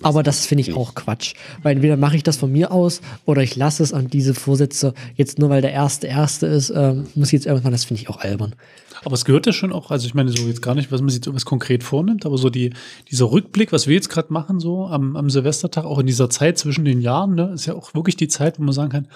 aber 0.02 0.22
das 0.22 0.46
finde 0.46 0.62
ich 0.62 0.68
nicht. 0.68 0.76
auch 0.76 0.94
Quatsch. 0.94 1.34
Weil 1.62 1.76
entweder 1.76 1.96
mache 1.96 2.16
ich 2.16 2.22
das 2.22 2.36
von 2.36 2.50
mir 2.50 2.72
aus 2.72 3.00
oder 3.24 3.42
ich 3.42 3.56
lasse 3.56 3.82
es 3.82 3.92
an 3.92 4.08
diese 4.08 4.34
Vorsätze. 4.34 4.94
Jetzt 5.16 5.38
nur 5.38 5.50
weil 5.50 5.62
der 5.62 5.72
erste 5.72 6.06
erste 6.06 6.46
ist, 6.46 6.70
ähm, 6.74 7.06
muss 7.14 7.28
ich 7.28 7.32
jetzt 7.32 7.46
irgendwann, 7.46 7.72
das 7.72 7.84
finde 7.84 8.02
ich 8.02 8.08
auch 8.08 8.18
albern. 8.18 8.54
Aber 9.02 9.14
es 9.14 9.24
gehört 9.24 9.46
ja 9.46 9.52
schon 9.52 9.72
auch, 9.72 9.90
also 9.90 10.06
ich 10.06 10.12
meine, 10.14 10.30
so 10.30 10.46
jetzt 10.46 10.60
gar 10.60 10.74
nicht, 10.74 10.92
was 10.92 11.00
man 11.00 11.08
sich 11.08 11.22
was 11.26 11.46
konkret 11.46 11.82
vornimmt, 11.82 12.26
aber 12.26 12.36
so 12.36 12.50
die, 12.50 12.74
dieser 13.10 13.30
Rückblick, 13.32 13.72
was 13.72 13.86
wir 13.86 13.94
jetzt 13.94 14.10
gerade 14.10 14.30
machen, 14.32 14.60
so 14.60 14.86
am, 14.86 15.16
am 15.16 15.30
Silvestertag, 15.30 15.84
auch 15.86 15.98
in 16.00 16.06
dieser 16.06 16.28
Zeit 16.28 16.58
zwischen 16.58 16.84
den 16.84 17.00
Jahren, 17.00 17.34
ne, 17.34 17.52
ist 17.54 17.64
ja 17.66 17.74
auch 17.74 17.94
wirklich 17.94 18.16
die 18.16 18.28
Zeit, 18.28 18.58
wo 18.58 18.62
man 18.62 18.74
sagen 18.74 18.90
kann, 18.90 19.08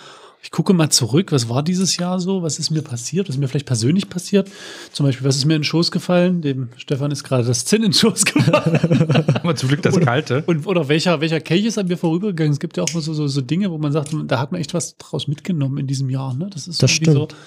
ich 0.45 0.51
gucke 0.51 0.75
mal 0.75 0.91
zurück, 0.91 1.33
was 1.33 1.49
war 1.49 1.63
dieses 1.63 1.97
Jahr 1.97 2.21
so, 2.21 2.43
was 2.43 2.59
ist 2.59 2.71
mir 2.71 2.83
passiert, 2.83 3.29
was 3.29 3.37
ist 3.37 3.41
mir 3.41 3.49
vielleicht 3.49 3.65
persönlich 3.65 4.11
passiert. 4.11 4.51
Zum 4.93 5.07
Beispiel, 5.07 5.27
was 5.27 5.37
ist 5.37 5.47
mir 5.47 5.55
in 5.55 5.61
den 5.63 5.65
Schoß 5.65 5.91
gefallen? 5.91 6.43
Dem 6.43 6.69
Stefan 6.77 7.11
ist 7.11 7.25
gerade 7.25 7.45
das 7.45 7.65
Zinn 7.65 7.83
in 7.83 7.93
den 7.93 7.95
Schoß 7.95 8.27
gefallen. 8.27 9.25
Aber 9.43 9.57
zum 9.57 9.71
Glück 9.71 9.81
das 9.81 9.99
Kalte. 9.99 10.45
Und, 10.47 10.67
oder 10.67 10.87
welcher, 10.89 11.23
welcher 11.23 11.41
Kelch 11.41 11.65
ist 11.65 11.79
an 11.79 11.87
mir 11.87 11.97
vorübergegangen? 11.97 12.53
Es 12.53 12.61
gibt 12.61 12.77
ja 12.77 12.83
auch 12.83 12.93
mal 12.93 13.01
so, 13.01 13.15
so, 13.15 13.27
so 13.27 13.41
Dinge, 13.41 13.71
wo 13.71 13.79
man 13.79 13.91
sagt, 13.91 14.15
da 14.27 14.39
hat 14.39 14.53
man 14.53 14.61
echt 14.61 14.75
was 14.75 14.99
draus 14.99 15.29
mitgenommen 15.29 15.79
in 15.79 15.87
diesem 15.87 16.11
Jahr. 16.11 16.35
Ne? 16.35 16.51
Das 16.53 16.69
ist 16.69 16.83
Das 16.83 16.91
irgendwie 16.91 17.13
stimmt. 17.13 17.33
so. 17.33 17.39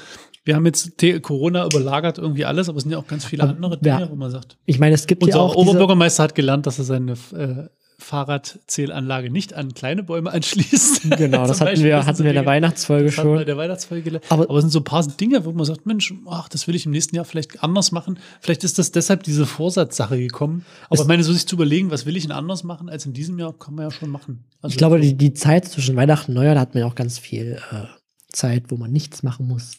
Wir 0.44 0.56
haben 0.56 0.66
jetzt 0.66 0.94
Corona 1.22 1.66
überlagert 1.66 2.18
irgendwie 2.18 2.46
alles, 2.46 2.68
aber 2.68 2.78
es 2.78 2.84
sind 2.84 2.94
ja 2.94 2.98
auch 2.98 3.06
ganz 3.06 3.26
viele 3.26 3.44
Aber 3.44 3.52
andere 3.52 3.78
Dinge, 3.78 4.08
wo 4.10 4.16
man 4.16 4.32
sagt. 4.32 4.58
Ich 4.66 4.80
meine, 4.80 4.96
es 4.96 5.06
gibt 5.06 5.22
ja 5.22 5.28
Unser 5.28 5.42
auch 5.42 5.56
Oberbürgermeister 5.56 6.24
hat 6.24 6.34
gelernt, 6.34 6.66
dass 6.66 6.80
er 6.80 6.86
seine 6.86 7.12
äh, 7.34 7.68
Fahrradzählanlage 8.08 9.30
nicht 9.30 9.54
an 9.54 9.74
kleine 9.74 10.04
Bäume 10.04 10.32
anschließt. 10.32 11.02
Genau, 11.18 11.48
das 11.48 11.60
hatten 11.62 11.72
Beispiel, 11.72 11.86
wir, 11.88 12.06
hatten 12.06 12.18
so 12.18 12.24
wir 12.24 12.32
in 12.32 12.36
der 12.36 12.46
Weihnachtsfolge 12.46 13.12
schon. 13.12 13.46
der 13.46 13.58
Weihnachtsfolge. 13.58 14.22
Aber- 14.30 14.50
Aber, 14.50 14.58
es 14.58 14.64
sind 14.64 14.72
so 14.72 14.80
ein 14.80 14.84
paar 14.84 15.06
Dinge, 15.08 15.46
wo 15.46 15.52
man 15.52 15.66
sagt, 15.66 15.86
Mensch, 15.86 16.14
ach, 16.30 16.50
das 16.50 16.68
will 16.68 16.76
ich 16.76 16.86
im 16.86 16.92
nächsten 16.92 17.16
Jahr 17.16 17.26
vielleicht 17.26 17.64
anders 17.64 17.92
machen. 17.92 18.20
Vielleicht 18.42 18.64
ist 18.64 18.78
das 18.80 18.92
deshalb 18.92 19.24
diese 19.24 19.46
Vorsatzsache 19.46 20.18
gekommen. 20.18 20.66
Aber 20.90 21.02
ich 21.02 21.08
meine, 21.08 21.24
so 21.24 21.34
sich 21.34 21.48
zu 21.48 21.56
überlegen, 21.56 21.92
was 21.92 22.06
will 22.06 22.16
ich 22.18 22.24
denn 22.24 22.32
anders 22.32 22.64
machen 22.64 22.90
als 22.90 23.06
in 23.06 23.14
diesem 23.14 23.38
Jahr, 23.40 23.54
kann 23.58 23.76
man 23.76 23.86
ja 23.86 23.92
schon 23.92 24.10
machen. 24.10 24.44
Also 24.62 24.74
Ich 24.74 24.78
glaube, 24.78 25.00
die, 25.00 25.16
die 25.16 25.34
Zeit 25.34 25.66
zwischen 25.66 25.96
Weihnachten 25.96 26.32
und 26.32 26.36
Neujahr, 26.36 26.56
da 26.56 26.62
hat 26.62 26.74
man 26.74 26.82
ja 26.82 26.88
auch 26.90 26.96
ganz 26.96 27.18
viel 27.20 27.60
äh, 27.72 27.86
Zeit, 28.32 28.66
wo 28.70 28.78
man 28.78 28.92
nichts 28.92 29.24
machen 29.24 29.48
muss. 29.48 29.72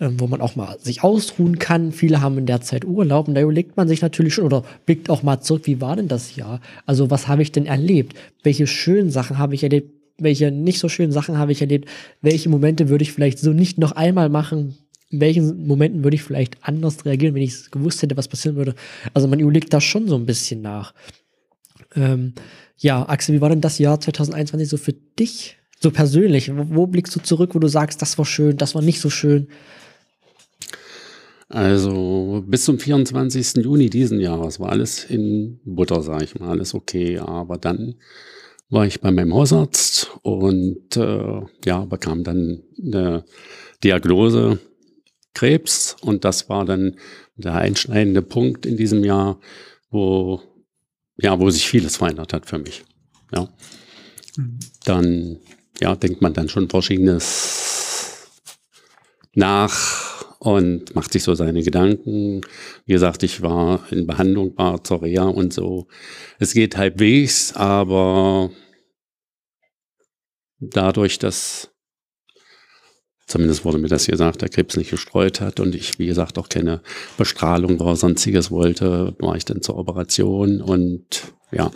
Ähm, 0.00 0.18
wo 0.18 0.26
man 0.26 0.40
auch 0.40 0.56
mal 0.56 0.76
sich 0.80 1.04
ausruhen 1.04 1.60
kann. 1.60 1.92
Viele 1.92 2.20
haben 2.20 2.36
in 2.36 2.46
der 2.46 2.60
Zeit 2.60 2.84
Urlaub 2.84 3.28
und 3.28 3.36
da 3.36 3.40
überlegt 3.40 3.76
man 3.76 3.86
sich 3.86 4.02
natürlich 4.02 4.34
schon 4.34 4.44
oder 4.44 4.64
blickt 4.86 5.08
auch 5.08 5.22
mal 5.22 5.40
zurück, 5.40 5.62
wie 5.66 5.80
war 5.80 5.94
denn 5.94 6.08
das 6.08 6.34
Jahr? 6.34 6.60
Also 6.84 7.10
was 7.10 7.28
habe 7.28 7.42
ich 7.42 7.52
denn 7.52 7.66
erlebt? 7.66 8.16
Welche 8.42 8.66
schönen 8.66 9.10
Sachen 9.10 9.38
habe 9.38 9.54
ich 9.54 9.62
erlebt? 9.62 9.92
Welche 10.18 10.50
nicht 10.50 10.80
so 10.80 10.88
schönen 10.88 11.12
Sachen 11.12 11.38
habe 11.38 11.52
ich 11.52 11.60
erlebt? 11.60 11.88
Welche 12.20 12.48
Momente 12.48 12.88
würde 12.88 13.02
ich 13.02 13.12
vielleicht 13.12 13.38
so 13.38 13.52
nicht 13.52 13.78
noch 13.78 13.92
einmal 13.92 14.28
machen? 14.28 14.76
In 15.10 15.20
welchen 15.20 15.64
Momenten 15.64 16.02
würde 16.02 16.16
ich 16.16 16.24
vielleicht 16.24 16.58
anders 16.62 17.04
reagieren, 17.04 17.36
wenn 17.36 17.42
ich 17.42 17.70
gewusst 17.70 18.02
hätte, 18.02 18.16
was 18.16 18.26
passieren 18.26 18.56
würde? 18.56 18.74
Also 19.12 19.28
man 19.28 19.38
überlegt 19.38 19.72
da 19.72 19.80
schon 19.80 20.08
so 20.08 20.16
ein 20.16 20.26
bisschen 20.26 20.60
nach. 20.60 20.92
Ähm, 21.94 22.34
ja, 22.78 23.08
Axel, 23.08 23.36
wie 23.36 23.40
war 23.40 23.48
denn 23.48 23.60
das 23.60 23.78
Jahr 23.78 24.00
2021 24.00 24.68
so 24.68 24.76
für 24.76 24.92
dich? 24.92 25.56
So 25.84 25.90
persönlich? 25.90 26.50
Wo, 26.50 26.64
wo 26.70 26.86
blickst 26.86 27.14
du 27.14 27.20
zurück, 27.20 27.54
wo 27.54 27.58
du 27.58 27.68
sagst, 27.68 28.00
das 28.00 28.16
war 28.16 28.24
schön, 28.24 28.56
das 28.56 28.74
war 28.74 28.80
nicht 28.80 29.02
so 29.02 29.10
schön? 29.10 29.48
Also 31.50 32.42
bis 32.46 32.64
zum 32.64 32.78
24. 32.78 33.62
Juni 33.62 33.90
diesen 33.90 34.18
Jahres 34.18 34.58
war 34.58 34.70
alles 34.70 35.04
in 35.04 35.60
Butter, 35.66 36.00
sag 36.00 36.22
ich 36.22 36.40
mal, 36.40 36.48
alles 36.48 36.72
okay. 36.72 37.18
Aber 37.18 37.58
dann 37.58 37.96
war 38.70 38.86
ich 38.86 39.02
bei 39.02 39.10
meinem 39.10 39.34
Hausarzt 39.34 40.10
und 40.22 40.96
äh, 40.96 41.42
ja, 41.66 41.84
bekam 41.84 42.24
dann 42.24 42.62
eine 42.82 43.26
Diagnose 43.84 44.58
Krebs 45.34 45.96
und 46.00 46.24
das 46.24 46.48
war 46.48 46.64
dann 46.64 46.96
der 47.36 47.56
einschneidende 47.56 48.22
Punkt 48.22 48.64
in 48.64 48.78
diesem 48.78 49.04
Jahr, 49.04 49.38
wo 49.90 50.40
ja, 51.18 51.38
wo 51.38 51.50
sich 51.50 51.68
vieles 51.68 51.98
verändert 51.98 52.32
hat 52.32 52.46
für 52.46 52.58
mich. 52.58 52.84
Ja, 53.34 53.50
Mhm. 54.36 54.58
dann 54.84 55.38
ja, 55.80 55.96
denkt 55.96 56.22
man 56.22 56.34
dann 56.34 56.48
schon 56.48 56.68
verschiedenes 56.68 58.28
nach 59.34 60.36
und 60.38 60.94
macht 60.94 61.12
sich 61.12 61.22
so 61.22 61.34
seine 61.34 61.62
Gedanken. 61.62 62.42
Wie 62.86 62.92
gesagt, 62.92 63.22
ich 63.22 63.42
war 63.42 63.80
in 63.90 64.06
Behandlung, 64.06 64.56
war 64.56 64.84
zur 64.84 65.02
Reha 65.02 65.24
und 65.24 65.52
so. 65.52 65.88
Es 66.38 66.52
geht 66.52 66.76
halbwegs, 66.76 67.54
aber 67.54 68.50
dadurch, 70.60 71.18
dass 71.18 71.70
zumindest 73.26 73.64
wurde 73.64 73.78
mir 73.78 73.88
das 73.88 74.06
gesagt, 74.06 74.42
der 74.42 74.50
Krebs 74.50 74.76
nicht 74.76 74.90
gestreut 74.90 75.40
hat 75.40 75.60
und 75.60 75.74
ich, 75.74 75.98
wie 75.98 76.06
gesagt, 76.06 76.38
auch 76.38 76.48
keine 76.48 76.82
Bestrahlung 77.16 77.80
oder 77.80 77.96
sonstiges 77.96 78.50
wollte, 78.50 79.16
war 79.18 79.36
ich 79.36 79.44
dann 79.44 79.62
zur 79.62 79.76
Operation 79.76 80.60
und 80.60 81.32
ja. 81.50 81.70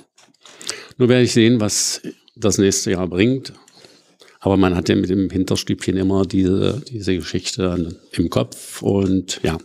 Nur 0.99 1.09
werde 1.09 1.25
ich 1.25 1.33
sehen, 1.33 1.61
was 1.61 2.03
das 2.37 2.59
nächste 2.59 2.91
Jahr 2.91 3.09
bringt. 3.09 3.53
Aber 4.41 4.57
man 4.57 4.77
hat 4.77 4.89
ja 4.89 4.97
mit 4.97 5.11
dem 5.11 5.31
Hinterstübchen 5.31 5.97
immer 5.97 6.25
diese, 6.25 6.81
diese 6.89 7.17
Geschichte 7.17 7.99
im 8.13 8.31
Kopf 8.31 8.83
und 8.83 9.41
ja. 9.43 9.59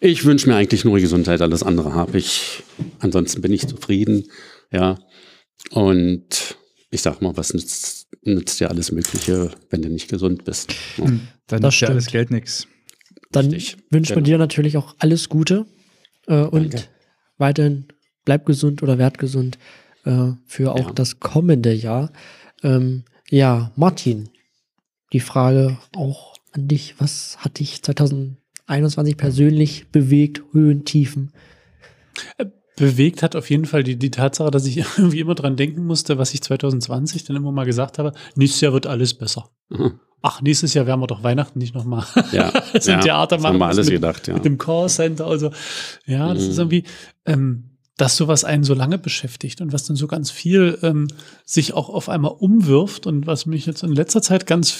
Ich 0.00 0.24
wünsche 0.24 0.48
mir 0.48 0.54
eigentlich 0.56 0.84
nur 0.84 0.98
Gesundheit, 1.00 1.40
alles 1.40 1.62
andere 1.62 1.94
habe 1.94 2.18
ich. 2.18 2.62
Ansonsten 3.00 3.40
bin 3.40 3.52
ich 3.52 3.66
zufrieden, 3.66 4.24
ja. 4.70 4.98
Und 5.70 6.56
ich 6.90 7.02
sag 7.02 7.20
mal, 7.20 7.36
was 7.36 7.52
nützt, 7.52 8.06
nützt 8.22 8.60
dir 8.60 8.70
alles 8.70 8.92
Mögliche, 8.92 9.50
wenn 9.70 9.82
du 9.82 9.88
nicht 9.88 10.08
gesund 10.08 10.44
bist? 10.44 10.72
Ja. 10.98 11.06
Dann 11.48 11.62
Das 11.62 11.74
ist 11.74 11.80
ja 11.80 11.88
alles. 11.88 12.06
Geld 12.06 12.30
nix. 12.30 12.68
Dann 13.32 13.50
Richtig. 13.50 13.82
wünscht 13.90 14.10
man 14.14 14.24
Genau. 14.24 14.36
dir 14.36 14.38
natürlich 14.38 14.76
auch 14.76 14.94
alles 14.98 15.28
Gute 15.28 15.66
äh, 16.28 16.42
und 16.42 16.74
Danke. 16.74 16.88
weiterhin 17.38 17.86
bleib 18.24 18.46
gesund 18.46 18.82
oder 18.82 18.98
werd 18.98 19.18
gesund 19.18 19.58
äh, 20.04 20.32
für 20.46 20.72
auch 20.72 20.78
Ja. 20.88 20.92
das 20.94 21.18
kommende 21.18 21.72
Jahr. 21.72 22.12
Ähm, 22.62 23.04
ja, 23.30 23.70
Martin, 23.76 24.28
die 25.12 25.20
Frage 25.20 25.78
auch 25.94 26.34
an 26.52 26.68
dich. 26.68 26.94
Was 26.98 27.36
hat 27.38 27.58
dich 27.58 27.82
2021 27.82 29.16
persönlich 29.16 29.88
bewegt? 29.90 30.42
Höhen, 30.52 30.84
Tiefen? 30.84 31.32
bewegt 32.76 33.24
hat 33.24 33.34
auf 33.34 33.50
jeden 33.50 33.64
Fall 33.64 33.82
die, 33.82 33.96
die 33.96 34.10
Tatsache, 34.12 34.50
dass 34.52 34.64
ich 34.64 34.76
irgendwie 34.98 35.18
immer 35.20 35.34
dran 35.34 35.56
denken 35.56 35.84
musste, 35.84 36.16
was 36.18 36.32
ich 36.32 36.42
2020 36.42 37.24
dann 37.24 37.36
immer 37.36 37.50
mal 37.52 37.64
gesagt 37.66 37.98
habe. 37.98 38.12
Nächstes 38.36 38.60
Jahr 38.60 38.72
wird 38.72 38.86
alles 38.86 39.14
besser. 39.14 39.50
Mhm. 39.68 39.98
Ach, 40.22 40.42
nächstes 40.42 40.74
Jahr 40.74 40.86
werden 40.86 41.00
wir 41.00 41.06
doch 41.08 41.22
Weihnachten 41.24 41.58
nicht 41.58 41.74
nochmal 41.74 42.04
Ja, 42.32 42.52
so 42.80 42.90
ein 42.92 42.98
ja, 42.98 43.00
Theater 43.00 43.36
das 43.36 43.42
machen. 43.42 43.54
haben 43.54 43.58
wir 43.60 43.66
alles 43.66 43.86
mit, 43.86 43.94
gedacht, 43.96 44.28
ja. 44.28 44.34
Mit 44.34 44.44
dem 44.44 44.58
Callcenter. 44.58 45.26
Also, 45.26 45.50
ja, 46.06 46.32
das 46.34 46.44
Mhm. 46.44 46.50
ist 46.50 46.58
irgendwie, 46.58 46.84
ähm, 47.26 47.64
dass 47.98 48.16
sowas 48.16 48.44
einen 48.44 48.62
so 48.62 48.74
lange 48.74 48.96
beschäftigt 48.96 49.60
und 49.60 49.72
was 49.72 49.84
dann 49.84 49.96
so 49.96 50.06
ganz 50.06 50.30
viel 50.30 50.78
ähm, 50.82 51.08
sich 51.44 51.74
auch 51.74 51.88
auf 51.88 52.08
einmal 52.08 52.30
umwirft 52.30 53.06
und 53.06 53.26
was 53.26 53.44
mich 53.44 53.66
jetzt 53.66 53.82
in 53.82 53.92
letzter 53.92 54.22
Zeit 54.22 54.46
ganz 54.46 54.70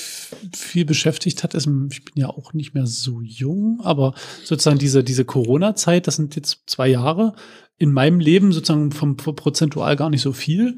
viel 0.57 0.85
beschäftigt 0.85 1.43
hat, 1.43 1.53
ist, 1.55 1.69
ich 1.91 2.05
bin 2.05 2.15
ja 2.15 2.29
auch 2.29 2.53
nicht 2.53 2.75
mehr 2.75 2.87
so 2.87 3.21
jung, 3.21 3.81
aber 3.83 4.15
sozusagen 4.45 4.79
diese, 4.79 5.03
diese 5.03 5.25
Corona-Zeit, 5.25 6.07
das 6.07 6.15
sind 6.15 6.37
jetzt 6.37 6.63
zwei 6.67 6.89
Jahre 6.89 7.35
in 7.77 7.93
meinem 7.93 8.21
Leben 8.21 8.53
sozusagen 8.53 8.93
vom, 8.93 9.19
vom 9.19 9.35
prozentual 9.35 9.97
gar 9.97 10.11
nicht 10.11 10.23
so 10.23 10.33
viel. 10.33 10.77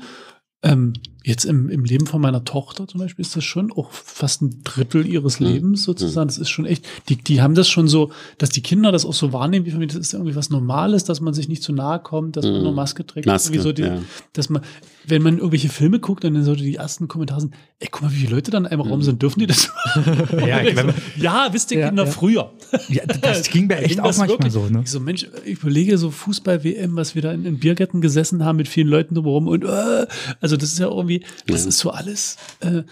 Ähm, 0.63 0.95
jetzt 1.25 1.45
im, 1.45 1.69
im 1.69 1.85
Leben 1.85 2.07
von 2.07 2.21
meiner 2.21 2.45
Tochter 2.45 2.87
zum 2.89 3.01
Beispiel 3.01 3.23
ist 3.25 3.37
das 3.37 3.45
schon 3.45 3.71
auch 3.73 3.91
fast 3.91 4.43
ein 4.43 4.63
Drittel 4.65 5.07
ihres 5.07 5.39
Mhm. 5.41 5.47
Lebens 5.47 5.83
sozusagen. 5.85 6.29
Das 6.29 6.39
ist 6.39 6.49
schon 6.51 6.65
echt, 6.67 6.87
die, 7.09 7.17
die 7.17 7.43
haben 7.43 7.55
das 7.55 7.69
schon 7.69 7.89
so, 7.89 8.11
dass 8.39 8.51
die 8.51 8.63
Kinder 8.63 8.91
das 8.93 9.05
auch 9.05 9.13
so 9.15 9.33
wahrnehmen, 9.33 9.67
wie 9.67 9.71
von 9.71 9.81
mir, 9.81 9.87
das 9.87 9.97
ist 9.97 10.15
irgendwie 10.15 10.35
was 10.37 10.51
Normales, 10.51 11.05
dass 11.05 11.21
man 11.21 11.35
sich 11.35 11.49
nicht 11.49 11.63
zu 11.63 11.73
nahe 11.73 11.99
kommt, 12.01 12.37
dass 12.37 12.45
man 12.47 12.57
Mhm. 12.57 12.63
nur 12.63 12.73
Maske 12.73 13.07
trägt. 13.07 13.27
Maske, 13.27 13.49
Irgendwie 13.55 13.63
so 13.63 13.73
die, 13.73 13.83
ja. 13.83 13.99
dass 14.33 14.49
man, 14.49 14.63
wenn 15.07 15.23
man 15.23 15.37
irgendwelche 15.39 15.69
Filme 15.69 15.99
guckt 16.01 16.25
und 16.25 16.35
dann 16.35 16.45
so 16.45 16.55
die 16.55 16.75
ersten 16.77 17.09
Kommentare 17.09 17.41
sind, 17.43 17.55
ey, 17.81 17.89
guck 17.91 18.03
mal, 18.03 18.13
wie 18.13 18.17
viele 18.17 18.35
Leute 18.35 18.51
dann 18.51 18.65
in 18.65 18.71
einem. 18.71 18.81
Raum 18.81 19.03
sind, 19.03 19.21
dürfen 19.23 19.41
die 19.41 19.47
das? 19.47 19.71
Ja, 20.47 20.63
so, 20.75 20.89
ja 21.23 21.49
wisst 21.53 21.71
ihr 21.73 21.81
Ja, 21.81 21.89
Kinder 21.89 22.05
ja. 22.05 22.11
früher. 22.11 22.53
Ja, 22.89 23.05
das 23.07 23.49
ging 23.51 23.67
mir 23.67 23.77
echt 23.79 23.91
ging 23.91 23.99
auch 24.01 24.05
manchmal 24.05 24.29
wirklich. 24.29 24.53
so, 24.53 24.67
ne? 24.69 24.81
Ich 24.85 24.91
so, 24.91 25.01
Mensch, 25.01 25.27
ich 25.45 25.59
überlege 25.63 25.99
so 25.99 26.11
Fußball-WM, 26.11 26.97
was 26.97 27.15
wir 27.15 27.23
da 27.23 27.33
in, 27.33 27.45
in 27.45 27.59
Biergärten 27.59 28.01
gesessen 28.01 28.45
haben 28.45 28.57
mit 28.57 28.69
vielen 28.69 28.89
Leuten 28.89 29.15
drumherum 29.15 29.49
und 29.49 29.65
äh, 29.65 30.07
also 30.41 30.57
das 30.57 30.73
ist 30.73 30.79
ja 30.79 30.87
irgendwie, 30.89 31.10
das 31.47 31.63
Ja. 31.65 31.69
ist 31.69 31.79
so 31.79 31.91
alles, 31.91 32.37
äh, 32.61 32.83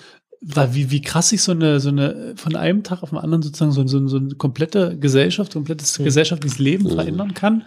weil 0.40 0.74
wie, 0.74 0.90
wie 0.90 1.00
krass 1.00 1.30
sich 1.30 1.42
so 1.42 1.52
eine, 1.52 1.80
so 1.80 1.88
eine, 1.88 2.34
von 2.36 2.54
einem 2.54 2.82
Tag 2.84 3.02
auf 3.02 3.10
den 3.10 3.18
anderen 3.18 3.42
sozusagen 3.42 3.72
so, 3.72 3.86
so, 3.86 4.06
so 4.08 4.16
eine 4.18 4.34
komplette 4.36 4.98
Gesellschaft, 4.98 5.52
komplettes 5.54 5.98
Mhm. 5.98 6.04
gesellschaftliches 6.04 6.58
Leben 6.58 6.84
Mhm. 6.84 6.90
verändern 6.90 7.34
kann. 7.34 7.64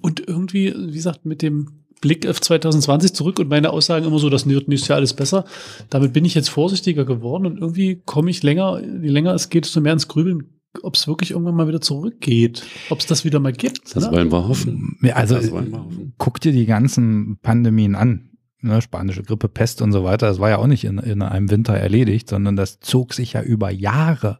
Und 0.00 0.20
irgendwie, 0.28 0.72
wie 0.76 0.92
gesagt, 0.92 1.24
mit 1.26 1.42
dem 1.42 1.84
Blick 2.00 2.26
auf 2.26 2.40
2020 2.40 3.12
zurück 3.12 3.38
und 3.38 3.48
meine 3.48 3.70
Aussagen 3.70 4.04
immer 4.06 4.18
so, 4.18 4.28
das 4.28 4.46
wird 4.48 4.66
nächstes 4.68 4.88
Jahr 4.88 4.96
alles 4.98 5.14
besser. 5.14 5.44
Damit 5.90 6.12
bin 6.12 6.24
ich 6.24 6.34
jetzt 6.34 6.48
vorsichtiger 6.50 7.04
geworden 7.04 7.46
und 7.46 7.58
irgendwie 7.58 8.02
komme 8.04 8.30
ich 8.30 8.42
länger, 8.42 8.80
je 8.82 9.08
länger 9.08 9.34
es 9.34 9.50
geht, 9.50 9.64
desto 9.66 9.80
mehr 9.80 9.92
ins 9.92 10.08
Grübeln, 10.08 10.44
ob 10.82 10.96
es 10.96 11.06
wirklich 11.06 11.30
irgendwann 11.32 11.54
mal 11.54 11.68
wieder 11.68 11.80
zurückgeht, 11.80 12.64
ob 12.90 12.98
es 13.00 13.06
das 13.06 13.24
wieder 13.24 13.38
mal 13.40 13.52
gibt. 13.52 13.94
Das 13.94 14.04
ne? 14.06 14.10
wollen 14.12 14.32
wir 14.32 14.48
hoffen. 14.48 14.96
Ja, 15.02 15.14
also 15.16 15.34
Das 15.36 15.50
wollen 15.52 15.70
wir 15.70 15.84
hoffen. 15.84 16.12
guck 16.18 16.40
dir 16.40 16.50
die 16.52 16.66
ganzen 16.66 17.38
Pandemien 17.42 17.94
an. 17.94 18.30
Ne, 18.64 18.80
spanische 18.80 19.24
Grippe, 19.24 19.48
Pest 19.48 19.82
und 19.82 19.90
so 19.90 20.04
weiter, 20.04 20.28
das 20.28 20.38
war 20.38 20.50
ja 20.50 20.58
auch 20.58 20.68
nicht 20.68 20.84
in, 20.84 20.98
in 20.98 21.20
einem 21.20 21.50
Winter 21.50 21.74
erledigt, 21.74 22.28
sondern 22.28 22.54
das 22.54 22.78
zog 22.78 23.12
sich 23.12 23.32
ja 23.32 23.42
über 23.42 23.72
Jahre. 23.72 24.38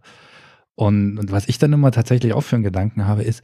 Und, 0.77 1.19
und 1.19 1.33
was 1.33 1.49
ich 1.49 1.59
dann 1.59 1.73
immer 1.73 1.91
tatsächlich 1.91 2.33
auch 2.33 2.43
für 2.43 2.55
einen 2.55 2.63
Gedanken 2.63 3.07
habe, 3.07 3.25
ist, 3.25 3.43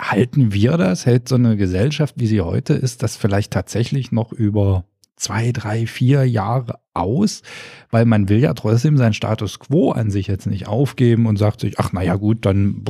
halten 0.00 0.52
wir 0.52 0.76
das, 0.76 1.06
hält 1.06 1.28
so 1.28 1.34
eine 1.34 1.56
Gesellschaft, 1.56 2.14
wie 2.18 2.28
sie 2.28 2.40
heute 2.40 2.74
ist, 2.74 3.02
das 3.02 3.16
vielleicht 3.16 3.52
tatsächlich 3.52 4.12
noch 4.12 4.32
über 4.32 4.84
zwei, 5.16 5.50
drei, 5.50 5.86
vier 5.86 6.24
Jahre 6.24 6.78
aus, 6.94 7.42
weil 7.90 8.04
man 8.04 8.28
will 8.28 8.38
ja 8.38 8.54
trotzdem 8.54 8.96
seinen 8.96 9.14
Status 9.14 9.58
quo 9.58 9.90
an 9.90 10.10
sich 10.10 10.26
jetzt 10.26 10.46
nicht 10.46 10.68
aufgeben 10.68 11.26
und 11.26 11.36
sagt 11.38 11.60
sich, 11.60 11.80
ach 11.80 11.92
naja 11.92 12.16
gut, 12.16 12.44
dann 12.44 12.84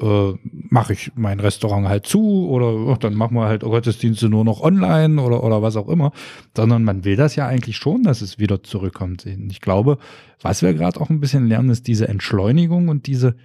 äh, 0.00 0.32
mache 0.42 0.92
ich 0.92 1.12
mein 1.16 1.40
Restaurant 1.40 1.88
halt 1.88 2.06
zu 2.06 2.48
oder 2.48 2.92
ach, 2.92 2.98
dann 2.98 3.14
machen 3.14 3.36
wir 3.36 3.46
halt 3.46 3.62
Gottesdienste 3.62 4.28
nur 4.28 4.44
noch 4.44 4.60
online 4.60 5.20
oder, 5.20 5.42
oder 5.42 5.62
was 5.62 5.76
auch 5.76 5.88
immer, 5.88 6.12
sondern 6.56 6.84
man 6.84 7.04
will 7.04 7.16
das 7.16 7.36
ja 7.36 7.46
eigentlich 7.46 7.76
schon, 7.76 8.02
dass 8.04 8.22
es 8.22 8.38
wieder 8.38 8.62
zurückkommt. 8.62 9.26
Und 9.26 9.50
Ich 9.50 9.60
glaube, 9.60 9.98
was 10.40 10.62
wir 10.62 10.74
gerade 10.74 11.00
auch 11.00 11.10
ein 11.10 11.20
bisschen 11.20 11.48
lernen, 11.48 11.70
ist 11.70 11.86
diese 11.86 12.08
Entschleunigung 12.08 12.88
und 12.88 13.06
diese 13.06 13.36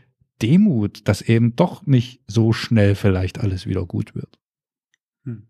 Demut, 0.41 1.08
dass 1.08 1.22
eben 1.22 1.56
doch 1.56 1.86
nicht 1.86 2.22
so 2.28 2.54
schnell 2.54 2.95
vielleicht 2.95 3.39
alles 3.39 3.66
wieder 3.66 3.86
gut 3.86 4.16
wird. 4.16 4.39
Hm. 5.24 5.47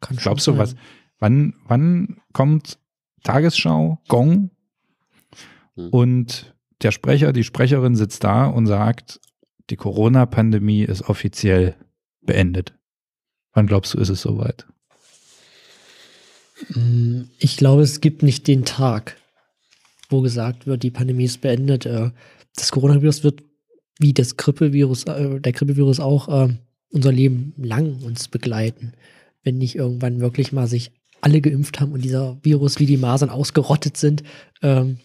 Kann 0.00 0.16
Glaubst 0.16 0.46
du, 0.46 0.58
was, 0.58 0.76
wann, 1.18 1.54
wann 1.66 2.20
kommt 2.32 2.78
Tagesschau, 3.22 3.98
Gong 4.08 4.50
Hm. 5.78 5.88
und 5.90 6.54
der 6.82 6.90
Sprecher, 6.90 7.32
die 7.32 7.44
Sprecherin 7.44 7.94
sitzt 7.94 8.24
da 8.24 8.46
und 8.46 8.66
sagt, 8.66 9.20
die 9.70 9.76
Corona-Pandemie 9.76 10.82
ist 10.82 11.02
offiziell 11.08 11.76
beendet. 12.22 12.74
Wann 13.52 13.66
glaubst 13.66 13.94
du, 13.94 13.98
ist 13.98 14.08
es 14.08 14.22
soweit? 14.22 14.66
Mm, 16.74 17.22
Ich 17.38 17.56
glaube, 17.56 17.82
es 17.82 18.00
gibt 18.00 18.22
nicht 18.22 18.46
den 18.46 18.64
Tag, 18.64 19.16
wo 20.10 20.20
gesagt 20.20 20.66
wird, 20.66 20.82
die 20.82 20.90
Pandemie 20.90 21.24
ist 21.24 21.40
beendet. 21.40 21.86
Äh, 21.86 22.10
Das 22.56 22.72
Coronavirus 22.72 23.24
wird 23.24 23.42
wie 23.98 24.12
das 24.12 24.36
Grippevirus, 24.36 25.04
äh, 25.04 25.40
der 25.40 25.52
Grippevirus 25.52 26.00
auch 26.00 26.28
äh, 26.28 26.54
unser 26.90 27.12
Leben 27.12 27.52
lang 27.56 28.02
uns 28.02 28.28
begleiten. 28.28 28.92
Wenn 29.42 29.58
nicht 29.58 29.74
irgendwann 29.76 30.20
wirklich 30.20 30.52
mal 30.52 30.66
sich 30.66 30.92
alle 31.20 31.40
geimpft 31.40 31.80
haben 31.80 31.92
und 31.92 32.04
dieser 32.04 32.38
Virus 32.42 32.78
wie 32.78 32.86
die 32.86 32.96
Masern 32.96 33.30
ausgerottet 33.30 33.96
sind, 33.96 34.22
ähm, 34.62 34.98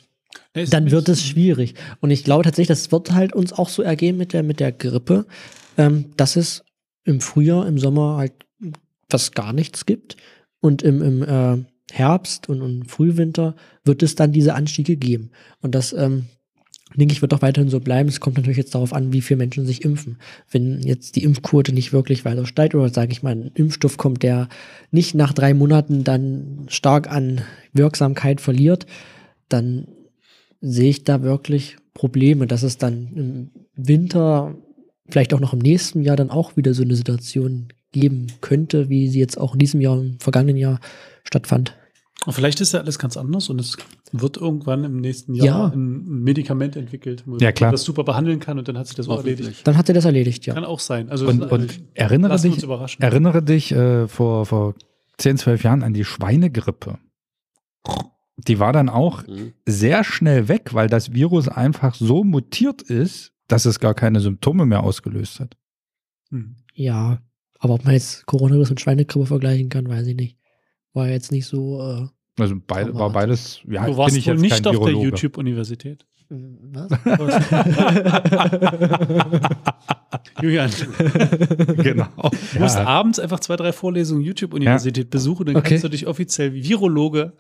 es 0.53 0.69
dann 0.69 0.91
wird 0.91 1.09
es 1.09 1.25
schwierig. 1.25 1.75
Und 1.99 2.11
ich 2.11 2.23
glaube 2.23 2.43
tatsächlich, 2.43 2.67
das 2.67 2.91
wird 2.91 3.11
halt 3.11 3.33
uns 3.33 3.53
auch 3.53 3.69
so 3.69 3.81
ergehen 3.81 4.17
mit 4.17 4.33
der, 4.33 4.43
mit 4.43 4.59
der 4.59 4.71
Grippe, 4.71 5.25
ähm, 5.77 6.11
dass 6.17 6.35
es 6.35 6.63
im 7.03 7.21
Frühjahr, 7.21 7.67
im 7.67 7.77
Sommer 7.77 8.17
halt 8.17 8.33
fast 9.09 9.35
gar 9.35 9.53
nichts 9.53 9.85
gibt. 9.85 10.17
Und 10.59 10.81
im, 10.81 11.01
im 11.01 11.23
äh, 11.23 11.63
Herbst 11.91 12.47
und, 12.49 12.61
und 12.61 12.89
Frühwinter 12.89 13.55
wird 13.83 14.01
es 14.01 14.15
dann 14.15 14.31
diese 14.31 14.55
Anstiege 14.55 14.95
geben. 14.95 15.31
Und 15.61 15.75
das, 15.75 15.91
ähm, 15.93 16.25
denke 16.95 17.13
ich, 17.13 17.21
wird 17.21 17.33
auch 17.33 17.41
weiterhin 17.41 17.69
so 17.69 17.79
bleiben. 17.79 18.09
Es 18.09 18.19
kommt 18.19 18.37
natürlich 18.37 18.57
jetzt 18.57 18.75
darauf 18.75 18.93
an, 18.93 19.13
wie 19.13 19.21
viele 19.21 19.39
Menschen 19.39 19.65
sich 19.65 19.83
impfen. 19.83 20.17
Wenn 20.49 20.81
jetzt 20.81 21.15
die 21.15 21.23
Impfquote 21.23 21.73
nicht 21.73 21.93
wirklich 21.93 22.25
weiter 22.25 22.45
steigt 22.45 22.75
oder 22.75 22.89
sage 22.89 23.11
ich 23.11 23.23
mal, 23.23 23.35
ein 23.35 23.51
Impfstoff 23.55 23.97
kommt, 23.97 24.23
der 24.23 24.47
nicht 24.91 25.15
nach 25.15 25.33
drei 25.33 25.53
Monaten 25.53 26.03
dann 26.03 26.65
stark 26.67 27.09
an 27.11 27.41
Wirksamkeit 27.73 28.41
verliert, 28.41 28.85
dann 29.49 29.87
sehe 30.65 30.89
ich 30.89 31.03
da 31.03 31.21
wirklich 31.21 31.75
Probleme, 31.93 32.47
dass 32.47 32.63
es 32.63 32.77
dann 32.77 33.07
im 33.15 33.51
Winter, 33.75 34.55
vielleicht 35.09 35.33
auch 35.33 35.39
noch 35.41 35.51
im 35.53 35.59
nächsten 35.59 36.01
Jahr, 36.01 36.15
dann 36.15 36.29
auch 36.31 36.55
wieder 36.55 36.73
so 36.73 36.83
eine 36.83 36.95
Situation 36.95 37.67
geben 37.91 38.27
könnte, 38.41 38.89
wie 38.89 39.09
sie 39.09 39.19
jetzt 39.19 39.37
auch 39.37 39.53
in 39.53 39.59
diesem 39.59 39.81
Jahr, 39.81 39.99
im 39.99 40.19
vergangenen 40.19 40.55
Jahr 40.57 40.79
stattfand. 41.25 41.75
Und 42.25 42.31
vielleicht 42.31 42.61
ist 42.61 42.71
ja 42.71 42.79
alles 42.79 42.97
ganz 42.97 43.17
anders 43.17 43.49
und 43.49 43.59
es 43.59 43.75
wird 44.13 44.37
irgendwann 44.37 44.85
im 44.85 45.01
nächsten 45.01 45.33
Jahr 45.33 45.45
Ja. 45.45 45.65
ein 45.75 46.05
Medikament 46.23 46.77
entwickelt, 46.77 47.23
wo 47.25 47.37
Ja, 47.37 47.51
klar. 47.51 47.67
man 47.67 47.73
das 47.73 47.83
super 47.83 48.05
behandeln 48.05 48.39
kann 48.39 48.57
und 48.57 48.65
dann 48.69 48.77
hat 48.77 48.87
sich 48.87 48.95
das 48.95 49.09
auch 49.09 49.17
erledigt. 49.17 49.67
Dann 49.67 49.77
hat 49.77 49.89
er 49.89 49.95
das 49.95 50.05
erledigt, 50.05 50.45
ja. 50.45 50.53
Kann 50.53 50.63
auch 50.63 50.79
sein. 50.79 51.09
Also 51.09 51.27
Und, 51.27 51.41
und 51.51 51.81
erinnere 51.93 52.39
dich, 52.39 52.65
erinnere 52.99 53.43
dich 53.43 53.73
äh, 53.73 54.07
vor, 54.07 54.45
vor 54.45 54.75
10, 55.17 55.37
12 55.37 55.63
Jahren 55.63 55.83
an 55.83 55.93
die 55.93 56.05
Schweinegrippe. 56.05 56.97
Die 58.37 58.59
war 58.59 58.73
dann 58.73 58.89
auch 58.89 59.25
Mhm. 59.27 59.53
sehr 59.65 60.03
schnell 60.03 60.47
weg, 60.47 60.73
weil 60.73 60.87
das 60.87 61.13
Virus 61.13 61.47
einfach 61.47 61.93
so 61.95 62.23
mutiert 62.23 62.81
ist, 62.81 63.31
dass 63.47 63.65
es 63.65 63.79
gar 63.79 63.93
keine 63.93 64.19
Symptome 64.21 64.65
mehr 64.65 64.83
ausgelöst 64.83 65.39
hat. 65.39 65.55
Hm. 66.29 66.55
Ja, 66.73 67.19
aber 67.59 67.75
ob 67.75 67.85
man 67.85 67.93
jetzt 67.93 68.25
Coronavirus 68.25 68.71
und 68.71 68.81
Schweinegrippe 68.81 69.25
vergleichen 69.27 69.69
kann, 69.69 69.87
weiß 69.87 70.07
ich 70.07 70.15
nicht. 70.15 70.37
War 70.93 71.07
jetzt 71.09 71.31
nicht 71.31 71.45
so. 71.45 71.79
Äh, 71.81 72.07
Also 72.41 72.55
beide, 72.65 72.93
war 72.95 73.11
beides, 73.11 73.61
ja, 73.67 73.81
du 73.81 73.87
bin 73.89 73.97
warst 73.97 74.17
ich 74.17 74.25
wohl 74.27 74.33
jetzt 74.33 74.41
nicht 74.41 74.63
kein 74.63 74.65
auf 74.65 74.71
der 74.77 74.85
Virologe. 74.87 75.05
YouTube-Universität. 75.09 76.05
was? 76.29 76.89
Julian, 80.41 80.69
Genau. 81.77 82.07
du 82.53 82.59
musst 82.59 82.75
Ja. 82.77 82.85
abends 82.85 83.19
einfach 83.19 83.39
zwei, 83.39 83.55
drei 83.55 83.71
Vorlesungen 83.73 84.21
YouTube-Universität 84.21 85.09
besuchen, 85.09 85.45
dann 85.45 85.55
Okay. 85.57 85.69
kannst 85.69 85.83
du 85.83 85.89
dich 85.89 86.07
offiziell 86.07 86.53
Virologe 86.53 87.33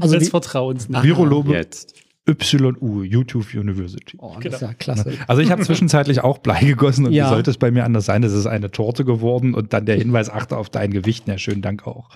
Also 0.00 0.18
des 0.18 0.28
Vertrauens 0.30 0.88
nennen. 0.88 1.00
Ah. 1.02 1.04
Virologe 1.04 1.52
Jetzt. 1.52 1.94
YU, 2.28 3.02
YouTube 3.02 3.46
University. 3.54 4.16
oh, 4.20 4.34
das 4.34 4.42
Genau. 4.44 4.54
ist 4.56 4.60
ja 4.62 4.74
klasse. 4.74 5.12
Also 5.26 5.42
ich 5.42 5.50
habe 5.50 5.62
zwischenzeitlich 5.64 6.20
auch 6.20 6.38
Blei 6.38 6.60
gegossen 6.60 7.06
und 7.06 7.12
Ja. 7.12 7.24
wie 7.24 7.28
sollte 7.30 7.50
es 7.50 7.56
bei 7.58 7.70
mir 7.72 7.84
anders 7.84 8.04
sein? 8.06 8.22
Das 8.22 8.32
ist 8.32 8.46
eine 8.46 8.70
Torte 8.70 9.04
geworden 9.04 9.52
und 9.54 9.72
dann 9.72 9.84
der 9.86 9.96
Hinweis, 9.96 10.30
achte 10.30 10.56
auf 10.56 10.68
dein 10.70 10.92
Gewicht. 10.92 11.26
Ja, 11.26 11.38
schönen 11.38 11.62
Dank 11.62 11.86
auch. 11.88 12.08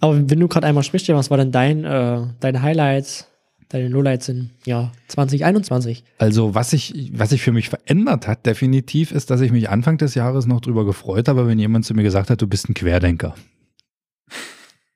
Aber 0.00 0.16
wenn 0.30 0.38
du 0.38 0.46
gerade 0.46 0.66
einmal 0.66 0.84
sprichst, 0.84 1.08
was 1.08 1.28
war 1.30 1.38
denn 1.38 1.50
dein, 1.50 1.82
äh, 1.84 2.20
deine 2.38 2.62
Highlights, 2.62 3.26
deine 3.68 3.88
Lowlights 3.88 4.28
im 4.28 4.50
Jahr 4.64 4.92
2021? 5.08 6.04
Also 6.18 6.54
was 6.54 6.70
sich 6.70 7.10
was 7.14 7.30
sich 7.30 7.42
für 7.42 7.52
mich 7.52 7.68
verändert 7.68 8.26
hat, 8.28 8.46
definitiv, 8.46 9.12
ist, 9.12 9.30
dass 9.30 9.40
ich 9.40 9.52
mich 9.52 9.68
Anfang 9.68 9.98
des 9.98 10.14
Jahres 10.14 10.46
noch 10.46 10.60
drüber 10.60 10.84
gefreut 10.84 11.28
habe, 11.28 11.46
wenn 11.46 11.58
jemand 11.58 11.84
zu 11.84 11.94
mir 11.94 12.02
gesagt 12.02 12.30
hat, 12.30 12.40
du 12.40 12.46
bist 12.46 12.68
ein 12.68 12.74
Querdenker. 12.74 13.34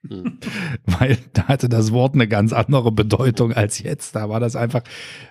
Mhm. 0.03 0.39
Weil 0.87 1.19
da 1.33 1.49
hatte 1.49 1.69
das 1.69 1.93
Wort 1.93 2.15
eine 2.15 2.29
ganz 2.29 2.53
andere 2.53 2.93
Bedeutung 2.93 3.53
als 3.53 3.81
jetzt. 3.81 4.17
Da 4.17 4.29
war 4.29 4.41
das 4.41 4.57
einfach, 4.57 4.83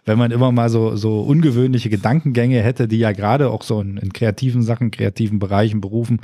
wenn 0.05 0.17
man 0.17 0.31
immer 0.31 0.51
mal 0.51 0.69
so, 0.69 0.95
so 0.95 1.21
ungewöhnliche 1.21 1.89
Gedankengänge 1.89 2.61
hätte, 2.61 2.87
die 2.87 2.99
ja 2.99 3.11
gerade 3.11 3.49
auch 3.49 3.63
so 3.63 3.81
in, 3.81 3.97
in 3.97 4.13
kreativen 4.13 4.61
Sachen, 4.61 4.91
kreativen 4.91 5.39
Bereichen, 5.39 5.81
Berufen 5.81 6.21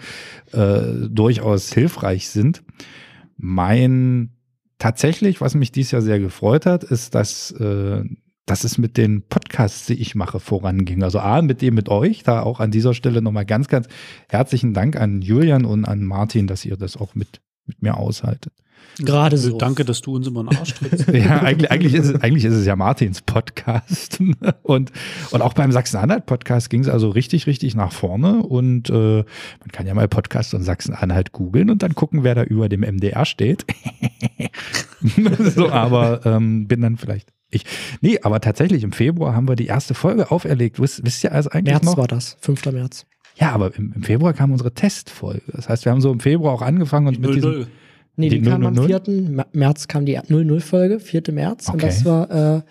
äh, 0.52 1.08
durchaus 1.10 1.74
hilfreich 1.74 2.30
sind. 2.30 2.64
Mein 3.38 4.35
tatsächlich, 4.78 5.42
was 5.42 5.56
mich 5.56 5.72
dieses 5.72 5.92
Jahr 5.92 6.02
sehr 6.02 6.20
gefreut 6.20 6.66
hat, 6.66 6.84
ist, 6.84 7.16
dass, 7.16 7.52
äh, 7.52 8.04
dass 8.46 8.64
es 8.64 8.78
mit 8.78 8.98
den 8.98 9.28
Podcasts, 9.28 9.86
die 9.86 9.96
ich 9.96 10.16
mache, 10.16 10.40
voranging. 10.40 11.04
Also 11.04 11.20
A, 11.20 11.42
mit 11.42 11.62
dem 11.62 11.76
mit 11.76 11.90
euch, 11.90 12.24
da 12.24 12.42
auch 12.42 12.60
an 12.60 12.72
dieser 12.72 12.94
Stelle 12.94 13.22
nochmal 13.22 13.46
ganz, 13.46 13.68
ganz 13.68 13.88
herzlichen 14.30 14.74
Dank 14.74 14.96
an 14.96 15.22
Julian 15.22 15.66
und 15.66 15.86
an 15.86 16.04
Martin, 16.04 16.48
dass 16.48 16.66
ihr 16.66 16.78
das 16.78 16.98
auch 16.98 17.16
mit, 17.16 17.42
mit 17.66 17.82
mir 17.82 17.98
aushaltet. 17.98 18.54
Gerade 18.98 19.38
so. 19.38 19.58
Danke, 19.58 19.84
dass 19.84 20.02
du 20.02 20.16
uns 20.16 20.28
immer 20.28 20.42
einen 20.42 20.58
Arsch 20.58 20.74
trittst. 20.74 21.08
Ja, 21.14 21.42
eigentlich, 21.42 21.72
eigentlich, 21.72 21.94
ist 21.94 22.08
es, 22.08 22.22
eigentlich 22.22 22.46
ist 22.46 22.54
es 22.54 22.66
ja 22.66 22.76
Martins 22.76 23.22
Podcast. 23.22 24.20
Und, 24.64 24.92
und 25.32 25.42
auch 25.42 25.54
beim 25.54 25.72
Sachsen-Anhalt-Podcast 25.72 26.70
ging 26.70 26.82
es 26.82 26.90
also 26.90 27.10
richtig, 27.10 27.48
richtig 27.48 27.76
nach 27.76 27.92
vorne. 27.92 28.44
Und 28.44 28.90
äh, 28.90 28.94
man 28.94 29.72
kann 29.72 29.88
ja 29.88 29.94
mal 29.94 30.08
Podcast 30.08 30.54
und 30.54 30.64
Sachsen-Anhalt 30.64 31.32
googeln 31.32 31.70
und 31.70 31.84
dann 31.84 31.94
gucken, 31.96 32.24
wer 32.24 32.36
da 32.36 32.44
über 32.44 32.70
dem 32.70 32.82
MDR 32.82 33.26
steht. 33.26 33.66
so, 35.56 35.70
aber 35.70 36.26
ähm, 36.26 36.68
bin 36.68 36.82
dann 36.82 36.98
vielleicht 36.98 37.30
ich. 37.50 37.66
Nee, 38.02 38.20
aber 38.22 38.42
tatsächlich 38.42 38.84
im 38.84 38.92
Februar 38.92 39.36
haben 39.36 39.48
wir 39.48 39.56
die 39.56 39.68
erste 39.68 39.94
Folge 39.94 40.32
auferlegt. 40.32 40.80
Wisst, 40.80 41.06
wisst 41.06 41.24
ihr 41.24 41.32
also 41.32 41.50
eigentlich 41.52 41.74
März 41.74 41.86
noch? 41.86 41.98
war 41.98 42.08
das, 42.08 42.38
5. 42.42 42.66
März. 42.72 43.06
Ja, 43.36 43.52
aber 43.52 43.76
im, 43.76 43.94
im 43.94 44.04
Februar 44.04 44.34
kam 44.34 44.52
unsere 44.52 44.74
Testfolge. 44.74 45.44
Das 45.52 45.70
heißt, 45.70 45.86
wir 45.86 45.92
haben 45.92 46.02
so 46.02 46.12
im 46.12 46.20
Februar 46.20 46.54
auch 46.54 46.62
angefangen 46.62 47.08
und 47.08 47.20
mit 47.20 47.36
diesem 47.36 47.52
0-0. 47.52 47.68
Nee, 48.18 48.30
die, 48.30 48.42
Die 48.42 48.50
kam 48.50 48.66
am 48.66 48.74
000? 48.74 48.88
4. 48.88 49.32
Ma- 49.32 49.46
März 49.52 49.88
kam 49.88 50.06
die 50.06 50.18
00-Folge, 50.18 51.00
4. 51.00 51.24
März. 51.32 51.68
Und 51.70 51.76
Okay. 51.76 51.88
das 51.88 52.06
war, 52.06 52.58
äh, 52.58 52.62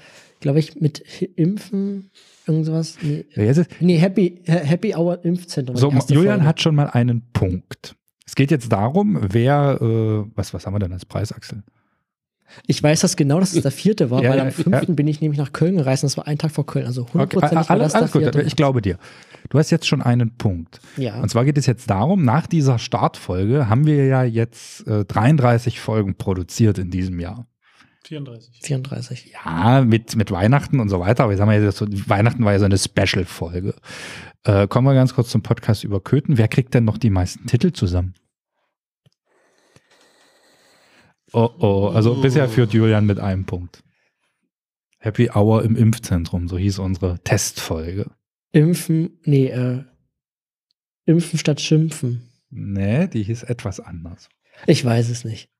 glaube 0.40 0.58
ich, 0.58 0.80
mit 0.80 1.00
Impfen, 1.36 2.10
irgendwas. 2.46 2.96
Nee, 3.02 3.24
nee 3.80 3.96
Happy, 3.96 4.42
Ha- 4.48 4.52
Happy 4.60 4.94
Hour 4.94 5.24
Impfzentrum. 5.24 5.76
So, 5.76 5.90
Julian 5.90 6.36
Folge. 6.36 6.44
hat 6.44 6.60
schon 6.62 6.74
mal 6.74 6.86
einen 6.88 7.22
Punkt. 7.32 7.94
Es 8.26 8.34
geht 8.34 8.50
jetzt 8.50 8.72
darum, 8.72 9.18
wer, 9.20 9.78
äh, 9.80 10.30
was, 10.34 10.54
was 10.54 10.66
haben 10.66 10.74
wir 10.74 10.78
denn 10.78 10.92
als 10.92 11.04
Preis, 11.04 11.30
Axel? 11.32 11.62
Ich 12.66 12.82
weiß 12.82 13.00
das 13.00 13.16
genau, 13.16 13.40
dass 13.40 13.54
es 13.54 13.62
der 13.62 13.70
vierte 13.72 14.10
war, 14.10 14.22
Ja, 14.22 14.30
weil 14.30 14.40
am 14.40 14.50
5. 14.50 14.88
ja. 14.88 14.94
bin 14.94 15.08
ich 15.08 15.20
nämlich 15.20 15.38
nach 15.38 15.52
Köln 15.52 15.76
gereist 15.76 16.04
und 16.04 16.08
das 16.10 16.16
war 16.16 16.26
ein 16.26 16.38
Tag 16.38 16.52
vor 16.52 16.64
Köln. 16.66 16.86
Also 16.86 17.02
Okay, 17.02 17.12
hundertprozentig 17.14 17.68
war 17.68 17.70
alles, 17.70 17.84
das 17.86 17.92
der 17.92 18.00
alles 18.02 18.12
gut, 18.12 18.22
vierte. 18.22 18.42
ich 18.42 18.56
glaube 18.56 18.80
dir. 18.80 18.98
Du 19.50 19.58
hast 19.58 19.70
jetzt 19.70 19.86
schon 19.86 20.02
einen 20.02 20.36
Punkt. 20.36 20.80
ja. 20.96 21.20
Und 21.20 21.28
zwar 21.28 21.44
geht 21.44 21.58
es 21.58 21.66
jetzt 21.66 21.90
darum, 21.90 22.24
nach 22.24 22.46
dieser 22.46 22.78
Startfolge 22.78 23.68
haben 23.68 23.86
wir 23.86 24.06
ja 24.06 24.24
jetzt 24.24 24.86
äh, 24.86 25.04
33 25.04 25.80
Folgen 25.80 26.16
produziert 26.16 26.78
in 26.78 26.90
diesem 26.90 27.20
Jahr. 27.20 27.46
34. 28.06 28.60
34. 28.62 29.32
Ja, 29.32 29.82
mit, 29.82 30.16
mit 30.16 30.30
Weihnachten 30.30 30.80
und 30.80 30.88
so 30.88 31.00
weiter. 31.00 31.24
Aber 31.24 31.32
ich 31.32 31.38
sag 31.38 31.46
mal, 31.46 31.60
jetzt 31.60 31.78
so, 31.78 31.86
Weihnachten 32.08 32.44
war 32.44 32.52
ja 32.52 32.58
so 32.58 32.66
eine 32.66 32.78
Special-Folge. 32.78 33.74
Äh, 34.44 34.68
kommen 34.68 34.86
wir 34.86 34.94
ganz 34.94 35.14
kurz 35.14 35.30
zum 35.30 35.42
Podcast 35.42 35.84
über 35.84 36.00
Köthen. 36.00 36.36
Wer 36.36 36.48
kriegt 36.48 36.74
denn 36.74 36.84
noch 36.84 36.98
die 36.98 37.10
meisten 37.10 37.46
Titel 37.46 37.72
zusammen? 37.72 38.14
Oh 41.32 41.50
oh, 41.58 41.88
also 41.92 42.20
bisher 42.20 42.48
führt 42.48 42.72
Julian 42.72 43.06
mit 43.06 43.18
einem 43.18 43.44
Punkt. 43.44 43.82
Happy 44.98 45.30
Hour 45.34 45.64
im 45.64 45.74
Impfzentrum, 45.74 46.48
so 46.48 46.56
hieß 46.56 46.78
unsere 46.78 47.18
Testfolge. 47.24 48.10
Impfen, 48.54 49.18
nee, 49.24 49.48
äh, 49.48 49.84
Impfen 51.06 51.38
statt 51.38 51.60
Schimpfen. 51.60 52.30
Nee, 52.50 53.08
die 53.08 53.22
hieß 53.22 53.42
etwas 53.44 53.80
anders. 53.80 54.28
Ich 54.66 54.84
weiß 54.84 55.10
es 55.10 55.24
nicht. 55.24 55.50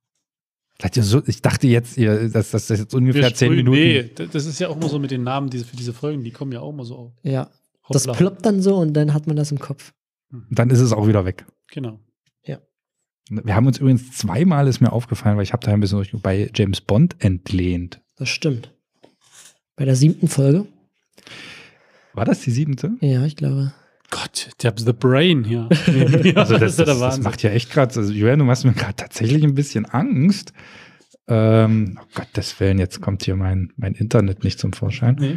Ich 1.27 1.43
dachte 1.43 1.69
jetzt, 1.69 1.99
dass 1.99 2.51
das 2.51 2.69
jetzt 2.69 2.95
ungefähr 2.95 3.35
zehn 3.35 3.55
Minuten. 3.55 3.79
Nee, 3.79 4.11
das 4.33 4.47
ist 4.47 4.59
ja 4.59 4.69
auch 4.69 4.77
immer 4.77 4.89
so 4.89 4.99
mit 4.99 5.11
den 5.11 5.23
Namen 5.23 5.51
für 5.51 5.77
diese 5.77 5.93
Folgen, 5.93 6.25
die 6.25 6.31
kommen 6.31 6.53
ja 6.53 6.61
auch 6.61 6.71
immer 6.71 6.85
so 6.85 6.97
auf. 6.97 7.13
Ja. 7.23 7.51
Das 7.89 8.07
Hoppla. 8.07 8.19
ploppt 8.19 8.47
dann 8.47 8.63
so 8.63 8.77
und 8.77 8.95
dann 8.95 9.13
hat 9.13 9.27
man 9.27 9.37
das 9.37 9.53
im 9.53 9.59
Kopf. 9.59 9.93
Dann 10.51 10.71
ist 10.71 10.81
es 10.81 10.93
auch 10.93 11.07
wieder 11.07 11.25
weg. 11.25 11.45
Genau. 11.71 12.01
Wir 13.31 13.55
haben 13.55 13.67
uns 13.67 13.79
übrigens 13.79 14.13
zweimal, 14.13 14.69
ist 14.69 14.81
mir 14.81 14.93
aufgefallen, 14.93 15.37
weil 15.39 15.45
ich 15.45 15.55
habe 15.55 15.65
da 15.65 15.73
ein 15.73 15.81
bisschen 15.81 16.21
bei 16.21 16.51
James 16.55 16.83
Bond 16.83 17.17
entlehnt. 17.21 18.03
Das 18.17 18.29
stimmt. 18.29 18.71
Bei 19.77 19.87
der 19.87 19.97
siebten 19.97 20.29
Folge? 20.29 20.67
War 22.15 22.25
das 22.25 22.41
die 22.41 22.51
siebente? 22.51 22.93
Ja, 23.01 23.25
ich 23.25 23.37
glaube. 23.37 23.73
Gott, 24.11 24.51
der 24.63 24.73
The 24.77 24.93
Brain 24.93 25.45
hier. 25.45 25.69
ja, 26.25 26.37
Also 26.37 26.59
das, 26.59 26.77
das, 26.77 26.99
das 26.99 27.21
macht 27.21 27.43
ja 27.43 27.51
echt 27.51 27.71
gerade, 27.73 27.95
also 27.97 28.13
Julian, 28.13 28.39
du 28.39 28.45
machst 28.45 28.65
mir 28.65 28.73
gerade 28.73 28.95
tatsächlich 28.95 29.43
ein 29.43 29.55
bisschen 29.55 29.87
Angst. 29.87 30.53
Ähm, 31.27 31.99
oh 32.01 32.07
Gottes 32.15 32.59
Willen, 32.61 32.79
jetzt 32.79 33.01
kommt 33.01 33.25
hier 33.25 33.35
mein, 33.35 33.73
mein 33.77 33.95
Internet 33.95 34.45
nicht 34.45 34.59
zum 34.59 34.73
Vorschein. 34.73 35.17
nee. 35.19 35.37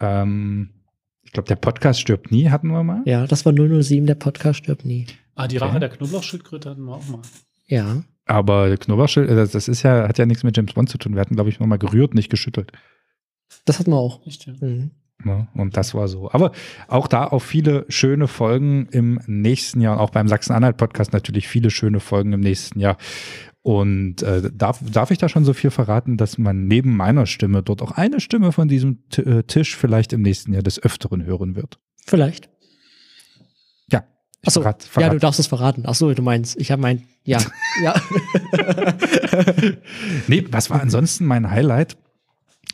Ähm, 0.00 0.70
ich 1.22 1.32
glaube, 1.32 1.48
der 1.48 1.56
Podcast 1.56 2.00
stirbt 2.00 2.30
nie, 2.30 2.50
hatten 2.50 2.68
wir 2.68 2.82
mal. 2.84 3.02
Ja, 3.06 3.26
das 3.26 3.44
war 3.46 3.52
007, 3.52 4.06
der 4.06 4.14
Podcast 4.14 4.58
stirbt 4.60 4.84
nie. 4.84 5.06
Ah, 5.34 5.48
die 5.48 5.56
Okay. 5.56 5.64
Rache 5.66 5.80
der 5.80 5.88
Knoblauchschildkröte 5.88 6.70
hatten 6.70 6.84
wir 6.84 6.94
auch 6.94 7.08
mal. 7.08 7.22
Ja. 7.66 8.04
Aber 8.26 8.76
Knobberschild, 8.76 9.28
äh, 9.30 9.34
das, 9.34 9.50
das 9.52 9.66
ist 9.66 9.82
ja, 9.82 10.06
hat 10.06 10.18
ja 10.18 10.26
nichts 10.26 10.44
mit 10.44 10.56
James 10.56 10.74
Bond 10.74 10.88
zu 10.90 10.98
tun. 10.98 11.14
Wir 11.14 11.20
hatten, 11.20 11.34
glaube 11.34 11.50
ich, 11.50 11.58
nochmal 11.58 11.78
gerührt, 11.78 12.14
nicht 12.14 12.30
geschüttelt. 12.30 12.70
Das 13.64 13.78
hatten 13.78 13.90
wir 13.90 13.96
auch. 13.96 14.24
Echt, 14.26 14.46
ja. 14.46 14.52
Mhm. 14.60 14.90
Ne? 15.24 15.48
Und 15.54 15.76
das 15.76 15.94
war 15.94 16.08
so. 16.08 16.30
Aber 16.32 16.52
auch 16.88 17.06
da 17.08 17.26
auch 17.26 17.40
viele 17.40 17.84
schöne 17.88 18.28
Folgen 18.28 18.86
im 18.90 19.20
nächsten 19.26 19.80
Jahr. 19.80 19.94
Und 19.94 20.00
auch 20.00 20.10
beim 20.10 20.28
Sachsen-Anhalt-Podcast 20.28 21.12
natürlich 21.12 21.48
viele 21.48 21.70
schöne 21.70 22.00
Folgen 22.00 22.32
im 22.32 22.40
nächsten 22.40 22.78
Jahr. 22.80 22.96
Und 23.62 24.22
äh, 24.22 24.50
darf, 24.52 24.80
darf 24.92 25.10
ich 25.10 25.16
da 25.18 25.28
schon 25.30 25.44
so 25.46 25.54
viel 25.54 25.70
verraten, 25.70 26.18
dass 26.18 26.36
man 26.36 26.66
neben 26.66 26.94
meiner 26.96 27.24
Stimme 27.24 27.62
dort 27.62 27.80
auch 27.80 27.92
eine 27.92 28.20
Stimme 28.20 28.52
von 28.52 28.68
diesem 28.68 29.08
T 29.08 29.22
äh, 29.22 29.42
Tisch 29.44 29.74
vielleicht 29.76 30.12
im 30.12 30.20
nächsten 30.20 30.52
Jahr 30.52 30.62
des 30.62 30.82
Öfteren 30.82 31.24
hören 31.24 31.56
wird? 31.56 31.78
Vielleicht. 32.06 32.50
Ja. 33.90 34.04
Achso, 34.44 34.60
verrat- 34.60 34.84
ja, 34.84 34.90
verrat- 34.90 35.12
du 35.14 35.18
darfst 35.18 35.40
es 35.40 35.46
verraten. 35.46 35.86
Achso, 35.86 36.12
du 36.12 36.20
meinst, 36.22 36.60
ich 36.60 36.70
habe 36.70 36.82
mein, 36.82 37.04
ja, 37.24 37.38
ja. 37.82 37.94
Nee, 40.26 40.44
was 40.50 40.68
war 40.68 40.82
ansonsten 40.82 41.24
mein 41.24 41.50
Highlight? 41.50 41.96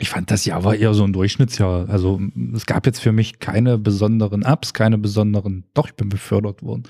Ich 0.01 0.09
fand, 0.09 0.31
das 0.31 0.47
Jahr 0.47 0.65
war 0.65 0.75
eher 0.75 0.95
so 0.95 1.05
ein 1.05 1.13
Durchschnittsjahr. 1.13 1.89
Also 1.91 2.19
es 2.55 2.65
gab 2.65 2.87
jetzt 2.87 3.01
für 3.01 3.13
mich 3.13 3.39
keine 3.39 3.77
besonderen 3.77 4.45
Ups, 4.45 4.73
keine 4.73 4.97
besonderen, 4.97 5.65
doch, 5.75 5.89
ich 5.89 5.95
bin 5.95 6.09
befördert 6.09 6.63
worden. 6.63 6.85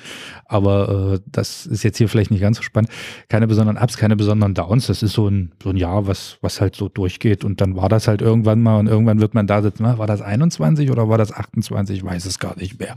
Aber 0.46 1.14
äh, 1.14 1.20
das 1.26 1.66
ist 1.66 1.82
jetzt 1.82 1.98
hier 1.98 2.08
vielleicht 2.08 2.30
nicht 2.30 2.40
ganz 2.40 2.58
so 2.58 2.62
spannend. 2.62 2.90
Keine 3.28 3.48
besonderen 3.48 3.82
Ups, 3.82 3.96
keine 3.96 4.14
besonderen 4.14 4.54
Downs. 4.54 4.86
Das 4.86 5.02
ist 5.02 5.12
so 5.12 5.28
ein, 5.28 5.52
so 5.60 5.70
ein 5.70 5.76
Jahr, 5.76 6.06
was, 6.06 6.38
was 6.40 6.60
halt 6.60 6.76
so 6.76 6.88
durchgeht. 6.88 7.44
Und 7.44 7.60
dann 7.60 7.74
war 7.74 7.88
das 7.88 8.06
halt 8.06 8.22
irgendwann 8.22 8.62
mal 8.62 8.78
und 8.78 8.86
irgendwann 8.86 9.20
wird 9.20 9.34
man 9.34 9.48
da 9.48 9.60
sitzen, 9.60 9.84
war 9.84 10.06
das 10.06 10.22
21 10.22 10.90
oder 10.90 11.08
war 11.08 11.18
das 11.18 11.32
28? 11.32 11.96
Ich 11.98 12.04
weiß 12.04 12.26
es 12.26 12.38
gar 12.38 12.56
nicht 12.56 12.78
mehr. 12.78 12.94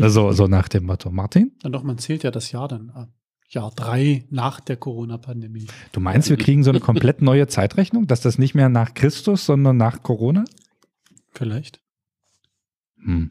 Also 0.00 0.32
so 0.32 0.48
nach 0.48 0.68
dem 0.68 0.86
Motto. 0.86 1.10
Martin, 1.12 1.52
Dann 1.62 1.70
doch, 1.70 1.84
man 1.84 1.98
zählt 1.98 2.24
ja 2.24 2.32
das 2.32 2.50
Jahr 2.50 2.66
dann 2.66 2.90
ab. 2.90 3.08
Jahr 3.54 3.72
drei 3.74 4.24
nach 4.30 4.60
der 4.60 4.76
Corona-Pandemie. 4.76 5.66
du 5.92 6.00
meinst, 6.00 6.30
wir 6.30 6.36
kriegen 6.36 6.64
so 6.64 6.70
eine 6.70 6.80
komplett 6.80 7.22
neue 7.22 7.46
Zeitrechnung, 7.48 8.06
dass 8.06 8.20
das 8.20 8.38
nicht 8.38 8.54
mehr 8.54 8.68
nach 8.68 8.94
Christus, 8.94 9.46
sondern 9.46 9.76
nach 9.76 10.02
Corona? 10.02 10.44
Vielleicht. 11.32 11.80
Hm. 13.02 13.30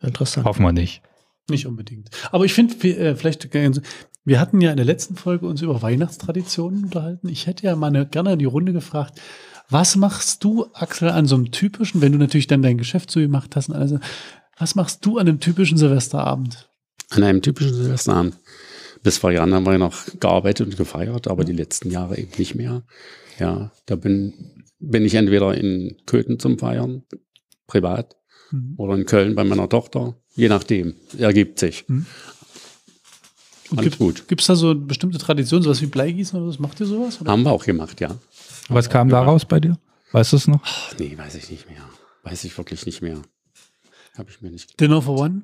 Interessant. 0.00 0.46
Hoffen 0.46 0.64
wir 0.64 0.72
nicht. 0.72 1.02
Nicht 1.50 1.66
unbedingt. 1.66 2.10
Aber 2.30 2.44
ich 2.44 2.54
finde, 2.54 2.74
wir, 2.82 2.98
äh, 2.98 3.16
vielleicht, 3.16 3.50
ganz- 3.50 3.80
wir 4.24 4.40
hatten 4.40 4.60
ja 4.60 4.70
in 4.70 4.76
der 4.76 4.86
letzten 4.86 5.16
Folge 5.16 5.46
uns 5.46 5.60
über 5.60 5.82
Weihnachtstraditionen 5.82 6.84
unterhalten. 6.84 7.28
Ich 7.28 7.46
hätte 7.46 7.64
ja 7.66 7.76
mal 7.76 7.88
eine, 7.88 8.06
gerne 8.06 8.32
in 8.32 8.38
die 8.38 8.44
Runde 8.46 8.72
gefragt, 8.72 9.20
was 9.68 9.96
machst 9.96 10.44
du, 10.44 10.66
Axel, 10.72 11.10
an 11.10 11.26
so 11.26 11.36
einem 11.36 11.50
typischen, 11.50 12.00
wenn 12.00 12.12
du 12.12 12.18
natürlich 12.18 12.46
dann 12.46 12.62
dein 12.62 12.78
Geschäft 12.78 13.10
so 13.10 13.20
gemacht 13.20 13.56
hast, 13.56 13.68
und 13.68 13.76
also, 13.76 13.98
was 14.58 14.74
machst 14.74 15.04
du 15.04 15.18
an 15.18 15.28
einem 15.28 15.40
typischen 15.40 15.76
Silvesterabend? 15.78 16.70
An 17.10 17.22
einem 17.22 17.42
typischen 17.42 17.74
Silvesterabend. 17.74 18.38
Bis 19.04 19.18
vor 19.18 19.30
Jahren 19.30 19.54
haben 19.54 19.64
wir 19.66 19.72
ja 19.72 19.78
noch 19.78 20.04
gearbeitet 20.18 20.66
und 20.66 20.76
gefeiert, 20.76 21.28
aber 21.28 21.44
die 21.44 21.52
letzten 21.52 21.90
Jahre 21.90 22.18
eben 22.18 22.32
nicht 22.38 22.56
mehr. 22.56 22.82
Ja, 23.38 23.70
da 23.86 23.94
bin, 23.96 24.64
bin 24.80 25.04
ich 25.04 25.14
entweder 25.14 25.54
in 25.56 25.96
Köthen 26.06 26.40
zum 26.40 26.58
Feiern, 26.58 27.04
privat, 27.68 28.16
Mhm. 28.50 28.74
oder 28.76 28.94
in 28.94 29.06
Köln 29.06 29.34
bei 29.34 29.42
meiner 29.44 29.68
Tochter. 29.68 30.16
Je 30.36 30.48
nachdem, 30.48 30.94
ergibt 31.18 31.58
sich. 31.58 31.88
Und 31.88 32.06
Alles 33.72 33.84
gibt, 33.84 33.98
gut. 33.98 34.28
Gibt 34.28 34.40
es 34.42 34.46
da 34.46 34.54
so 34.54 34.70
eine 34.70 34.80
bestimmte 34.80 35.18
Tradition, 35.18 35.62
sowas 35.62 35.80
wie 35.80 35.86
Bleigießen 35.86 36.38
oder 36.38 36.48
was? 36.48 36.58
Macht 36.58 36.78
ihr 36.80 36.86
sowas? 36.86 37.20
Oder? 37.20 37.30
Haben 37.32 37.42
wir 37.44 37.52
auch 37.52 37.64
gemacht, 37.64 38.00
ja. 38.00 38.16
Was 38.68 38.90
kam 38.90 39.08
da 39.08 39.22
raus 39.22 39.44
bei 39.46 39.60
dir? 39.60 39.78
Weißt 40.12 40.32
du 40.32 40.36
es 40.36 40.46
noch? 40.46 40.60
Ach, 40.64 40.94
nee, 40.98 41.16
weiß 41.16 41.34
ich 41.36 41.50
nicht 41.50 41.68
mehr. 41.68 41.82
Weiß 42.22 42.44
ich 42.44 42.56
wirklich 42.56 42.84
nicht 42.86 43.00
mehr. 43.02 43.20
Habe 44.16 44.30
ich 44.30 44.40
mir 44.42 44.50
nicht. 44.50 44.78
Dinner 44.80 45.00
for 45.02 45.18
One? 45.18 45.42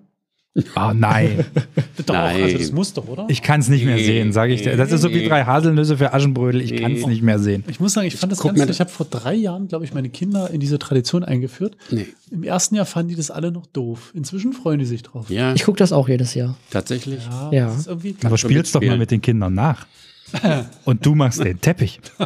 Ah, 0.75 0.93
nein. 0.93 1.45
Doch, 2.07 2.15
Nein. 2.15 2.43
also 2.43 2.59
das 2.59 2.73
muss 2.73 2.93
doch, 2.93 3.07
oder? 3.07 3.27
Ich 3.29 3.41
kann 3.41 3.61
es 3.61 3.69
nicht 3.69 3.85
mehr 3.85 3.95
Nee, 3.95 4.05
sehen, 4.05 4.33
sage 4.33 4.53
ich 4.53 4.63
dir. 4.63 4.77
Das 4.77 4.91
ist 4.91 5.03
so 5.03 5.11
wie 5.11 5.19
nee. 5.21 5.29
drei 5.29 5.45
Haselnüsse 5.45 5.97
für 5.99 6.13
Aschenbrödel. 6.13 6.61
Ich 6.61 6.75
kann 6.77 6.91
es 6.93 7.03
Nee. 7.03 7.11
nicht 7.13 7.23
mehr 7.23 7.39
sehen. 7.39 7.63
Ich 7.69 7.79
muss 7.79 7.93
sagen, 7.93 8.09
ich 8.09 8.17
fand 8.17 8.33
das 8.33 8.41
guck 8.41 8.57
ganz, 8.57 8.67
das- 8.67 8.77
ich 8.77 8.81
habe 8.81 8.91
vor 8.91 9.07
drei 9.09 9.35
Jahren, 9.35 9.69
glaube 9.69 9.85
ich, 9.85 9.95
meine 9.95 10.09
Kinder 10.09 10.51
in 10.51 10.59
diese 10.59 10.79
Tradition 10.81 11.23
eingeführt. 11.23 11.77
Nee. 11.91 12.09
Im 12.33 12.43
ersten 12.43 12.75
Jahr 12.75 12.85
fanden 12.87 13.11
die 13.11 13.15
das 13.17 13.31
alle 13.31 13.53
noch 13.53 13.67
doof. 13.67 14.11
Inzwischen 14.15 14.53
freuen 14.53 14.81
die 14.81 14.87
sich 14.87 15.03
drauf. 15.05 15.31
Ja, 15.31 15.55
Ich 15.55 15.63
gucke 15.65 15.79
das 15.79 15.93
auch 15.93 16.09
jedes 16.09 16.35
Jahr. 16.35 16.57
tatsächlich. 16.71 17.21
Ja, 17.31 17.51
Ja. 17.53 17.67
Das 17.67 17.79
ist 17.79 17.87
irgendwie 17.87 18.17
Aber 18.25 18.37
schon 18.37 18.51
spiel's 18.51 18.73
doch 18.73 18.83
mal 18.83 18.99
mit 18.99 19.13
den 19.13 19.21
Kindern 19.21 19.55
nach. 19.55 19.87
Und 20.85 21.05
du 21.07 21.15
machst 21.15 21.45
den 21.45 21.61
Teppich. 21.61 22.01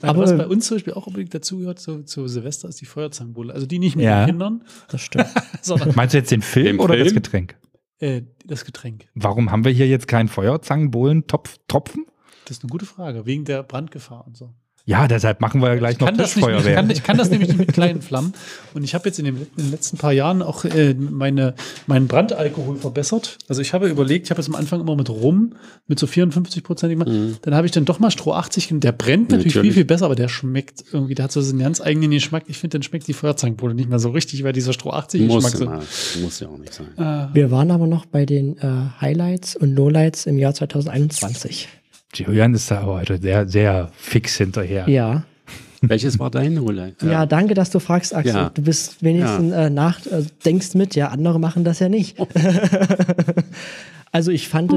Nein, 0.00 0.10
Aber- 0.10 0.22
was 0.22 0.36
bei 0.36 0.46
uns 0.46 0.66
zum 0.66 0.76
Beispiel 0.76 0.92
auch 0.94 1.06
unbedingt 1.06 1.34
dazugehört 1.34 1.78
zu, 1.78 2.02
zu 2.04 2.26
Silvester 2.28 2.68
ist 2.68 2.80
die 2.80 2.86
Feuerzangenbowle. 2.86 3.52
Also 3.52 3.66
die 3.66 3.78
nicht 3.78 3.96
mit 3.96 4.04
Ja. 4.04 4.24
den 4.24 4.30
Kindern, 4.32 4.64
Das 4.88 5.00
stimmt. 5.00 5.26
Meinst 5.96 6.14
du 6.14 6.18
jetzt 6.18 6.30
den 6.30 6.42
Film 6.42 6.76
Den 6.76 6.80
oder 6.80 6.96
das 6.96 7.08
Film? 7.08 7.16
Getränk? 7.22 7.56
äh, 8.00 8.22
das 8.44 8.64
Getränk. 8.64 9.06
Warum 9.14 9.50
haben 9.50 9.64
wir 9.64 9.72
hier 9.72 9.86
jetzt 9.88 10.08
keinen 10.08 10.28
Feuerzangenbohlen-Topf, 10.28 11.58
Tropfen? 11.68 12.06
Das 12.46 12.56
ist 12.58 12.64
eine 12.64 12.70
gute 12.70 12.86
Frage, 12.86 13.24
wegen 13.26 13.44
der 13.44 13.62
Brandgefahr 13.62 14.26
und 14.26 14.36
so. 14.36 14.52
Ja, 14.84 15.06
deshalb 15.06 15.40
machen 15.40 15.60
wir 15.62 15.68
ja 15.68 15.74
gleich 15.76 15.92
Ich 15.92 15.98
kann, 15.98 16.16
noch 16.16 16.22
das 16.22 16.34
nicht, 16.34 16.44
ich, 16.44 16.52
Tischfeuerwehr. 16.52 16.74
kann, 16.74 16.90
ich 16.90 17.02
kann 17.04 17.16
das 17.16 17.30
nämlich 17.30 17.48
nicht 17.50 17.58
mit 17.58 17.72
kleinen 17.72 18.02
Flammen. 18.02 18.32
Und 18.74 18.82
ich 18.82 18.94
habe 18.94 19.08
jetzt 19.08 19.18
in, 19.20 19.26
dem, 19.26 19.36
in 19.36 19.64
den 19.64 19.70
letzten 19.70 19.96
paar 19.96 20.12
Jahren 20.12 20.42
auch 20.42 20.64
äh, 20.64 20.94
meine, 20.94 21.54
meinen 21.86 22.08
Brandalkohol 22.08 22.76
verbessert. 22.76 23.38
Also 23.48 23.62
ich 23.62 23.74
habe 23.74 23.88
überlegt, 23.88 24.26
ich 24.26 24.30
habe 24.32 24.40
es 24.40 24.48
am 24.48 24.56
Anfang 24.56 24.80
immer 24.80 24.96
mit 24.96 25.08
Rum, 25.08 25.54
mit 25.86 26.00
so 26.00 26.08
54 26.08 26.64
Prozent 26.64 26.90
gemacht. 26.92 27.08
Dann 27.42 27.54
habe 27.54 27.66
ich 27.66 27.72
dann 27.72 27.84
doch 27.84 28.00
mal 28.00 28.10
Stroh 28.10 28.32
80 28.32 28.68
genommen. 28.68 28.80
Der 28.80 28.90
brennt 28.92 29.30
natürlich, 29.30 29.52
viel, 29.52 29.60
Natürlich. 29.60 29.74
viel 29.74 29.84
besser, 29.84 30.06
aber 30.06 30.16
der 30.16 30.28
schmeckt 30.28 30.82
irgendwie, 30.92 31.14
der 31.14 31.24
hat 31.24 31.32
so 31.32 31.38
einen 31.40 31.60
ganz 31.60 31.80
eigenen 31.80 32.10
Geschmack. 32.10 32.44
Ich 32.48 32.58
finde, 32.58 32.78
dann 32.78 32.82
schmeckt 32.82 33.06
die 33.06 33.12
Feuerzangenbowle 33.12 33.74
nicht 33.74 33.88
mehr 33.88 34.00
so 34.00 34.10
richtig, 34.10 34.42
weil 34.42 34.52
dieser 34.52 34.72
Stroh 34.72 34.90
80 34.90 35.22
Muss 35.22 35.44
Geschmack 35.44 35.60
ja, 35.60 35.80
so. 35.80 36.20
Muss 36.20 36.40
ja 36.40 36.48
auch 36.48 36.58
nicht 36.58 36.74
sein. 36.74 36.88
Äh, 36.96 37.34
Wir 37.34 37.52
waren 37.52 37.70
aber 37.70 37.86
noch 37.86 38.04
bei 38.06 38.26
den 38.26 38.58
äh, 38.58 38.88
Highlights 39.00 39.54
und 39.54 39.76
Lowlights 39.76 40.26
im 40.26 40.38
Jahr 40.38 40.54
2021. 40.54 41.68
Julian 42.14 42.54
ist 42.54 42.70
da 42.70 42.80
aber 42.80 42.94
heute 43.00 43.18
sehr, 43.18 43.48
sehr 43.48 43.90
fix 43.96 44.36
hinterher. 44.36 44.88
Ja. 44.88 45.24
Welches 45.80 46.18
war 46.18 46.30
dein 46.30 46.58
Rolle? 46.58 46.94
Ja, 47.02 47.26
danke, 47.26 47.54
dass 47.54 47.70
du 47.70 47.80
fragst, 47.80 48.14
Axel. 48.14 48.34
Ja. 48.34 48.50
Du 48.50 48.62
bist 48.62 49.02
wenigstens 49.02 49.52
äh, 49.52 49.68
nach, 49.70 50.04
äh, 50.06 50.22
denkst 50.44 50.74
mit, 50.74 50.94
ja, 50.94 51.08
andere 51.08 51.40
machen 51.40 51.64
das 51.64 51.80
ja 51.80 51.88
nicht. 51.88 52.16
also 54.12 54.30
ich 54.30 54.48
fand. 54.48 54.72
äh, 54.72 54.76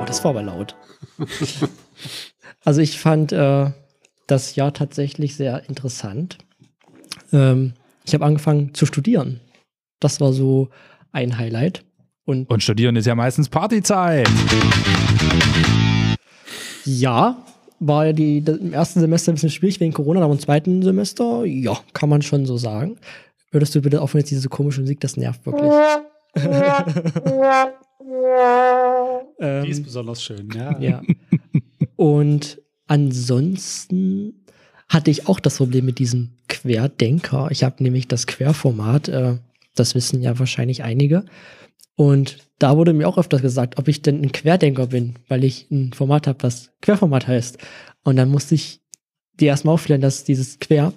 Oh, 0.00 0.04
das 0.06 0.24
war 0.24 0.30
aber 0.30 0.42
laut. 0.42 0.74
also 2.64 2.80
ich 2.80 2.98
fand 2.98 3.32
äh, 3.32 3.70
das 4.26 4.56
Jahr 4.56 4.72
tatsächlich 4.74 5.36
sehr 5.36 5.68
interessant. 5.68 6.38
Ähm, 7.32 7.74
ich 8.04 8.14
habe 8.14 8.24
angefangen 8.24 8.74
zu 8.74 8.86
studieren. 8.86 9.40
Das 10.00 10.20
war 10.20 10.32
so 10.32 10.70
ein 11.12 11.38
Highlight. 11.38 11.84
Und 12.30 12.48
Und 12.48 12.62
studieren 12.62 12.94
ist 12.94 13.06
ja 13.06 13.16
meistens 13.16 13.48
Partyzeit. 13.48 14.28
Ja, 16.84 17.44
war 17.80 18.06
ja 18.06 18.12
die, 18.12 18.40
das, 18.44 18.58
im 18.58 18.72
ersten 18.72 19.00
Semester 19.00 19.32
ein 19.32 19.34
bisschen 19.34 19.50
schwierig 19.50 19.80
wegen 19.80 19.92
Corona, 19.92 20.22
aber 20.22 20.34
im 20.34 20.38
zweiten 20.38 20.80
Semester, 20.82 21.44
ja, 21.44 21.76
kann 21.92 22.08
man 22.08 22.22
schon 22.22 22.46
so 22.46 22.56
sagen. 22.56 22.98
Würdest 23.50 23.74
du 23.74 23.82
bitte 23.82 24.00
aufhören, 24.00 24.20
jetzt 24.20 24.30
diese 24.30 24.48
komische 24.48 24.80
Musik, 24.80 25.00
das 25.00 25.16
nervt 25.16 25.44
wirklich. 25.44 25.72
ähm, 29.40 29.64
die 29.64 29.70
ist 29.70 29.82
besonders 29.82 30.22
schön, 30.22 30.48
ja. 30.54 30.78
ja. 30.78 31.02
Und 31.96 32.62
ansonsten 32.86 34.44
hatte 34.88 35.10
ich 35.10 35.26
auch 35.26 35.40
das 35.40 35.56
Problem 35.56 35.84
mit 35.84 35.98
diesem 35.98 36.30
Querdenker. 36.48 37.48
Ich 37.50 37.64
habe 37.64 37.82
nämlich 37.82 38.06
das 38.06 38.28
Querformat, 38.28 39.08
äh, 39.08 39.38
das 39.74 39.96
wissen 39.96 40.22
ja 40.22 40.38
wahrscheinlich 40.38 40.84
einige. 40.84 41.24
Und 41.96 42.38
da 42.58 42.76
wurde 42.76 42.92
mir 42.92 43.08
auch 43.08 43.18
öfters 43.18 43.42
gesagt, 43.42 43.78
ob 43.78 43.88
ich 43.88 44.02
denn 44.02 44.22
ein 44.22 44.32
Querdenker 44.32 44.88
bin, 44.88 45.16
weil 45.28 45.44
ich 45.44 45.70
ein 45.70 45.92
Format 45.92 46.26
habe, 46.26 46.38
das 46.38 46.70
Querformat 46.82 47.26
heißt. 47.26 47.58
Und 48.04 48.16
dann 48.16 48.30
musste 48.30 48.54
ich 48.54 48.80
dir 49.34 49.48
erstmal 49.48 49.74
aufklären, 49.74 50.00
dass 50.00 50.24
dieses 50.24 50.58
Quer 50.58 50.92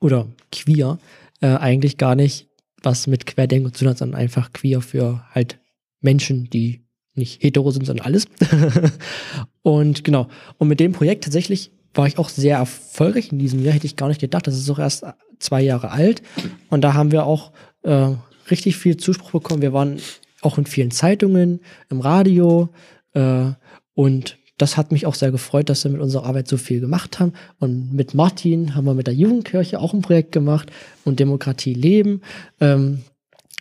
oder 0.00 0.28
Queer 0.52 0.98
äh, 1.40 1.46
eigentlich 1.46 1.96
gar 1.96 2.14
nicht 2.14 2.48
was 2.82 3.06
mit 3.06 3.26
Querdenker 3.26 3.72
zu 3.72 3.80
tun 3.80 3.90
hat, 3.90 3.98
sondern 3.98 4.20
einfach 4.20 4.52
queer 4.52 4.80
für 4.80 5.24
halt 5.32 5.58
Menschen, 6.00 6.48
die 6.50 6.86
nicht 7.14 7.42
hetero 7.42 7.70
sind, 7.70 7.86
sondern 7.86 8.06
alles. 8.06 8.26
und 9.62 10.04
genau. 10.04 10.28
Und 10.58 10.68
mit 10.68 10.80
dem 10.80 10.92
Projekt 10.92 11.24
tatsächlich 11.24 11.72
war 11.92 12.06
ich 12.06 12.18
auch 12.18 12.28
sehr 12.28 12.56
erfolgreich 12.56 13.32
in 13.32 13.38
diesem 13.38 13.62
Jahr. 13.62 13.74
Hätte 13.74 13.86
ich 13.86 13.96
gar 13.96 14.08
nicht 14.08 14.20
gedacht. 14.20 14.46
Das 14.46 14.56
ist 14.56 14.70
auch 14.70 14.78
erst 14.78 15.04
zwei 15.38 15.60
Jahre 15.60 15.90
alt. 15.90 16.22
Und 16.68 16.82
da 16.82 16.94
haben 16.94 17.12
wir 17.12 17.26
auch 17.26 17.52
äh, 17.82 18.12
richtig 18.50 18.76
viel 18.76 18.96
Zuspruch 18.96 19.32
bekommen. 19.32 19.62
Wir 19.62 19.72
waren 19.72 20.00
auch 20.42 20.58
in 20.58 20.66
vielen 20.66 20.90
Zeitungen, 20.90 21.60
im 21.88 22.00
Radio. 22.00 22.70
Äh, 23.12 23.52
und 23.94 24.38
das 24.58 24.76
hat 24.76 24.92
mich 24.92 25.06
auch 25.06 25.14
sehr 25.14 25.30
gefreut, 25.30 25.68
dass 25.68 25.84
wir 25.84 25.90
mit 25.90 26.00
unserer 26.00 26.26
Arbeit 26.26 26.48
so 26.48 26.56
viel 26.56 26.80
gemacht 26.80 27.18
haben. 27.18 27.32
Und 27.58 27.92
mit 27.92 28.14
Martin 28.14 28.74
haben 28.74 28.84
wir 28.84 28.94
mit 28.94 29.06
der 29.06 29.14
Jugendkirche 29.14 29.80
auch 29.80 29.94
ein 29.94 30.02
Projekt 30.02 30.32
gemacht 30.32 30.70
und 31.04 31.18
Demokratie 31.18 31.74
leben. 31.74 32.20
Ähm, 32.60 33.00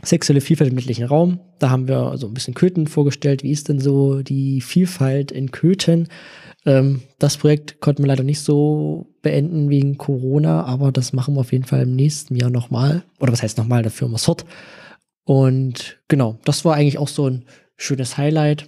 sexuelle 0.04 0.42
Vielfalt 0.42 0.70
im 0.70 0.78
ländlichen 0.78 1.06
Raum. 1.06 1.40
Da 1.60 1.70
haben 1.70 1.88
wir 1.88 2.18
so 2.18 2.28
ein 2.28 2.34
bisschen 2.34 2.54
Köthen 2.54 2.88
vorgestellt. 2.88 3.44
Wie 3.44 3.52
ist 3.52 3.70
denn 3.70 3.80
so 3.80 4.22
die 4.22 4.62
Vielfalt 4.62 5.32
in 5.32 5.52
Köthen? 5.52 6.08
Ähm, 6.66 7.02
das 7.18 7.38
Projekt 7.38 7.80
konnten 7.80 8.04
wir 8.04 8.08
leider 8.08 8.24
nicht 8.24 8.42
so 8.42 9.08
beenden 9.22 9.70
wegen 9.70 9.98
Corona, 9.98 10.64
aber 10.66 10.92
das 10.92 11.14
machen 11.14 11.36
wir 11.36 11.42
auf 11.42 11.52
jeden 11.52 11.66
Fall 11.66 11.84
im 11.84 11.96
nächsten 11.96 12.36
Jahr 12.36 12.50
nochmal. 12.50 13.04
Oder 13.20 13.32
was 13.32 13.44
heißt 13.44 13.58
nochmal, 13.58 13.84
dafür 13.84 14.08
haben 14.08 14.14
wir 14.14 14.18
es 14.18 14.26
fort. 14.26 14.46
Und 15.30 16.00
genau, 16.08 16.40
das 16.44 16.66
war 16.66 16.74
eigentlich 16.74 16.98
auch 16.98 17.08
so 17.08 17.30
ein 17.30 17.46
schönes 17.78 18.18
Highlight. 18.18 18.68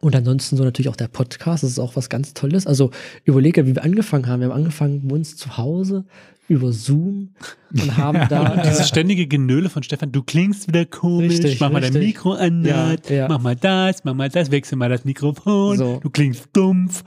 Und 0.00 0.14
ansonsten 0.14 0.56
so 0.56 0.62
natürlich 0.62 0.88
auch 0.88 0.94
der 0.94 1.08
Podcast, 1.08 1.64
das 1.64 1.70
ist 1.72 1.80
auch 1.80 1.96
was 1.96 2.08
ganz 2.08 2.34
Tolles. 2.34 2.68
Also 2.68 2.92
überlege, 3.24 3.66
wie 3.66 3.74
wir 3.74 3.82
angefangen 3.82 4.28
haben. 4.28 4.38
Wir 4.38 4.50
haben 4.50 4.54
angefangen 4.56 5.08
bei 5.08 5.16
uns 5.16 5.36
zu 5.36 5.56
Hause 5.56 6.04
über 6.46 6.70
Zoom 6.70 7.30
und 7.72 7.96
haben 7.96 8.28
da. 8.28 8.52
Und 8.52 8.64
dieses 8.64 8.78
äh, 8.78 8.84
ständige 8.84 9.26
Genöle 9.26 9.68
von 9.70 9.82
Stefan, 9.82 10.12
du 10.12 10.22
klingst 10.22 10.68
wieder 10.68 10.84
komisch, 10.86 11.32
Richtig, 11.32 11.58
mach 11.58 11.72
mal 11.72 11.80
dein. 11.80 11.94
Mikro 11.94 12.34
anders, 12.34 13.00
Ja, 13.08 13.16
ja. 13.16 13.28
mach 13.28 13.40
mal 13.40 13.56
das, 13.56 14.04
mach 14.04 14.14
mal 14.14 14.28
das, 14.28 14.52
wechsel 14.52 14.78
mal 14.78 14.88
das 14.88 15.04
Mikrofon, 15.04 15.78
So. 15.78 15.98
du 16.00 16.10
klingst 16.10 16.46
dumpf. 16.52 17.02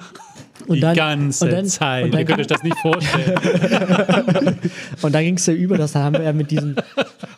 Und 0.68 0.76
die 0.78 0.82
dann- 0.82 0.96
ganze 0.96 1.46
und 1.46 1.52
dann- 1.52 1.66
Zeit. 1.66 2.06
und 2.06 2.12
dann- 2.14 2.20
Ihr 2.22 2.26
könnt 2.26 2.40
euch 2.40 2.48
das 2.48 2.64
nicht 2.64 2.78
vorstellen. 2.78 3.36
und 5.02 5.14
dann 5.14 5.24
ging 5.24 5.36
es 5.36 5.46
ja 5.46 5.54
über, 5.54 5.78
das 5.78 5.96
haben 5.96 6.16
wir 6.16 6.24
ja 6.24 6.34
mit 6.34 6.52
diesem, 6.52 6.76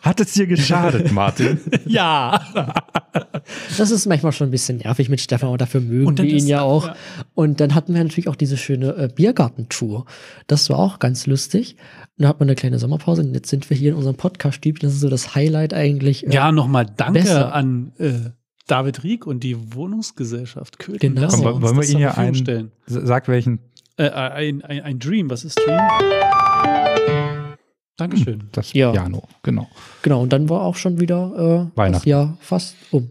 Hat 0.02 0.20
es 0.20 0.32
dir 0.32 0.46
geschadet, 0.46 1.12
Martin? 1.12 1.58
ja. 1.86 2.40
das 3.76 3.90
ist 3.90 4.06
manchmal 4.06 4.32
schon 4.32 4.48
ein 4.48 4.50
bisschen 4.50 4.78
nervig 4.78 5.08
mit 5.08 5.20
Stefan, 5.20 5.48
aber 5.48 5.58
dafür 5.58 5.80
mögen 5.80 6.16
wir 6.16 6.24
ihn 6.24 6.46
ja 6.46 6.62
auch. 6.62 6.86
ja. 6.88 6.96
Und 7.34 7.60
dann 7.60 7.74
hatten 7.74 7.94
wir 7.94 8.02
natürlich 8.02 8.28
auch 8.28 8.36
diese 8.36 8.56
schöne 8.56 8.94
äh, 8.96 9.08
Biergartentour. 9.14 10.06
Das 10.46 10.70
war 10.70 10.78
auch 10.78 10.98
ganz 10.98 11.26
lustig. 11.26 11.76
Und 12.16 12.22
da 12.24 12.28
hat 12.28 12.40
man 12.40 12.48
eine 12.48 12.56
kleine 12.56 12.78
Sommerpause 12.78 13.22
und 13.22 13.34
jetzt 13.34 13.48
sind 13.50 13.68
wir 13.70 13.76
hier 13.76 13.90
in 13.90 13.96
unserem 13.96 14.16
Podcast-Stübchen. 14.16 14.88
Das 14.88 14.94
ist 14.94 15.00
so 15.00 15.08
das 15.08 15.34
Highlight 15.34 15.74
eigentlich. 15.74 16.26
äh, 16.26 16.30
Ja, 16.32 16.52
nochmal 16.52 16.86
danke 16.96 17.20
Besser. 17.20 17.52
an 17.54 17.92
äh, 17.98 18.12
David 18.68 19.02
Rieck 19.02 19.26
und 19.26 19.42
die 19.42 19.74
Wohnungsgesellschaft 19.74 20.78
Köthen. 20.78 21.14
Genau. 21.16 21.28
Komm, 21.28 21.40
uns 21.46 21.62
wollen 21.62 21.76
wir 21.76 21.80
das 21.82 21.90
ihn 21.90 21.98
ja 21.98 22.12
Verfügung 22.12 22.28
ein- 22.28 22.34
stellen. 22.36 22.72
Sag 22.86 23.26
welchen. 23.28 23.58
Äh, 23.96 24.10
ein, 24.10 24.62
ein, 24.62 24.80
ein 24.82 24.98
Dream, 25.00 25.28
was 25.28 25.44
ist 25.44 25.58
Dream? 25.58 25.80
Dankeschön. 27.96 28.44
Das 28.52 28.72
Ja. 28.74 28.92
Piano, 28.92 29.24
genau. 29.42 29.68
Genau, 30.02 30.22
und 30.22 30.32
dann 30.32 30.48
war 30.48 30.62
auch 30.62 30.76
schon 30.76 31.00
wieder 31.00 31.32
äh, 31.34 31.66
das 31.68 31.76
Weihnachten. 31.76 32.08
Jahr 32.08 32.36
fast 32.40 32.76
um. 32.92 33.10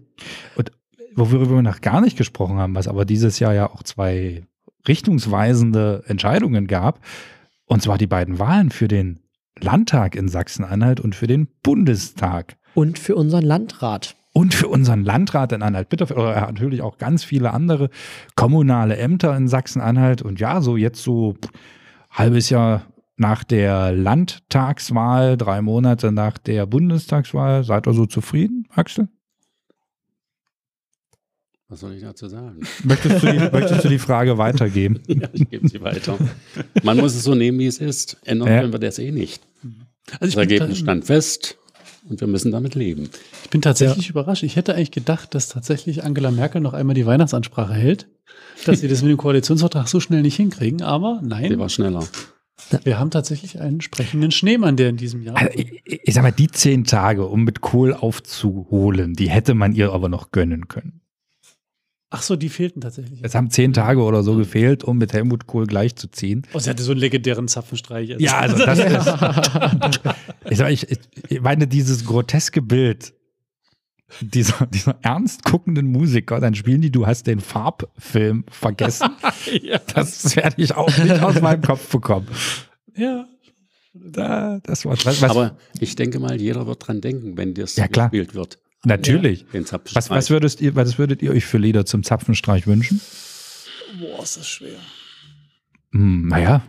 Worüber 1.16 1.50
wir 1.50 1.62
noch 1.64 1.82
gar 1.82 2.00
nicht 2.00 2.16
gesprochen 2.18 2.58
haben, 2.58 2.76
was 2.76 2.88
aber 2.88 3.04
dieses 3.04 3.40
Jahr 3.40 3.54
ja 3.54 3.70
auch 3.72 3.82
zwei 3.84 4.44
richtungsweisende 4.88 6.04
Entscheidungen 6.08 6.68
gab. 6.68 7.00
Und 7.66 7.82
zwar 7.82 7.98
die 7.98 8.08
beiden 8.08 8.40
Wahlen 8.40 8.70
für 8.70 8.88
den 8.88 9.20
Landtag 9.60 10.16
in 10.16 10.30
Sachsen-Anhalt 10.30 11.00
und 11.00 11.16
für 11.16 11.28
den 11.28 11.48
Bundestag. 11.64 12.56
Und 12.76 13.00
für 13.00 13.16
unseren 13.16 13.44
Landrat. 13.44 14.16
Und 14.38 14.54
für 14.54 14.68
unseren 14.68 15.04
Landrat 15.04 15.52
in 15.52 15.64
Anhalt-Bitterfeld, 15.64 16.20
oder 16.20 16.36
natürlich 16.42 16.84
auch 16.84 17.00
ganz 17.00 17.24
viele 17.24 17.54
andere 17.54 17.90
kommunale 18.36 18.96
Ämter 18.98 19.36
in 19.36 19.48
Sachsen-Anhalt. 19.48 20.22
Und 20.22 20.40
ja, 20.40 20.62
so 20.62 20.78
jetzt 20.78 21.02
so 21.02 21.36
halbes 22.12 22.52
Jahr 22.52 22.86
nach 23.16 23.44
der 23.44 23.92
Landtagswahl, 23.94 25.38
drei 25.38 25.64
Monate 25.64 26.12
nach 26.12 26.38
der 26.38 26.68
Bundestagswahl. 26.68 27.64
Seid 27.64 27.88
ihr 27.88 27.94
so 27.94 28.06
zufrieden, 28.06 28.68
Axel? 28.76 29.08
Was 31.70 31.80
soll 31.80 31.94
ich 31.94 32.04
dazu 32.04 32.28
sagen? 32.28 32.60
Möchtest 32.84 33.24
du 33.24 33.32
die, 33.32 33.40
möchtest 33.52 33.84
du 33.86 33.90
die 33.90 33.98
Frage 34.00 34.38
weitergeben? 34.38 35.02
ja, 35.08 35.28
ich 35.34 35.50
gebe 35.50 35.68
sie 35.68 35.82
weiter. 35.82 36.18
Man 36.84 36.98
muss 36.98 37.16
es 37.16 37.24
so 37.24 37.34
nehmen, 37.36 37.60
wie 37.60 37.66
es 37.68 37.80
ist. 37.80 38.18
Ändern 38.24 38.48
Ja. 38.50 38.60
können 38.62 38.72
wir 38.72 38.80
das 38.80 39.00
eh 39.00 39.12
nicht. 39.12 39.42
Also 40.20 40.36
Das 40.36 40.36
Ergebnis 40.36 40.70
ta- 40.78 40.84
stand 40.84 41.06
fest 41.06 41.58
und 42.10 42.22
wir 42.22 42.28
müssen 42.28 42.52
damit 42.52 42.76
leben. 42.76 43.10
ich 43.44 43.50
bin 43.50 43.62
tatsächlich 43.62 44.10
überrascht. 44.10 44.44
Ich 44.44 44.56
hätte 44.56 44.76
eigentlich 44.76 44.92
gedacht, 44.92 45.36
dass 45.36 45.50
tatsächlich 45.50 46.04
Angela 46.04 46.32
Merkel 46.32 46.62
noch 46.62 46.74
einmal 46.74 46.96
die 46.96 47.06
Weihnachtsansprache 47.06 47.74
hält, 47.74 48.08
dass 48.66 48.80
sie 48.82 48.88
das 48.88 49.02
mit 49.02 49.12
dem 49.12 49.18
Koalitionsvertrag 49.18 49.88
so 49.88 50.00
schnell 50.00 50.22
nicht 50.22 50.36
hinkriegen. 50.36 50.82
Aber 50.82 51.20
Sie 51.22 51.28
nein, 51.28 51.60
war 51.60 51.70
schneller. 51.70 52.08
wir 52.84 53.00
haben 53.00 53.12
tatsächlich 53.12 53.60
einen 53.60 53.82
sprechenden 53.82 54.32
Schneemann, 54.32 54.78
der 54.78 54.90
in 54.90 54.98
diesem 54.98 55.22
Jahr. 55.22 55.38
Also 55.38 55.52
ich, 55.54 55.82
ich 55.86 56.14
sag 56.14 56.24
mal, 56.24 56.32
die 56.32 56.48
zehn 56.48 56.84
Tage, 56.84 57.26
um 57.26 57.44
mit 57.44 57.62
Kohl 57.62 57.94
aufzuholen, 57.94 59.14
die 59.14 59.30
hätte 59.30 59.54
man 59.54 59.74
ihr 59.74 59.92
aber 59.92 60.10
noch 60.10 60.32
gönnen 60.32 60.68
können. 60.68 61.02
Ach 62.10 62.22
so, 62.22 62.38
die 62.38 62.48
fehlten 62.48 62.80
tatsächlich. 62.80 63.20
Es 63.22 63.36
haben 63.36 63.50
zehn 63.50 63.74
Tage 63.74 64.02
oder 64.02 64.24
so 64.24 64.38
gefehlt, 64.38 64.84
um 64.86 64.98
mit 64.98 65.12
Helmut 65.12 65.46
Kohl 65.46 65.68
gleichzuziehen. 65.68 66.48
Oh, 66.54 66.60
sie 66.60 66.70
hatte 66.70 66.82
so 66.82 66.92
einen 66.92 67.02
legendären 67.02 67.50
Zapfenstreich. 67.50 68.14
Also 68.14 68.24
Ja, 68.24 68.40
also 68.40 68.58
das 68.66 68.80
ist. 68.80 70.16
Ich, 70.50 70.58
sag, 70.58 70.72
ich, 70.72 70.88
ich 71.28 71.42
meine, 71.42 71.68
dieses 71.68 72.06
groteske 72.06 72.62
Bild 72.62 73.14
dieser, 74.22 74.66
dieser 74.68 74.98
ernst 75.02 75.44
guckenden 75.44 75.88
Musiker, 75.88 76.40
dann 76.40 76.56
spielen 76.56 76.80
die, 76.82 76.92
du 76.92 77.06
hast 77.06 77.28
den 77.28 77.42
Farbfilm 77.42 78.46
vergessen. 78.50 79.10
ja. 79.62 79.80
Das 79.94 80.36
werde 80.38 80.62
ich 80.62 80.74
auch 80.76 80.96
nicht 80.98 81.22
aus 81.22 81.42
meinem 81.42 81.62
Kopf 81.62 81.90
bekommen. 81.92 82.28
ja. 82.96 83.28
Da, 84.00 84.60
das 84.64 84.86
war 84.86 84.92
was, 84.94 85.06
was, 85.06 85.24
Aber 85.24 85.58
ich 85.80 85.96
denke 85.96 86.20
mal, 86.20 86.40
jeder 86.40 86.68
wird 86.68 86.88
dran 86.88 87.02
denken, 87.02 87.36
wenn 87.36 87.56
das 87.56 87.76
Ja, 87.78 87.88
klar. 87.88 88.10
gespielt 88.12 88.36
wird. 88.36 88.60
Natürlich. 88.88 89.46
Den 89.48 89.66
Zapfenstreich. 89.66 90.04
Was, 90.04 90.10
was, 90.10 90.30
würdest 90.30 90.62
ihr, 90.62 90.76
was 90.76 90.98
würdet 90.98 91.22
ihr 91.22 91.32
euch 91.32 91.46
für 91.46 91.58
Lieder 91.58 91.86
zum 91.86 92.04
Zapfenstreich 92.04 92.68
wünschen? 92.68 93.00
Boah, 94.00 94.24
ist 94.24 94.38
das 94.38 94.48
schwer. 94.48 94.80
Hm, 95.92 96.28
naja, 96.28 96.62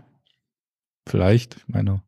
vielleicht, 1.07 1.57
ich 1.57 1.69
meine, 1.69 2.03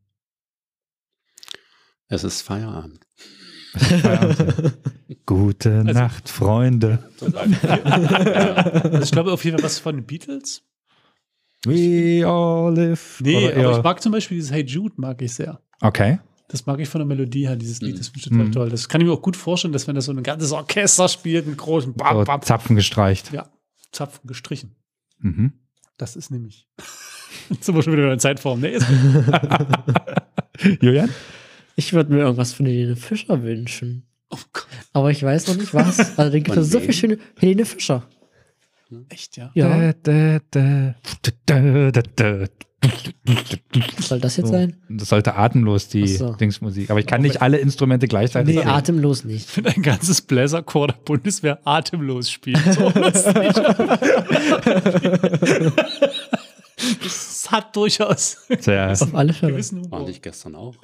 es 2.08 2.24
ist 2.24 2.42
Feierabend. 2.42 3.00
Feierabend. 3.76 4.78
Gute 5.26 5.78
Also- 5.78 5.92
Nacht, 5.92 6.28
Freunde. 6.28 7.08
Also 7.20 8.98
ich 9.02 9.10
glaube 9.12 9.32
auf 9.32 9.44
jeden 9.44 9.58
Fall 9.58 9.64
was 9.64 9.78
von 9.78 9.96
den 9.96 10.06
Beatles. 10.06 10.62
We 11.64 12.24
all 12.26 12.74
live. 12.74 13.20
Nee, 13.22 13.52
aber 13.52 13.76
ich 13.76 13.82
mag 13.84 14.00
zum 14.02 14.12
Beispiel 14.12 14.38
dieses 14.38 14.50
Hey 14.50 14.64
Jude, 14.64 14.94
mag 14.96 15.20
ich 15.20 15.34
sehr. 15.34 15.60
Okay. 15.82 16.18
Das 16.50 16.66
mag 16.66 16.80
ich 16.80 16.88
von 16.88 16.98
der 16.98 17.06
Melodie 17.06 17.46
her, 17.46 17.56
dieses 17.56 17.80
Lied. 17.80 17.98
Das 17.98 18.08
finde 18.08 18.18
ich 18.20 18.30
Mhm. 18.30 18.38
total 18.38 18.50
toll. 18.50 18.68
Das 18.70 18.88
kann 18.88 19.00
ich 19.00 19.06
mir 19.06 19.12
auch 19.12 19.22
gut 19.22 19.36
vorstellen, 19.36 19.72
dass 19.72 19.86
wenn 19.86 19.94
das 19.94 20.06
so 20.06 20.12
ein 20.12 20.22
ganzes 20.22 20.50
Orchester 20.52 21.08
spielt 21.08 21.46
mit 21.46 21.56
großen 21.56 21.94
Bam, 21.94 22.24
Bam, 22.24 22.42
Zapfen 22.42 22.74
gestreicht. 22.76 23.32
ja, 23.32 23.48
Zapfen 23.92 24.26
gestrichen. 24.26 24.74
Mhm. 25.20 25.52
Das 25.96 26.16
ist 26.16 26.30
nämlich. 26.30 26.66
Wir 27.66 27.82
schon 27.82 27.92
wieder 27.92 28.12
in 28.12 28.18
Zeitform. 28.18 28.60
Nee, 28.60 28.72
ist 28.72 28.86
Julian? 30.80 31.10
Ich 31.76 31.92
würde 31.92 32.12
mir 32.12 32.20
irgendwas 32.20 32.52
von 32.52 32.66
Helene 32.66 32.96
Fischer 32.96 33.42
wünschen. 33.42 34.06
oh 34.30 34.36
Gott, 34.52 34.66
Aber 34.92 35.10
ich 35.10 35.22
weiß 35.22 35.46
noch 35.48 35.56
nicht 35.56 35.72
was. 35.72 36.18
Also 36.18 36.30
da 36.32 36.38
gibt 36.38 36.56
es 36.56 36.70
so 36.70 36.80
viele 36.80 36.92
schöne. 36.92 37.18
Helene 37.38 37.64
Fischer. 37.64 38.06
echt, 39.08 39.36
ja. 39.36 39.50
Ja. 39.54 39.92
Da, 39.92 40.40
da, 40.50 40.94
da, 41.22 41.30
da, 41.46 41.90
da, 41.90 42.02
da. 42.16 42.46
Was 42.82 44.08
soll 44.08 44.20
das 44.20 44.36
jetzt 44.38 44.46
So. 44.48 44.52
sein? 44.54 44.76
Das 44.88 45.08
sollte 45.10 45.34
atemlos 45.36 45.88
die 45.88 46.06
so. 46.08 46.32
Dingsmusik. 46.32 46.90
Aber 46.90 46.98
ich 47.00 47.06
kann 47.06 47.20
nicht 47.22 47.42
alle 47.42 47.58
Instrumente 47.58 48.08
gleichzeitig 48.08 48.54
Nee, 48.54 48.60
singen. 48.62 48.72
atemlos 48.74 49.24
nicht. 49.24 49.54
Wenn 49.56 49.66
ein 49.66 49.82
ganzes 49.82 50.22
Bläserchor 50.22 50.86
der 50.88 50.94
Bundeswehr 51.04 51.58
atemlos 51.66 52.30
spielt. 52.30 52.58
So, 52.74 52.90
das, 52.90 53.26
hat 57.50 57.74
durchaus 57.76 58.36
Sehr. 58.60 58.92
Auf 58.92 59.14
alle 59.14 59.32
Fälle. 59.32 59.54
War 59.90 60.04
nicht 60.06 60.22
gestern 60.22 60.54
auch. 60.54 60.74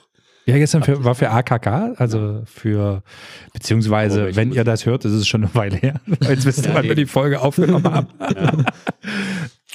Ja, 0.46 0.56
gestern 0.58 0.82
für, 0.84 1.02
war 1.02 1.14
für 1.16 1.30
AKK, 1.30 1.94
also 1.96 2.42
für, 2.44 3.02
beziehungsweise, 3.52 4.28
Oh, 4.30 4.36
wenn 4.36 4.52
ihr 4.52 4.62
das 4.62 4.86
hört, 4.86 5.04
ist 5.04 5.12
es 5.12 5.26
schon 5.26 5.42
eine 5.44 5.54
Weile 5.54 5.76
her. 5.76 6.00
Jetzt 6.20 6.44
wisst 6.44 6.58
ihr, 6.64 6.68
Ja, 6.70 6.74
wann 6.74 6.84
wir 6.84 6.94
die 6.94 7.06
Folge 7.06 7.40
aufgenommen 7.40 7.84
haben. 7.92 8.08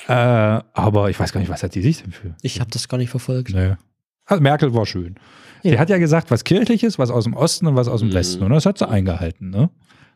Äh, 0.08 0.12
aber 0.14 1.10
ich 1.10 1.20
weiß 1.20 1.32
gar 1.34 1.40
nicht, 1.40 1.50
was 1.50 1.64
hat 1.64 1.76
die 1.76 1.82
sich 1.82 2.02
denn 2.04 2.12
für? 2.12 2.36
Ich 2.42 2.60
habe 2.60 2.72
das 2.72 2.88
gar 2.88 2.98
nicht 2.98 3.10
verfolgt. 3.10 3.54
Nö. 3.54 3.76
Also 4.26 4.42
Merkel 4.42 4.74
war 4.74 4.86
schön. 4.86 5.16
Sie 5.64 5.70
Ja. 5.70 5.80
hat 5.80 5.90
ja 5.90 5.98
gesagt, 5.98 6.32
was 6.32 6.44
kirchliches, 6.44 6.98
was 7.00 7.12
aus 7.12 7.26
dem 7.26 7.34
Osten 7.34 7.68
und 7.68 7.76
was 7.76 7.88
aus 7.88 8.00
dem 8.00 8.10
Mhm. 8.10 8.14
Westen. 8.14 8.44
Und 8.44 8.52
das 8.52 8.66
hat 8.66 8.78
sie 8.78 8.88
eingehalten, 8.88 9.50
ne? 9.50 9.70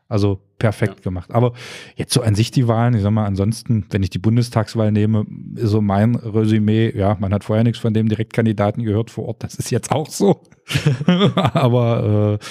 Also 0.07 0.39
perfekt 0.59 1.01
gemacht. 1.01 1.31
Aber 1.33 1.53
jetzt 1.95 2.13
so 2.13 2.21
an 2.21 2.35
sich 2.35 2.51
die 2.51 2.67
Wahlen, 2.67 2.93
ich 2.93 3.01
sag 3.01 3.09
mal, 3.09 3.25
ansonsten, 3.25 3.85
wenn 3.89 4.03
ich 4.03 4.11
die 4.11 4.19
Bundestagswahl 4.19 4.91
nehme, 4.91 5.25
ist 5.55 5.69
so 5.71 5.81
mein 5.81 6.13
Resümee, 6.15 6.91
ja, 6.95 7.17
man 7.19 7.33
hat 7.33 7.43
vorher 7.43 7.63
nichts 7.63 7.79
von 7.79 7.93
dem 7.93 8.07
Direktkandidaten 8.07 8.83
gehört 8.83 9.09
vor 9.09 9.25
Ort, 9.25 9.43
das 9.43 9.55
ist 9.55 9.71
jetzt 9.71 9.91
auch 9.91 10.07
so. 10.09 10.43
Aber 11.35 12.39
äh, 12.39 12.45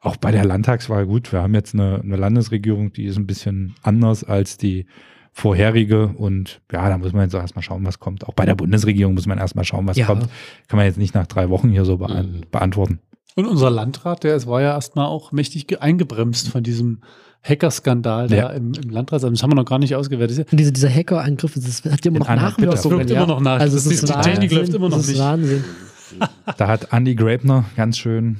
auch 0.00 0.16
bei 0.16 0.30
der 0.32 0.44
Landtagswahl, 0.44 1.06
gut, 1.06 1.32
wir 1.32 1.40
haben 1.42 1.54
jetzt 1.54 1.74
eine, 1.74 2.00
eine 2.02 2.16
Landesregierung, 2.16 2.92
die 2.92 3.04
ist 3.06 3.16
ein 3.16 3.26
bisschen 3.26 3.74
anders 3.82 4.22
als 4.24 4.58
die 4.58 4.86
vorherige 5.38 6.08
und 6.08 6.60
ja, 6.72 6.88
da 6.88 6.98
muss 6.98 7.12
man 7.12 7.22
jetzt 7.22 7.34
auch 7.34 7.40
erstmal 7.40 7.62
schauen, 7.62 7.86
was 7.86 7.98
kommt. 8.00 8.26
Auch 8.26 8.34
bei 8.34 8.44
der 8.44 8.54
Bundesregierung 8.56 9.14
muss 9.14 9.26
man 9.26 9.38
erstmal 9.38 9.64
schauen, 9.64 9.86
was 9.86 9.96
Ja. 9.96 10.06
kommt. 10.06 10.28
Kann 10.68 10.76
man 10.76 10.86
jetzt 10.86 10.98
nicht 10.98 11.14
nach 11.14 11.26
drei 11.26 11.48
Wochen 11.48 11.70
hier 11.70 11.84
so 11.84 11.96
beant 11.98 12.32
Mhm. 12.32 12.40
beantworten. 12.50 12.98
Und 13.36 13.46
unser 13.46 13.70
Landrat, 13.70 14.24
der 14.24 14.44
war 14.46 14.60
ja 14.62 14.72
erstmal 14.74 15.06
auch 15.06 15.30
mächtig 15.30 15.68
ge- 15.68 15.78
eingebremst 15.78 16.48
von 16.48 16.62
diesem 16.64 17.02
Hackerskandal 17.42 18.26
da 18.26 18.34
Ja. 18.36 18.48
im, 18.50 18.72
im 18.74 18.90
Landrat. 18.90 19.22
Also 19.22 19.30
Das 19.30 19.42
haben 19.44 19.52
wir 19.52 19.54
noch 19.54 19.64
gar 19.64 19.78
nicht 19.78 19.94
ausgewertet. 19.94 20.50
Und 20.50 20.58
diese, 20.58 20.72
dieser 20.72 20.90
Hackerangriff, 20.92 21.54
das 21.54 21.84
hat 21.84 22.04
ja 22.04 22.10
immer 22.10 22.18
noch 22.18 22.26
Nachwirkungen. 22.28 22.76
Bitte. 22.76 22.90
Wirkt 22.98 23.10
immer 23.12 23.26
noch 23.26 23.40
nach. 23.40 23.60
Also 23.60 23.76
Das 23.76 23.86
es 23.86 23.92
ist- 23.92 24.02
ist 24.02 24.08
die 24.08 24.14
Wahnsinn. 24.14 24.32
Technik 24.32 24.52
läuft 24.52 24.74
immer 24.74 24.88
noch 24.88 24.96
das 24.96 25.06
ist 25.06 25.12
nicht. 25.12 25.20
Wahnsinn. 25.20 25.64
Da 26.56 26.66
hat 26.66 26.92
Andy 26.92 27.14
Grabner 27.14 27.64
ganz 27.76 27.96
schön, 27.98 28.38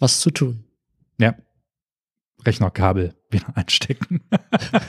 Was 0.00 0.18
zu 0.20 0.30
tun. 0.32 0.64
ja, 1.20 1.34
Rechnerkabel 2.46 3.14
wieder 3.30 3.46
einstecken. 3.56 4.20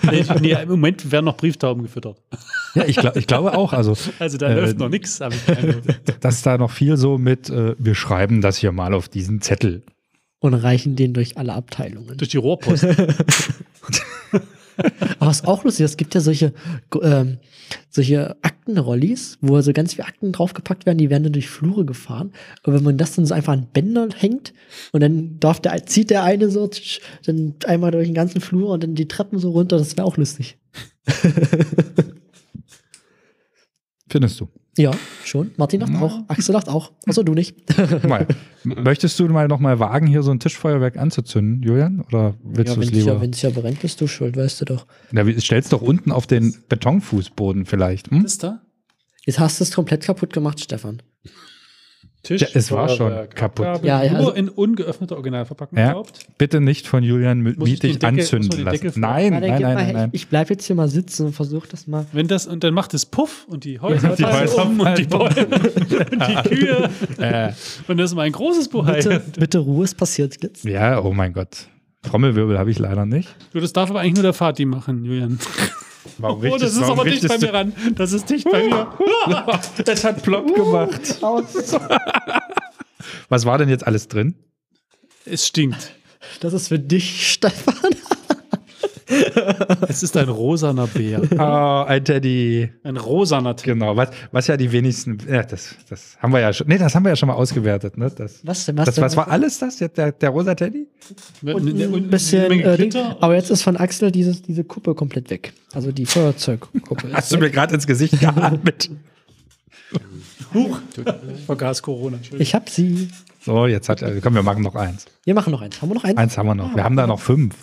Nee, 0.09 0.23
nee, 0.41 0.51
Im 0.61 0.69
Moment 0.69 1.11
werden 1.11 1.25
noch 1.25 1.37
Brieftauben 1.37 1.83
gefüttert. 1.83 2.21
ja, 2.75 2.85
ich, 2.85 2.97
glaub, 2.97 3.15
ich 3.15 3.27
glaube 3.27 3.57
auch, 3.57 3.73
also, 3.73 3.95
Also 4.19 4.37
da 4.37 4.49
Äh, 4.49 4.55
läuft 4.59 4.79
noch 4.79 4.89
nichts. 4.89 5.21
dass 6.19 6.41
da 6.41 6.57
noch 6.57 6.71
viel 6.71 6.97
so 6.97 7.17
mit, 7.17 7.49
äh, 7.49 7.75
wir 7.77 7.95
schreiben 7.95 8.41
das 8.41 8.57
hier 8.57 8.71
mal 8.71 8.93
auf 8.93 9.09
diesen 9.09 9.41
Zettel. 9.41 9.83
Und 10.39 10.53
reichen 10.55 10.95
den 10.97 11.13
durch 11.13 11.37
alle 11.37 11.53
Abteilungen. 11.53 12.17
Durch 12.17 12.29
die 12.29 12.37
Rohrpost. 12.37 12.85
Aber 15.19 15.29
was 15.29 15.43
auch 15.45 15.63
lustig 15.63 15.85
ist, 15.85 15.91
es 15.91 15.97
gibt 15.97 16.15
ja 16.15 16.21
solche, 16.21 16.53
ähm, 17.01 17.37
solche 17.89 18.35
Aktenrollis, 18.41 19.37
wo 19.41 19.59
so 19.61 19.73
ganz 19.73 19.93
viele 19.93 20.07
Akten 20.07 20.31
draufgepackt 20.31 20.85
werden, 20.85 20.97
die 20.97 21.09
werden 21.09 21.23
dann 21.23 21.33
durch 21.33 21.49
Flure 21.49 21.85
gefahren. 21.85 22.31
Und 22.63 22.73
wenn 22.73 22.83
man 22.83 22.97
das 22.97 23.15
dann 23.15 23.25
so 23.25 23.33
einfach 23.33 23.53
an 23.53 23.67
Bändern 23.71 24.11
hängt 24.11 24.53
und 24.91 25.01
dann 25.01 25.39
darf 25.39 25.59
der, 25.59 25.85
zieht 25.85 26.09
der 26.09 26.23
eine 26.23 26.49
so 26.49 26.69
dann 27.25 27.55
einmal 27.65 27.91
durch 27.91 28.07
den 28.07 28.15
ganzen 28.15 28.41
Flur 28.41 28.69
und 28.69 28.83
dann 28.83 28.95
die 28.95 29.07
Treppen 29.07 29.39
so 29.39 29.51
runter, 29.51 29.77
das 29.77 29.97
wäre 29.97 30.07
auch 30.07 30.17
lustig. 30.17 30.57
Findest 34.09 34.39
du? 34.39 34.47
Ja, 34.75 34.91
schon. 35.23 35.51
Martin 35.57 35.81
lacht 35.81 35.95
auch. 36.01 36.23
Axel 36.27 36.53
lacht 36.53 36.67
auch. 36.67 36.91
Achso, 37.05 37.21
du 37.21 37.33
nicht. 37.33 37.55
Mal. 38.07 38.27
Möchtest 38.63 39.19
du 39.19 39.27
mal 39.27 39.47
noch 39.47 39.59
mal 39.59 39.79
wagen, 39.79 40.07
hier 40.07 40.23
so 40.23 40.31
ein 40.31 40.39
Tischfeuerwerk 40.39 40.97
anzuzünden, 40.97 41.61
Julian? 41.61 42.01
Oder 42.01 42.35
willst 42.43 42.69
ja, 42.69 42.75
du 42.75 42.81
wenn 42.81 42.87
es 42.87 42.93
es 42.93 43.05
ja, 43.05 43.11
lieber? 43.11 43.21
wenn's 43.21 43.41
ja 43.41 43.49
brennt, 43.49 43.81
bist 43.81 43.99
du 43.99 44.07
schuld, 44.07 44.37
weißt 44.37 44.61
du 44.61 44.65
doch. 44.65 44.87
Na, 45.11 45.25
stell's 45.39 45.69
doch 45.69 45.81
unten 45.81 46.11
auf 46.11 46.27
den 46.27 46.55
Betonfußboden 46.69 47.65
vielleicht. 47.65 48.09
Hm? 48.09 48.23
Ist 48.23 48.41
da? 48.41 48.61
Jetzt 49.25 49.39
hast 49.39 49.59
du 49.59 49.65
es 49.65 49.71
komplett 49.71 50.03
kaputt 50.03 50.31
gemacht, 50.31 50.61
Stefan. 50.61 51.01
Tisch. 52.23 52.41
Ja, 52.41 52.47
es 52.53 52.71
war 52.71 52.87
schon 52.87 53.11
kaputt. 53.35 53.65
Abgabe, 53.65 53.85
Ja, 53.87 54.01
ja, 54.01 54.11
nur 54.11 54.19
also- 54.19 54.31
in 54.31 54.47
ungeöffneter 54.49 55.15
Originalverpackung 55.15 55.77
Ja. 55.77 55.87
gekauft. 55.89 56.25
Bitte 56.37 56.61
nicht 56.61 56.87
von 56.87 57.03
Julian 57.03 57.41
Mietig 57.41 58.01
anzünden 58.03 58.63
lassen. 58.63 58.91
Nein, 58.95 59.31
nein, 59.33 59.41
nein, 59.41 59.61
mal 59.61 59.73
nein, 59.75 59.93
nein. 59.93 60.09
Ich 60.13 60.29
bleib 60.29 60.49
jetzt 60.49 60.65
hier 60.65 60.75
mal 60.77 60.87
sitzen 60.87 61.25
und 61.27 61.33
versuch 61.33 61.65
das 61.67 61.85
mal. 61.85 62.05
Wenn 62.13 62.27
das, 62.29 62.47
und 62.47 62.63
dann 62.63 62.73
macht 62.73 62.93
es 62.93 63.05
Puff 63.05 63.45
und 63.49 63.65
die 63.65 63.79
Häuser 63.81 64.11
Ja, 64.11 64.15
die 64.15 64.25
Häuser 64.25 64.65
um 64.65 64.79
und 64.79 64.97
die 64.97 65.03
Bäume 65.03 65.29
fallen 65.31 65.47
und 66.11 66.27
die 66.27 66.49
Kühe. 66.49 66.89
Und 67.87 67.97
das 67.97 68.11
ist 68.11 68.15
mal 68.15 68.21
ein 68.23 68.31
großes 68.31 68.69
Buhai. 68.69 68.95
Bitte, 69.01 69.21
bitte 69.37 69.59
Ruhe, 69.59 69.83
es 69.83 69.93
passiert 69.93 70.41
jetzt. 70.41 70.63
ja, 70.63 71.01
oh 71.03 71.11
mein 71.13 71.33
Gott. 71.33 71.67
Trommelwirbel 72.03 72.59
habe 72.59 72.69
ich 72.71 72.79
leider 72.79 73.05
nicht. 73.05 73.35
Du, 73.53 73.59
das 73.59 73.73
darf 73.73 73.89
aber 73.89 74.01
eigentlich 74.01 74.15
nur 74.15 74.23
der 74.23 74.33
Vati 74.33 74.65
machen, 74.65 75.03
Julian. 75.03 75.39
Warum 76.17 76.43
Oh, 76.45 76.57
das 76.57 76.73
ist 76.73 76.81
warum 76.81 76.99
aber 76.99 77.09
dicht 77.09 77.27
bei 77.27 77.37
mir 77.37 77.53
ran. 77.53 77.73
Das 77.95 78.11
ist 78.11 78.29
dicht 78.29 78.49
bei 78.51 78.67
mir. 78.67 78.87
Es 79.87 80.03
hat 80.03 80.21
plopp 80.21 80.53
gemacht. 80.53 81.19
Was 83.29 83.45
war 83.45 83.57
denn 83.57 83.69
jetzt 83.69 83.87
alles 83.87 84.07
drin? 84.07 84.35
Es 85.25 85.47
stinkt. 85.47 85.95
Das 86.41 86.53
ist 86.53 86.67
für 86.67 86.79
dich, 86.79 87.31
Stefan. 87.31 87.75
Es 89.87 90.03
ist 90.03 90.15
ein 90.17 90.29
rosaner 90.29 90.87
Bär. 90.87 91.21
Oh, 91.37 91.85
ein 91.87 92.03
Teddy. 92.03 92.69
Ein 92.83 92.97
rosaner 92.97 93.55
Tier. 93.55 93.73
Genau, 93.73 93.95
was, 93.95 94.09
was 94.31 94.47
ja 94.47 94.57
die 94.57 94.71
wenigsten, 94.71 95.17
ja, 95.29 95.43
das, 95.43 95.75
das 95.89 96.17
haben 96.19 96.33
wir 96.33 96.39
ja 96.39 96.53
schon, 96.53 96.67
nee, 96.67 96.77
das 96.77 96.95
haben 96.95 97.03
wir 97.03 97.09
ja 97.09 97.15
schon 97.15 97.27
mal 97.27 97.35
ausgewertet, 97.35 97.97
ne? 97.97 98.11
Das, 98.15 98.41
Was 98.43 98.65
denn? 98.65 98.77
Was 98.77 98.85
das, 98.85 98.95
denn? 98.95 99.03
was 99.03 99.17
war 99.17 99.29
alles 99.29 99.59
das? 99.59 99.77
Der, 99.77 100.11
der 100.11 100.29
rosa 100.29 100.55
Teddy? 100.55 100.87
Und 101.41 101.67
eine 101.67 101.85
ein 101.85 102.09
bisschen 102.09 102.51
äh, 102.51 102.77
Ding. 102.77 102.95
Aber 103.19 103.35
jetzt 103.35 103.49
ist 103.49 103.61
von 103.61 103.77
Axel 103.77 104.11
dieses, 104.11 104.41
diese 104.41 104.63
Kuppe 104.63 104.95
komplett 104.95 105.29
weg. 105.29 105.53
Also 105.73 105.91
die 105.91 106.05
Feuerzeugkuppe. 106.05 107.09
Hast 107.13 107.31
du 107.31 107.37
mir 107.37 107.49
gerade 107.49 107.75
ins 107.75 107.87
Gesicht 107.87 108.19
geatmet? 108.19 108.89
Huch. 110.53 110.79
Ich 111.35 111.45
vergaß 111.45 111.81
Corona. 111.81 112.19
Ich 112.37 112.53
hab 112.53 112.69
sie. 112.69 113.09
So, 113.41 113.65
jetzt 113.65 113.89
hat 113.89 114.01
er, 114.01 114.21
komm, 114.21 114.35
wir 114.35 114.43
machen 114.43 114.63
noch 114.63 114.75
eins. 114.75 115.05
Wir 115.25 115.33
machen 115.33 115.51
noch 115.51 115.61
eins. 115.61 115.81
Haben 115.81 115.89
wir 115.89 115.95
noch 115.95 116.03
eins? 116.03 116.17
Eins 116.17 116.37
haben 116.37 116.47
wir 116.47 116.55
noch. 116.55 116.75
Wir 116.75 116.83
haben 116.83 116.95
da 116.95 117.07
noch 117.07 117.19
fünf. 117.19 117.55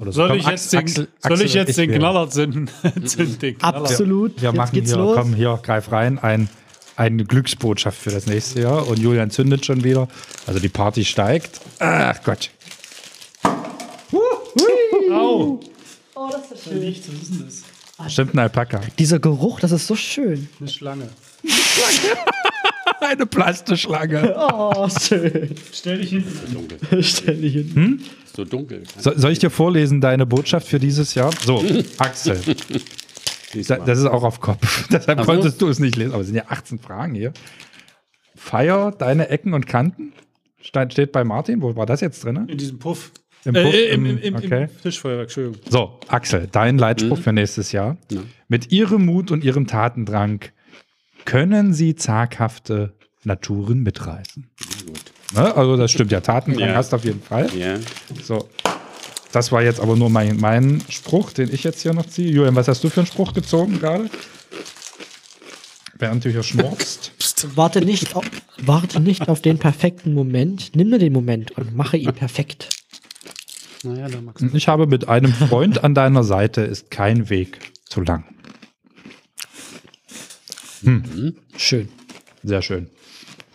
Oder 0.00 0.12
so. 0.12 0.20
Soll 0.22 0.28
Komm, 0.28 0.38
ich 0.38 0.46
jetzt 0.46 0.72
den, 0.72 0.78
Axel- 0.80 1.08
soll 1.20 1.40
ich 1.42 1.54
jetzt 1.54 1.68
und 1.70 1.76
den 1.78 1.90
wir- 1.90 1.98
Knaller 1.98 2.30
zünden? 2.30 2.70
Zünd 3.04 3.42
den 3.42 3.58
Knaller. 3.58 3.76
Absolut. 3.78 4.40
Wir 4.40 4.50
Jetzt 4.50 4.56
machen 4.56 4.72
geht's 4.74 4.90
hier, 4.90 4.98
los. 4.98 5.16
komm, 5.16 5.34
hier, 5.34 5.58
greif 5.62 5.90
rein, 5.90 6.18
ein, 6.18 6.48
eine 6.96 7.24
Glücksbotschaft 7.24 7.98
für 7.98 8.10
das 8.10 8.26
nächste 8.26 8.60
Jahr. 8.62 8.86
Und 8.86 8.98
Julian 9.00 9.30
zündet 9.30 9.66
schon 9.66 9.82
wieder. 9.84 10.08
Also 10.46 10.60
die 10.60 10.68
Party 10.68 11.04
steigt. 11.04 11.60
Ach 11.80 12.22
Gott. 12.24 12.50
Au. 15.10 15.60
Oh, 16.14 16.28
das 16.32 16.42
ist 16.52 16.66
was 16.66 17.28
denn 17.28 17.44
das? 17.44 18.12
Stimmt 18.12 18.34
ein 18.34 18.38
Alpaka. 18.38 18.80
Dieser 18.98 19.18
Geruch, 19.18 19.60
das 19.60 19.72
ist 19.72 19.86
so 19.86 19.96
schön. 19.96 20.48
Eine 20.60 20.68
Schlange. 20.68 21.08
Eine 21.42 21.50
Plastischlange. 23.30 24.34
Oh, 24.50 24.88
schön. 24.88 25.54
Stell 25.72 25.98
dich 25.98 26.10
hinten 26.10 26.56
an. 26.92 27.02
Stell 27.02 27.36
dich 27.36 27.52
hin. 27.54 27.70
Hm? 27.74 28.00
So 28.34 28.44
dunkel. 28.44 28.82
So, 28.98 29.12
soll 29.16 29.32
ich 29.32 29.38
dir 29.38 29.50
vorlesen, 29.50 30.00
deine 30.00 30.26
Botschaft 30.26 30.68
für 30.68 30.78
dieses 30.78 31.14
Jahr? 31.14 31.30
So, 31.44 31.64
Axel. 31.98 32.38
Da, 33.66 33.76
das 33.78 33.98
ist 33.98 34.04
auch 34.06 34.22
auf 34.22 34.40
Kopf. 34.40 34.86
Deshalb 34.88 35.18
Ach 35.20 35.24
so. 35.24 35.32
konntest 35.32 35.60
du 35.62 35.68
es 35.68 35.78
nicht 35.78 35.96
lesen. 35.96 36.12
Aber 36.12 36.20
es 36.20 36.26
sind 36.28 36.36
ja 36.36 36.44
18 36.48 36.78
Fragen 36.78 37.14
hier. 37.14 37.32
Feier 38.36 38.92
deine 38.92 39.28
Ecken 39.30 39.54
und 39.54 39.66
Kanten. 39.66 40.12
Ste- 40.62 40.88
Steht 40.90 41.12
bei 41.12 41.24
Martin. 41.24 41.62
Wo 41.62 41.74
war 41.74 41.86
das 41.86 42.00
jetzt 42.00 42.24
drin? 42.24 42.46
In 42.48 42.58
diesem 42.58 42.78
Puff. 42.78 43.12
Im 43.44 43.54
Puff? 43.54 43.74
äh, 43.74 43.88
im, 43.88 44.06
Im- 44.06 44.18
im, 44.18 44.36
okay. 44.36 44.64
im 44.64 44.82
Tischfeuerwerk, 44.82 45.24
Entschuldigung. 45.28 45.60
So, 45.70 45.98
Axel, 46.08 46.48
dein 46.52 46.78
Leitspruch 46.78 47.18
für 47.18 47.32
nächstes 47.32 47.72
Jahr. 47.72 47.96
Ja. 48.10 48.20
Mit 48.48 48.70
ihrem 48.70 49.04
Mut 49.06 49.30
und 49.30 49.44
ihrem 49.44 49.66
Tatendrang 49.66 50.40
können 51.28 51.74
sie 51.74 51.94
zaghafte 51.94 52.94
Naturen 53.22 53.82
mitreißen. 53.82 54.48
Ne? 55.34 55.54
Also 55.54 55.76
das 55.76 55.90
stimmt 55.90 56.10
ja. 56.10 56.22
Tatendrang 56.22 56.70
Ja. 56.70 56.74
hast 56.74 56.92
du 56.92 56.96
auf 56.96 57.04
jeden 57.04 57.20
Fall. 57.20 57.54
Ja. 57.54 57.76
So. 58.24 58.48
Das 59.30 59.52
war 59.52 59.62
jetzt 59.62 59.78
aber 59.78 59.94
nur 59.94 60.08
mein, 60.08 60.38
mein 60.38 60.82
Spruch, 60.88 61.34
den 61.34 61.52
ich 61.52 61.64
jetzt 61.64 61.82
hier 61.82 61.92
noch 61.92 62.06
ziehe. 62.06 62.30
Julian, 62.30 62.56
was 62.56 62.66
hast 62.66 62.82
du 62.82 62.88
für 62.88 63.00
einen 63.00 63.06
Spruch 63.08 63.34
gezogen 63.34 63.78
gerade? 63.78 64.08
Während 65.98 66.24
du 66.24 66.30
hier 66.30 66.42
schmorst. 66.42 67.12
Warte 67.56 67.82
nicht, 67.82 68.16
auf, 68.16 68.24
warte 68.62 68.98
nicht 68.98 69.28
auf 69.28 69.42
den 69.42 69.58
perfekten 69.58 70.14
Moment. 70.14 70.74
Nimm 70.74 70.88
nur 70.88 70.98
den 70.98 71.12
Moment 71.12 71.50
und 71.58 71.76
mache 71.76 71.98
ihn 71.98 72.12
perfekt. 72.14 72.70
Naja, 73.84 74.08
da 74.08 74.20
magst 74.22 74.42
du. 74.42 74.56
Ich 74.56 74.66
habe 74.66 74.86
mit 74.86 75.08
einem 75.08 75.32
Freund 75.34 75.84
an 75.84 75.94
deiner 75.94 76.24
Seite 76.24 76.62
ist 76.62 76.90
kein 76.90 77.28
Weg 77.28 77.58
zu 77.84 78.00
lang. 78.00 78.24
Schön. 81.56 81.88
Sehr 82.42 82.62
schön. 82.62 82.88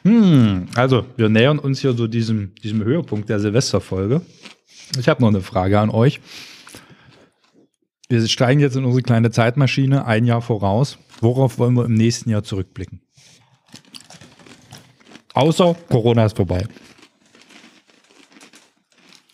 Hm, 0.04 0.68
also, 0.76 1.06
wir 1.16 1.30
nähern 1.30 1.60
uns 1.60 1.80
hier 1.80 1.94
so 1.94 2.08
diesem, 2.08 2.54
diesem 2.56 2.84
Höhepunkt 2.84 3.30
der 3.30 3.40
Silvesterfolge. 3.40 4.22
Ich 5.00 5.08
habe 5.08 5.22
noch 5.22 5.30
eine 5.30 5.42
Frage 5.42 5.80
an 5.80 5.90
euch. 5.90 6.20
Wir 8.10 8.28
steigen 8.28 8.60
jetzt 8.60 8.76
in 8.76 8.84
unsere 8.84 9.02
kleine 9.02 9.32
Zeitmaschine 9.32 10.06
ein 10.06 10.26
Jahr 10.26 10.42
voraus. 10.42 10.98
Worauf 11.22 11.58
wollen 11.58 11.76
wir 11.76 11.86
im 11.86 11.94
nächsten 11.94 12.30
Jahr 12.30 12.44
zurückblicken? 12.44 13.02
Außer 15.34 15.76
Corona 15.90 16.26
ist 16.26 16.36
vorbei. 16.36 16.68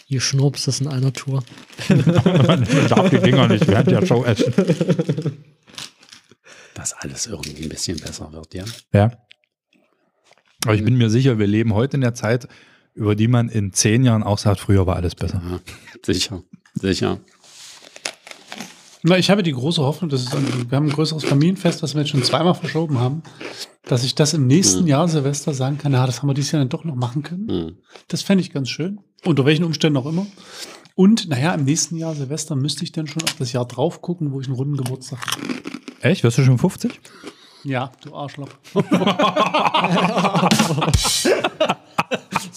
Ihr 0.08 0.22
Schnurps 0.22 0.68
ist 0.68 0.82
in 0.82 0.88
einer 0.88 1.14
Tour. 1.14 1.44
Man 1.90 2.68
darf 2.88 3.10
die 3.10 3.20
Dinger 3.20 3.48
nicht 3.48 3.68
während 3.68 3.92
der 3.92 4.06
Show 4.06 4.24
essen. 4.24 4.54
Dass 6.80 6.94
alles 6.94 7.28
irgendwie 7.28 7.64
ein 7.64 7.70
bisschen 7.70 7.98
besser 8.00 8.32
wird, 8.32 8.54
ja? 8.54 8.64
Ja. 8.94 9.12
Aber 10.64 10.76
ich 10.76 10.84
bin 10.84 10.96
mir 10.96 11.10
sicher, 11.10 11.38
wir 11.38 11.48
leben 11.48 11.74
heute 11.74 11.98
in 11.98 12.02
der 12.02 12.14
Zeit, 12.14 12.48
über 12.94 13.16
die 13.16 13.28
man 13.28 13.50
in 13.50 13.74
zehn 13.74 14.04
Jahren 14.04 14.24
auch 14.24 14.38
sagt, 14.38 14.60
früher 14.62 14.88
war 14.88 14.96
alles 14.96 15.14
besser. 15.16 15.42
ja. 15.50 15.60
Sicher. 16.06 16.44
Sicher. 16.76 17.20
Na, 19.04 19.18
ich 19.18 19.30
habe 19.30 19.44
die 19.44 19.54
große 19.54 19.82
Hoffnung, 19.82 20.10
dass 20.10 20.22
es, 20.24 20.32
wir 20.34 20.76
haben 20.76 20.88
ein 20.88 20.92
größeres 20.92 21.24
Familienfest, 21.24 21.82
was 21.84 21.94
wir 21.96 22.02
jetzt 22.02 22.10
schon 22.12 22.24
zweimal 22.24 22.54
verschoben 22.56 23.00
haben, 23.00 23.24
dass 23.84 24.04
ich 24.04 24.16
das 24.16 24.34
im 24.34 24.46
nächsten 24.48 24.82
Hm. 24.82 24.88
Jahr 24.88 25.08
Silvester 25.08 25.54
sagen 25.54 25.78
kann, 25.78 25.94
ja, 25.94 26.06
das 26.06 26.22
haben 26.22 26.28
wir 26.30 26.34
dieses 26.34 26.52
Jahr 26.52 26.62
dann 26.62 26.70
doch 26.70 26.84
noch 26.84 26.96
machen 26.96 27.24
können. 27.24 27.48
Hm. 27.50 27.78
Das 28.10 28.22
fände 28.22 28.42
ich 28.42 28.52
ganz 28.52 28.70
schön. 28.70 29.00
Unter 29.26 29.46
welchen 29.46 29.64
Umständen 29.64 29.98
auch 29.98 30.06
immer. 30.06 30.28
Und 30.96 31.30
naja, 31.30 31.54
im 31.54 31.64
nächsten 31.64 31.96
Jahr 31.96 32.14
Silvester 32.14 32.56
müsste 32.56 32.84
ich 32.84 32.92
dann 32.92 33.08
schon 33.08 33.24
auf 33.24 33.36
das 33.36 33.54
Jahr 33.54 33.66
drauf 33.66 34.02
gucken, 34.02 34.34
wo 34.34 34.42
ich 34.42 34.48
einen 34.48 34.56
runden 34.56 34.76
Geburtstag 34.76 35.20
habe. 35.26 35.79
Echt? 36.02 36.24
Wirst 36.24 36.38
du 36.38 36.44
schon 36.44 36.58
50? 36.58 37.00
Ja, 37.64 37.92
du 38.04 38.16
Arschloch. 38.16 38.50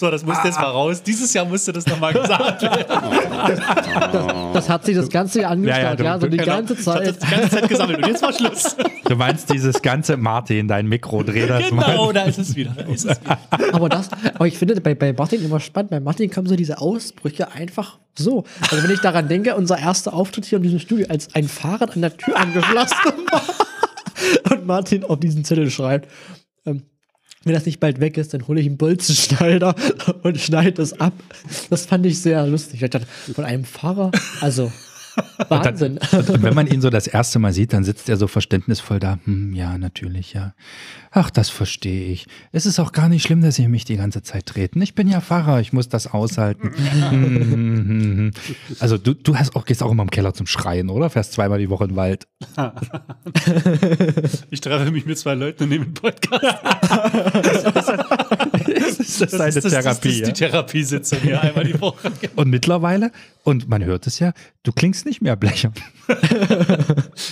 so, 0.03 0.11
das 0.11 0.25
musste 0.25 0.47
jetzt 0.47 0.59
mal 0.59 0.67
raus. 0.69 1.01
Dieses 1.01 1.33
Jahr 1.33 1.45
musste 1.45 1.71
das 1.73 1.85
nochmal 1.87 2.13
gesagt 2.13 2.61
werden. 2.61 2.85
Das 4.53 4.69
hat 4.69 4.85
sich 4.85 4.95
das 4.95 5.09
ganze 5.09 5.41
Jahr 5.41 5.51
angestarrt, 5.51 5.99
Ja, 5.99 6.05
ja, 6.05 6.11
ja, 6.11 6.17
du- 6.17 6.21
so 6.25 6.27
die 6.29 6.37
du- 6.37 6.45
ganze 6.45 6.75
das 6.75 6.83
Zeit. 6.85 7.15
die 7.23 7.27
ganze 7.29 7.49
Zeit 7.49 7.69
gesammelt 7.69 7.97
und 7.99 8.07
jetzt 8.07 8.21
war 8.21 8.33
Schluss. 8.33 8.75
Du 9.05 9.15
meinst 9.17 9.51
dieses 9.51 9.81
ganze 9.81 10.15
Martin, 10.15 10.67
dein 10.67 10.87
Mikro, 10.87 11.23
dreh 11.23 11.45
das 11.45 11.69
mal. 11.71 11.85
genau, 11.91 12.11
da 12.13 12.23
ist 12.23 12.39
es 12.39 12.55
wieder. 12.55 12.71
Da 12.75 12.83
ist 12.85 13.05
es 13.05 13.19
wieder. 13.21 13.37
Aber 13.73 13.89
das, 13.89 14.09
aber 14.33 14.47
ich 14.47 14.57
finde 14.57 14.79
bei, 14.79 14.95
bei 14.95 15.11
Martin 15.11 15.43
immer 15.43 15.59
spannend. 15.59 15.91
Bei 15.91 15.99
Martin 15.99 16.31
kommen 16.31 16.47
so 16.47 16.55
diese 16.55 16.79
Ausbrüche 16.79 17.51
einfach 17.51 17.97
so. 18.17 18.45
Also 18.71 18.81
wenn 18.83 18.91
ich 18.91 19.01
daran 19.01 19.27
denke, 19.27 19.55
unser 19.55 19.77
erster 19.77 20.13
Auftritt 20.13 20.45
hier 20.45 20.57
in 20.57 20.63
diesem 20.63 20.79
Studio, 20.79 21.07
als 21.09 21.35
ein 21.35 21.47
Fahrrad 21.49 21.95
an 21.95 22.01
der 22.01 22.15
Tür 22.15 22.37
angeschlossen 22.37 22.95
war 23.31 23.41
und 24.51 24.65
Martin 24.65 25.03
auf 25.03 25.19
diesen 25.19 25.43
Zettel 25.43 25.69
schreibt, 25.69 26.09
wenn 27.43 27.53
das 27.53 27.65
nicht 27.65 27.79
bald 27.79 27.99
weg 27.99 28.17
ist, 28.17 28.33
dann 28.33 28.47
hole 28.47 28.61
ich 28.61 28.67
einen 28.67 28.77
Bolzenschneider 28.77 29.75
und 30.23 30.39
schneide 30.39 30.81
es 30.81 30.99
ab. 30.99 31.13
Das 31.69 31.85
fand 31.85 32.05
ich 32.05 32.21
sehr 32.21 32.45
lustig. 32.47 32.85
Von 33.33 33.45
einem 33.45 33.65
Fahrer, 33.65 34.11
also 34.41 34.71
Wahnsinn. 35.49 35.99
Und 36.11 36.43
wenn 36.43 36.53
man 36.53 36.67
ihn 36.67 36.81
so 36.81 36.89
das 36.89 37.07
erste 37.07 37.39
Mal 37.39 37.53
sieht, 37.53 37.73
dann 37.73 37.83
sitzt 37.83 38.09
er 38.09 38.17
so 38.17 38.27
verständnisvoll 38.27 38.99
da. 38.99 39.19
Hm, 39.25 39.53
ja, 39.53 39.77
natürlich, 39.77 40.33
ja. 40.33 40.53
Ach, 41.11 41.29
das 41.29 41.49
verstehe 41.49 42.07
ich. 42.07 42.27
Es 42.51 42.65
ist 42.65 42.79
auch 42.79 42.91
gar 42.91 43.09
nicht 43.09 43.23
schlimm, 43.23 43.41
dass 43.41 43.55
Sie 43.55 43.67
mich 43.67 43.85
die 43.85 43.97
ganze 43.97 44.23
Zeit 44.23 44.47
treten. 44.47 44.81
Ich 44.81 44.95
bin 44.95 45.07
ja 45.07 45.21
Pfarrer, 45.21 45.59
ich 45.59 45.73
muss 45.73 45.89
das 45.89 46.07
aushalten. 46.07 46.71
Hm, 46.75 47.11
hm, 47.11 48.31
also 48.79 48.97
du, 48.97 49.13
du 49.13 49.35
hast 49.35 49.55
auch, 49.55 49.65
gehst 49.65 49.83
auch 49.83 49.91
immer 49.91 50.03
im 50.03 50.11
Keller 50.11 50.33
zum 50.33 50.47
Schreien, 50.47 50.89
oder? 50.89 51.09
Fährst 51.09 51.33
zweimal 51.33 51.59
die 51.59 51.69
Woche 51.69 51.85
in 51.85 51.91
den 51.91 51.95
Wald. 51.95 52.27
Ich 54.49 54.61
treffe 54.61 54.91
mich 54.91 55.05
mit 55.05 55.17
zwei 55.17 55.33
Leuten 55.33 55.63
und 55.63 55.69
nehme 55.69 55.85
einen 55.85 55.93
Podcast. 55.93 56.43
Das 56.43 57.63
ist 57.63 57.89
das 58.83 59.31
deine 59.31 59.51
das, 59.51 59.63
das, 59.63 59.71
Therapie. 59.71 60.19
Das 60.19 60.29
ist 60.29 60.39
die 60.39 60.43
ja? 60.43 60.49
Therapiesitzung 60.49 61.19
hier 61.19 61.41
einmal 61.41 61.63
die 61.65 61.79
Woche. 61.79 62.11
Und 62.35 62.49
mittlerweile, 62.49 63.11
und 63.43 63.67
man 63.67 63.83
hört 63.83 64.07
es 64.07 64.19
ja, 64.19 64.33
du 64.63 64.71
klingst 64.71 65.05
nicht 65.05 65.21
mehr 65.21 65.35
blechern. 65.35 65.73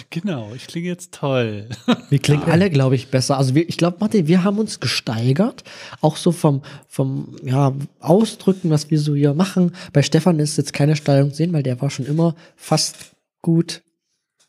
Genau, 0.10 0.52
ich 0.54 0.68
klinge 0.68 0.88
jetzt 0.88 1.14
toll. 1.14 1.68
Wir 2.10 2.20
klingen 2.20 2.44
alle, 2.44 2.70
glaube 2.70 2.96
ich, 2.96 3.08
besser. 3.08 3.38
Also 3.38 3.56
wir, 3.56 3.68
ich 3.68 3.78
glaube, 3.78 3.98
Martin, 4.02 4.28
wir 4.28 4.44
haben 4.44 4.60
uns 4.60 4.80
gesteigert. 4.82 5.64
Auch 6.02 6.18
so 6.18 6.34
vom, 6.34 6.62
vom 6.88 7.36
ja, 7.44 7.74
Ausdrücken, 8.00 8.70
was 8.70 8.92
wir 8.92 9.00
so 9.00 9.16
hier 9.16 9.34
machen. 9.34 9.74
Bei 9.94 10.04
Stefan 10.04 10.40
ist 10.40 10.58
jetzt 10.58 10.74
keine 10.74 10.96
Steigerung 10.98 11.32
zu 11.32 11.38
sehen, 11.38 11.54
weil 11.54 11.64
der 11.64 11.82
war 11.82 11.90
schon 11.90 12.06
immer 12.06 12.36
fast 12.58 13.12
gut. 13.42 13.82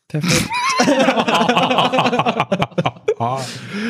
Perfekt. 0.07 0.49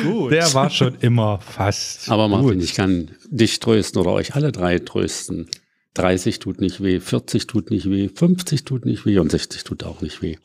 Gut. 0.02 0.32
Der 0.32 0.52
war 0.54 0.70
schon 0.70 0.96
immer 1.00 1.40
fast. 1.40 2.10
Aber 2.10 2.28
Martin, 2.28 2.58
gut. 2.58 2.62
ich 2.62 2.74
kann 2.74 3.10
dich 3.30 3.58
trösten 3.60 4.00
oder 4.00 4.12
euch 4.12 4.34
alle 4.34 4.52
drei 4.52 4.78
trösten. 4.78 5.48
30 5.94 6.38
tut 6.40 6.60
nicht 6.60 6.82
weh, 6.82 7.00
40 7.00 7.46
tut 7.46 7.70
nicht 7.70 7.88
weh, 7.88 8.08
50 8.08 8.64
tut 8.64 8.84
nicht 8.84 9.06
weh 9.06 9.18
und 9.18 9.30
60 9.30 9.64
tut 9.64 9.84
auch 9.84 10.00
nicht 10.00 10.22
weh. 10.22 10.36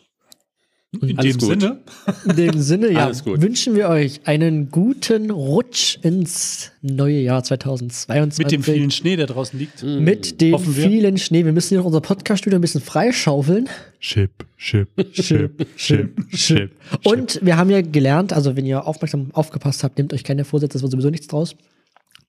In 0.91 1.19
Alles 1.19 1.37
dem 1.37 1.47
gut. 1.47 1.61
Sinne, 1.61 1.79
In 2.25 2.35
dem 2.35 2.59
Sinne, 2.59 2.91
ja, 2.91 3.11
wünschen 3.25 3.75
wir 3.75 3.89
euch 3.89 4.21
einen 4.25 4.71
guten 4.71 5.29
Rutsch 5.29 5.99
ins 6.01 6.71
neue 6.81 7.19
Jahr 7.19 7.43
2022. 7.43 8.43
mit 8.43 8.51
dem 8.51 8.63
vielen 8.63 8.89
Schnee, 8.89 9.15
der 9.15 9.27
draußen 9.27 9.59
liegt. 9.59 9.83
Mit 9.83 10.41
dem 10.41 10.53
Hoffen 10.55 10.75
wir. 10.75 10.89
vielen 10.89 11.19
Schnee. 11.19 11.45
Wir 11.45 11.53
müssen 11.53 11.69
hier 11.69 11.77
noch 11.77 11.85
unser 11.85 12.01
Podcast-Studio 12.01 12.57
ein 12.57 12.61
bisschen 12.61 12.81
freischaufeln. 12.81 13.69
Chip, 13.99 14.31
Chip, 14.57 14.87
Chip, 15.13 15.67
Chip, 15.75 16.29
Chip. 16.31 16.71
Und 17.03 17.39
wir 17.43 17.57
haben 17.57 17.69
ja 17.69 17.81
gelernt, 17.81 18.33
also 18.33 18.55
wenn 18.55 18.65
ihr 18.65 18.87
aufmerksam 18.87 19.29
aufgepasst 19.33 19.83
habt, 19.83 19.99
nehmt 19.99 20.11
euch 20.11 20.23
keine 20.23 20.43
Vorsätze, 20.43 20.73
das 20.73 20.81
wird 20.81 20.91
sowieso 20.93 21.11
nichts 21.11 21.27
draus. 21.27 21.55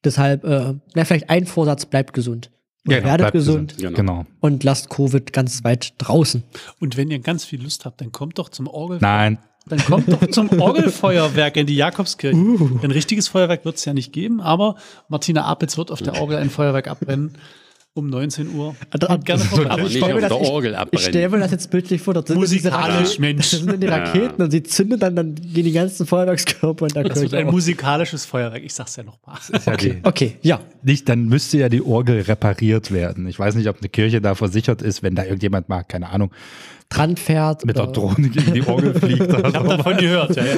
Deshalb, 0.05 0.45
äh, 0.45 0.75
na, 0.95 1.05
vielleicht 1.07 1.31
ein 1.31 1.47
Vorsatz, 1.47 1.87
bleibt 1.87 2.13
gesund. 2.13 2.51
Oder 2.87 2.97
Genau, 2.97 3.09
werdet 3.09 3.19
bleibt 3.25 3.33
gesund, 3.33 3.75
Genau. 3.79 3.97
Genau. 3.97 4.27
und 4.41 4.65
lasst 4.65 4.89
Covid 4.91 5.33
ganz 5.33 5.65
weit 5.65 5.95
draußen. 5.99 6.43
Und 6.81 6.97
wenn 6.97 7.11
ihr 7.11 7.19
ganz 7.19 7.45
viel 7.45 7.63
Lust 7.63 7.85
habt, 7.85 8.01
dann 8.01 8.11
kommt 8.13 8.39
doch 8.39 8.49
zum 8.49 8.67
Orgel. 8.69 8.99
Nein, 9.01 9.39
Dann 9.69 9.85
kommt 9.85 10.09
doch 10.11 10.27
zum 10.31 10.49
Orgelfeuerwerk 10.61 11.57
in 11.57 11.67
die 11.67 11.77
Jakobskirche. 11.77 12.37
Ein 12.37 12.91
richtiges 12.91 13.29
Feuerwerk 13.29 13.65
wird 13.67 13.77
es 13.77 13.85
ja 13.85 13.93
nicht 13.93 14.13
geben, 14.13 14.41
aber 14.41 14.77
Martina 15.09 15.45
Apitz 15.45 15.77
wird 15.77 15.91
auf 15.91 16.01
der 16.01 16.15
Orgel 16.21 16.39
ein 16.39 16.49
Feuerwerk 16.51 16.89
abbrennen 16.89 17.37
um 17.95 18.09
19 18.09 18.55
Uhr. 18.55 18.77
Gerne 19.25 19.43
vorbei. 19.45 19.71
Aber 19.71 19.83
ich 19.87 20.01
mir 20.01 20.21
das- 20.21 21.03
stelle 21.03 21.29
mir 21.29 21.39
das 21.41 21.51
jetzt 21.51 21.71
bildlich 21.71 22.01
vor, 22.01 22.15
das 22.15 22.27
sind 22.27 22.41
diese 22.41 22.55
Musikalisch, 22.71 22.97
Raketen, 23.09 23.21
Mensch. 23.21 23.51
Das 23.51 23.59
sind 23.61 23.71
dann 23.73 23.81
die 23.81 23.87
Raketen 23.89 24.43
und 24.43 24.51
sie 24.51 24.63
zünden 24.63 24.99
dann, 25.01 25.17
dann 25.17 25.35
gehen 25.35 25.65
die 25.65 25.73
ganzen 25.73 26.07
Feuerwerkskörper 26.07 26.87
in 26.87 26.93
der 26.95 27.03
Das 27.05 27.17
wird 27.17 27.31
Kirche 27.31 27.39
ein 27.39 27.47
auf. 27.49 27.53
musikalisches 27.53 28.25
Feuerwerk. 28.25 28.63
Ich 28.63 28.75
sag's 28.75 28.97
ja 28.97 29.03
nochmal. 29.03 29.39
ja 29.67 29.77
die, 29.77 29.99
Okay, 30.05 30.37
ja. 30.43 30.61
nicht, 30.83 31.09
dann 31.09 31.27
müsste 31.27 31.59
ja 31.59 31.69
die 31.69 31.83
Orgel 31.83 32.21
repariert 32.21 32.93
werden. 32.93 33.27
Ich 33.27 33.39
weiß 33.39 33.57
nicht, 33.57 33.69
ob 33.69 33.79
eine 33.81 33.89
Kirche 33.89 34.21
da 34.21 34.35
versichert 34.35 34.83
ist, 34.83 35.03
wenn 35.03 35.15
da 35.15 35.25
irgendjemand 35.25 35.69
mal, 35.69 35.83
keine 35.83 36.11
Ahnung, 36.11 36.31
Dran 36.91 37.17
fährt. 37.17 37.65
mit 37.65 37.77
der 37.77 37.85
oder- 37.85 37.93
Drohne 37.93 38.29
gegen 38.29 38.53
die 38.53 38.67
Orgel 38.67 38.93
fliegt. 39.01 39.23
Oder 39.23 39.49
Ich 39.49 39.55
habe 39.55 39.69
davon 39.69 39.97
gehört, 39.97 40.37
ja, 40.37 40.45
ja. 40.45 40.57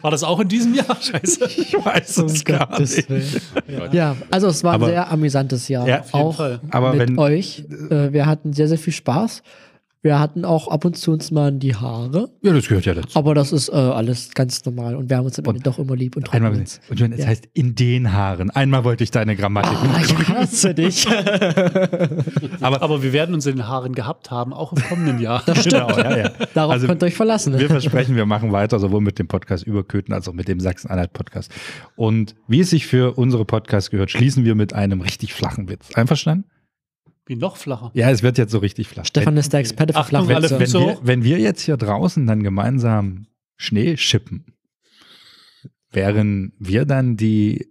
War 0.00 0.10
das 0.10 0.24
auch 0.24 0.40
in 0.40 0.48
diesem 0.48 0.74
Jahr? 0.74 0.96
Scheiße. 1.00 1.44
Ich 1.56 1.74
weiß 1.74 2.18
Um 2.18 2.26
es 2.26 2.44
gar 2.44 2.66
Gottes 2.66 2.96
nicht. 2.96 3.10
Willen. 3.10 3.92
Ja, 3.92 4.16
also 4.30 4.48
es 4.48 4.64
war 4.64 4.74
Aber- 4.74 4.86
ein 4.86 4.92
sehr 4.92 5.10
amüsantes 5.12 5.68
Jahr. 5.68 5.86
Ja, 5.86 6.00
auf 6.00 6.06
jeden 6.12 6.26
auch 6.26 6.36
Fall. 6.36 6.60
Aber 6.70 6.92
mit 6.94 7.10
wenn- 7.10 7.18
euch. 7.18 7.64
Äh, 7.90 8.12
wir 8.12 8.26
hatten 8.26 8.52
sehr, 8.54 8.68
sehr 8.68 8.78
viel 8.78 8.92
Spaß. 8.94 9.42
Wir 10.02 10.18
hatten 10.18 10.46
auch 10.46 10.68
ab 10.68 10.86
und 10.86 10.96
zu 10.96 11.10
uns 11.12 11.30
mal 11.30 11.50
in 11.50 11.58
die 11.58 11.76
Haare. 11.76 12.30
Ja, 12.42 12.54
das 12.54 12.68
gehört 12.68 12.86
ja 12.86 12.94
dazu. 12.94 13.18
Aber 13.18 13.34
das 13.34 13.52
ist 13.52 13.68
äh, 13.68 13.72
alles 13.72 14.30
ganz 14.32 14.64
normal 14.64 14.96
und 14.96 15.10
wir 15.10 15.18
haben 15.18 15.26
uns 15.26 15.38
am 15.38 15.44
Ende 15.44 15.60
doch 15.60 15.78
immer 15.78 15.94
lieb 15.94 16.16
und 16.16 16.32
Einmal, 16.32 16.52
uns. 16.54 16.80
und 16.88 16.98
Johann, 16.98 17.12
es 17.12 17.20
Ja. 17.20 17.26
heißt 17.26 17.48
in 17.52 17.74
den 17.74 18.10
Haaren. 18.14 18.48
Einmal 18.48 18.84
wollte 18.84 19.04
ich 19.04 19.10
deine 19.10 19.36
Grammatik. 19.36 19.76
Ah, 19.76 20.00
ich 20.02 20.28
hasse 20.28 20.74
dich. 20.74 21.06
aber 22.60 22.80
Aber 22.82 23.02
wir 23.02 23.12
werden 23.12 23.34
uns 23.34 23.44
in 23.44 23.56
den 23.56 23.68
Haaren 23.68 23.94
gehabt 23.94 24.30
haben, 24.30 24.54
auch 24.54 24.72
im 24.72 24.82
kommenden 24.82 25.18
Jahr. 25.20 25.42
genau, 25.64 25.90
ja, 25.90 26.16
ja. 26.16 26.30
Darauf 26.54 26.72
Also, 26.72 26.86
könnt 26.86 27.02
ihr 27.02 27.06
euch 27.06 27.14
verlassen. 27.16 27.58
Wir 27.58 27.68
versprechen, 27.68 28.16
wir 28.16 28.24
machen 28.26 28.52
weiter, 28.52 28.78
sowohl 28.78 29.02
mit 29.02 29.18
dem 29.18 29.28
Podcast 29.28 29.66
über 29.66 29.84
Köthen 29.84 30.14
als 30.14 30.26
auch 30.28 30.32
mit 30.32 30.48
dem 30.48 30.60
Sachsen-Anhalt-Podcast. 30.60 31.50
Und 31.96 32.34
wie 32.48 32.60
es 32.60 32.70
sich 32.70 32.86
für 32.86 33.18
unsere 33.18 33.44
Podcasts 33.44 33.90
gehört, 33.90 34.10
schließen 34.10 34.44
wir 34.46 34.54
mit 34.54 34.72
einem 34.72 35.02
richtig 35.02 35.34
flachen 35.34 35.68
Witz. 35.68 35.94
Einverstanden? 35.94 36.44
Wie 37.30 37.36
noch 37.36 37.56
flacher. 37.56 37.92
Ja, 37.94 38.10
es 38.10 38.24
wird 38.24 38.38
jetzt 38.38 38.50
so 38.50 38.58
richtig 38.58 38.88
flach. 38.88 39.04
Stefan 39.04 39.36
ist 39.36 39.52
der 39.52 39.60
Experte 39.60 39.92
für 39.92 40.00
Achtung, 40.00 40.26
wenn, 40.26 40.34
alle 40.34 40.48
Flachwitze. 40.48 40.80
wenn, 40.80 40.86
wir, 40.88 40.98
wenn 41.02 41.22
wir 41.22 41.38
jetzt 41.38 41.60
hier 41.60 41.76
draußen 41.76 42.26
dann 42.26 42.42
gemeinsam 42.42 43.28
Schnee 43.56 43.96
schippen, 43.96 44.46
wären 45.92 46.54
wir 46.58 46.86
dann 46.86 47.16
die 47.16 47.68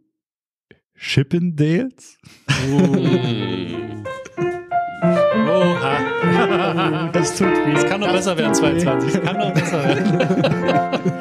Chippendales? 0.96 2.18
Oha. 5.52 7.10
Das 7.12 7.36
tut 7.38 7.48
weh. 7.48 7.74
Es 7.76 7.86
kann 7.86 8.00
noch 8.00 8.14
besser 8.14 8.38
werden, 8.38 8.54
22. 8.54 9.14
Es 9.14 9.22
kann 9.22 9.38
noch 9.38 9.54
besser 9.54 9.84
werden. 9.84 11.12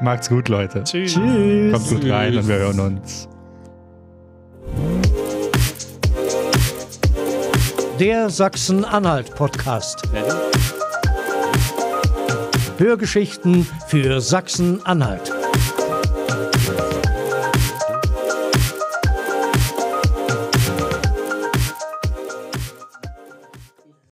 Macht's 0.00 0.28
gut, 0.28 0.48
Leute. 0.48 0.82
Tschüss. 0.82 1.14
Tschüss. 1.14 1.72
Kommt 1.72 1.88
gut 1.88 2.10
rein 2.10 2.36
und 2.36 2.48
wir 2.48 2.56
hören 2.56 2.80
uns. 2.80 3.28
Der 7.98 8.28
Sachsen-Anhalt-Podcast. 8.28 10.02
Hörgeschichten 12.76 13.66
für 13.88 14.20
Sachsen-Anhalt. 14.20 15.35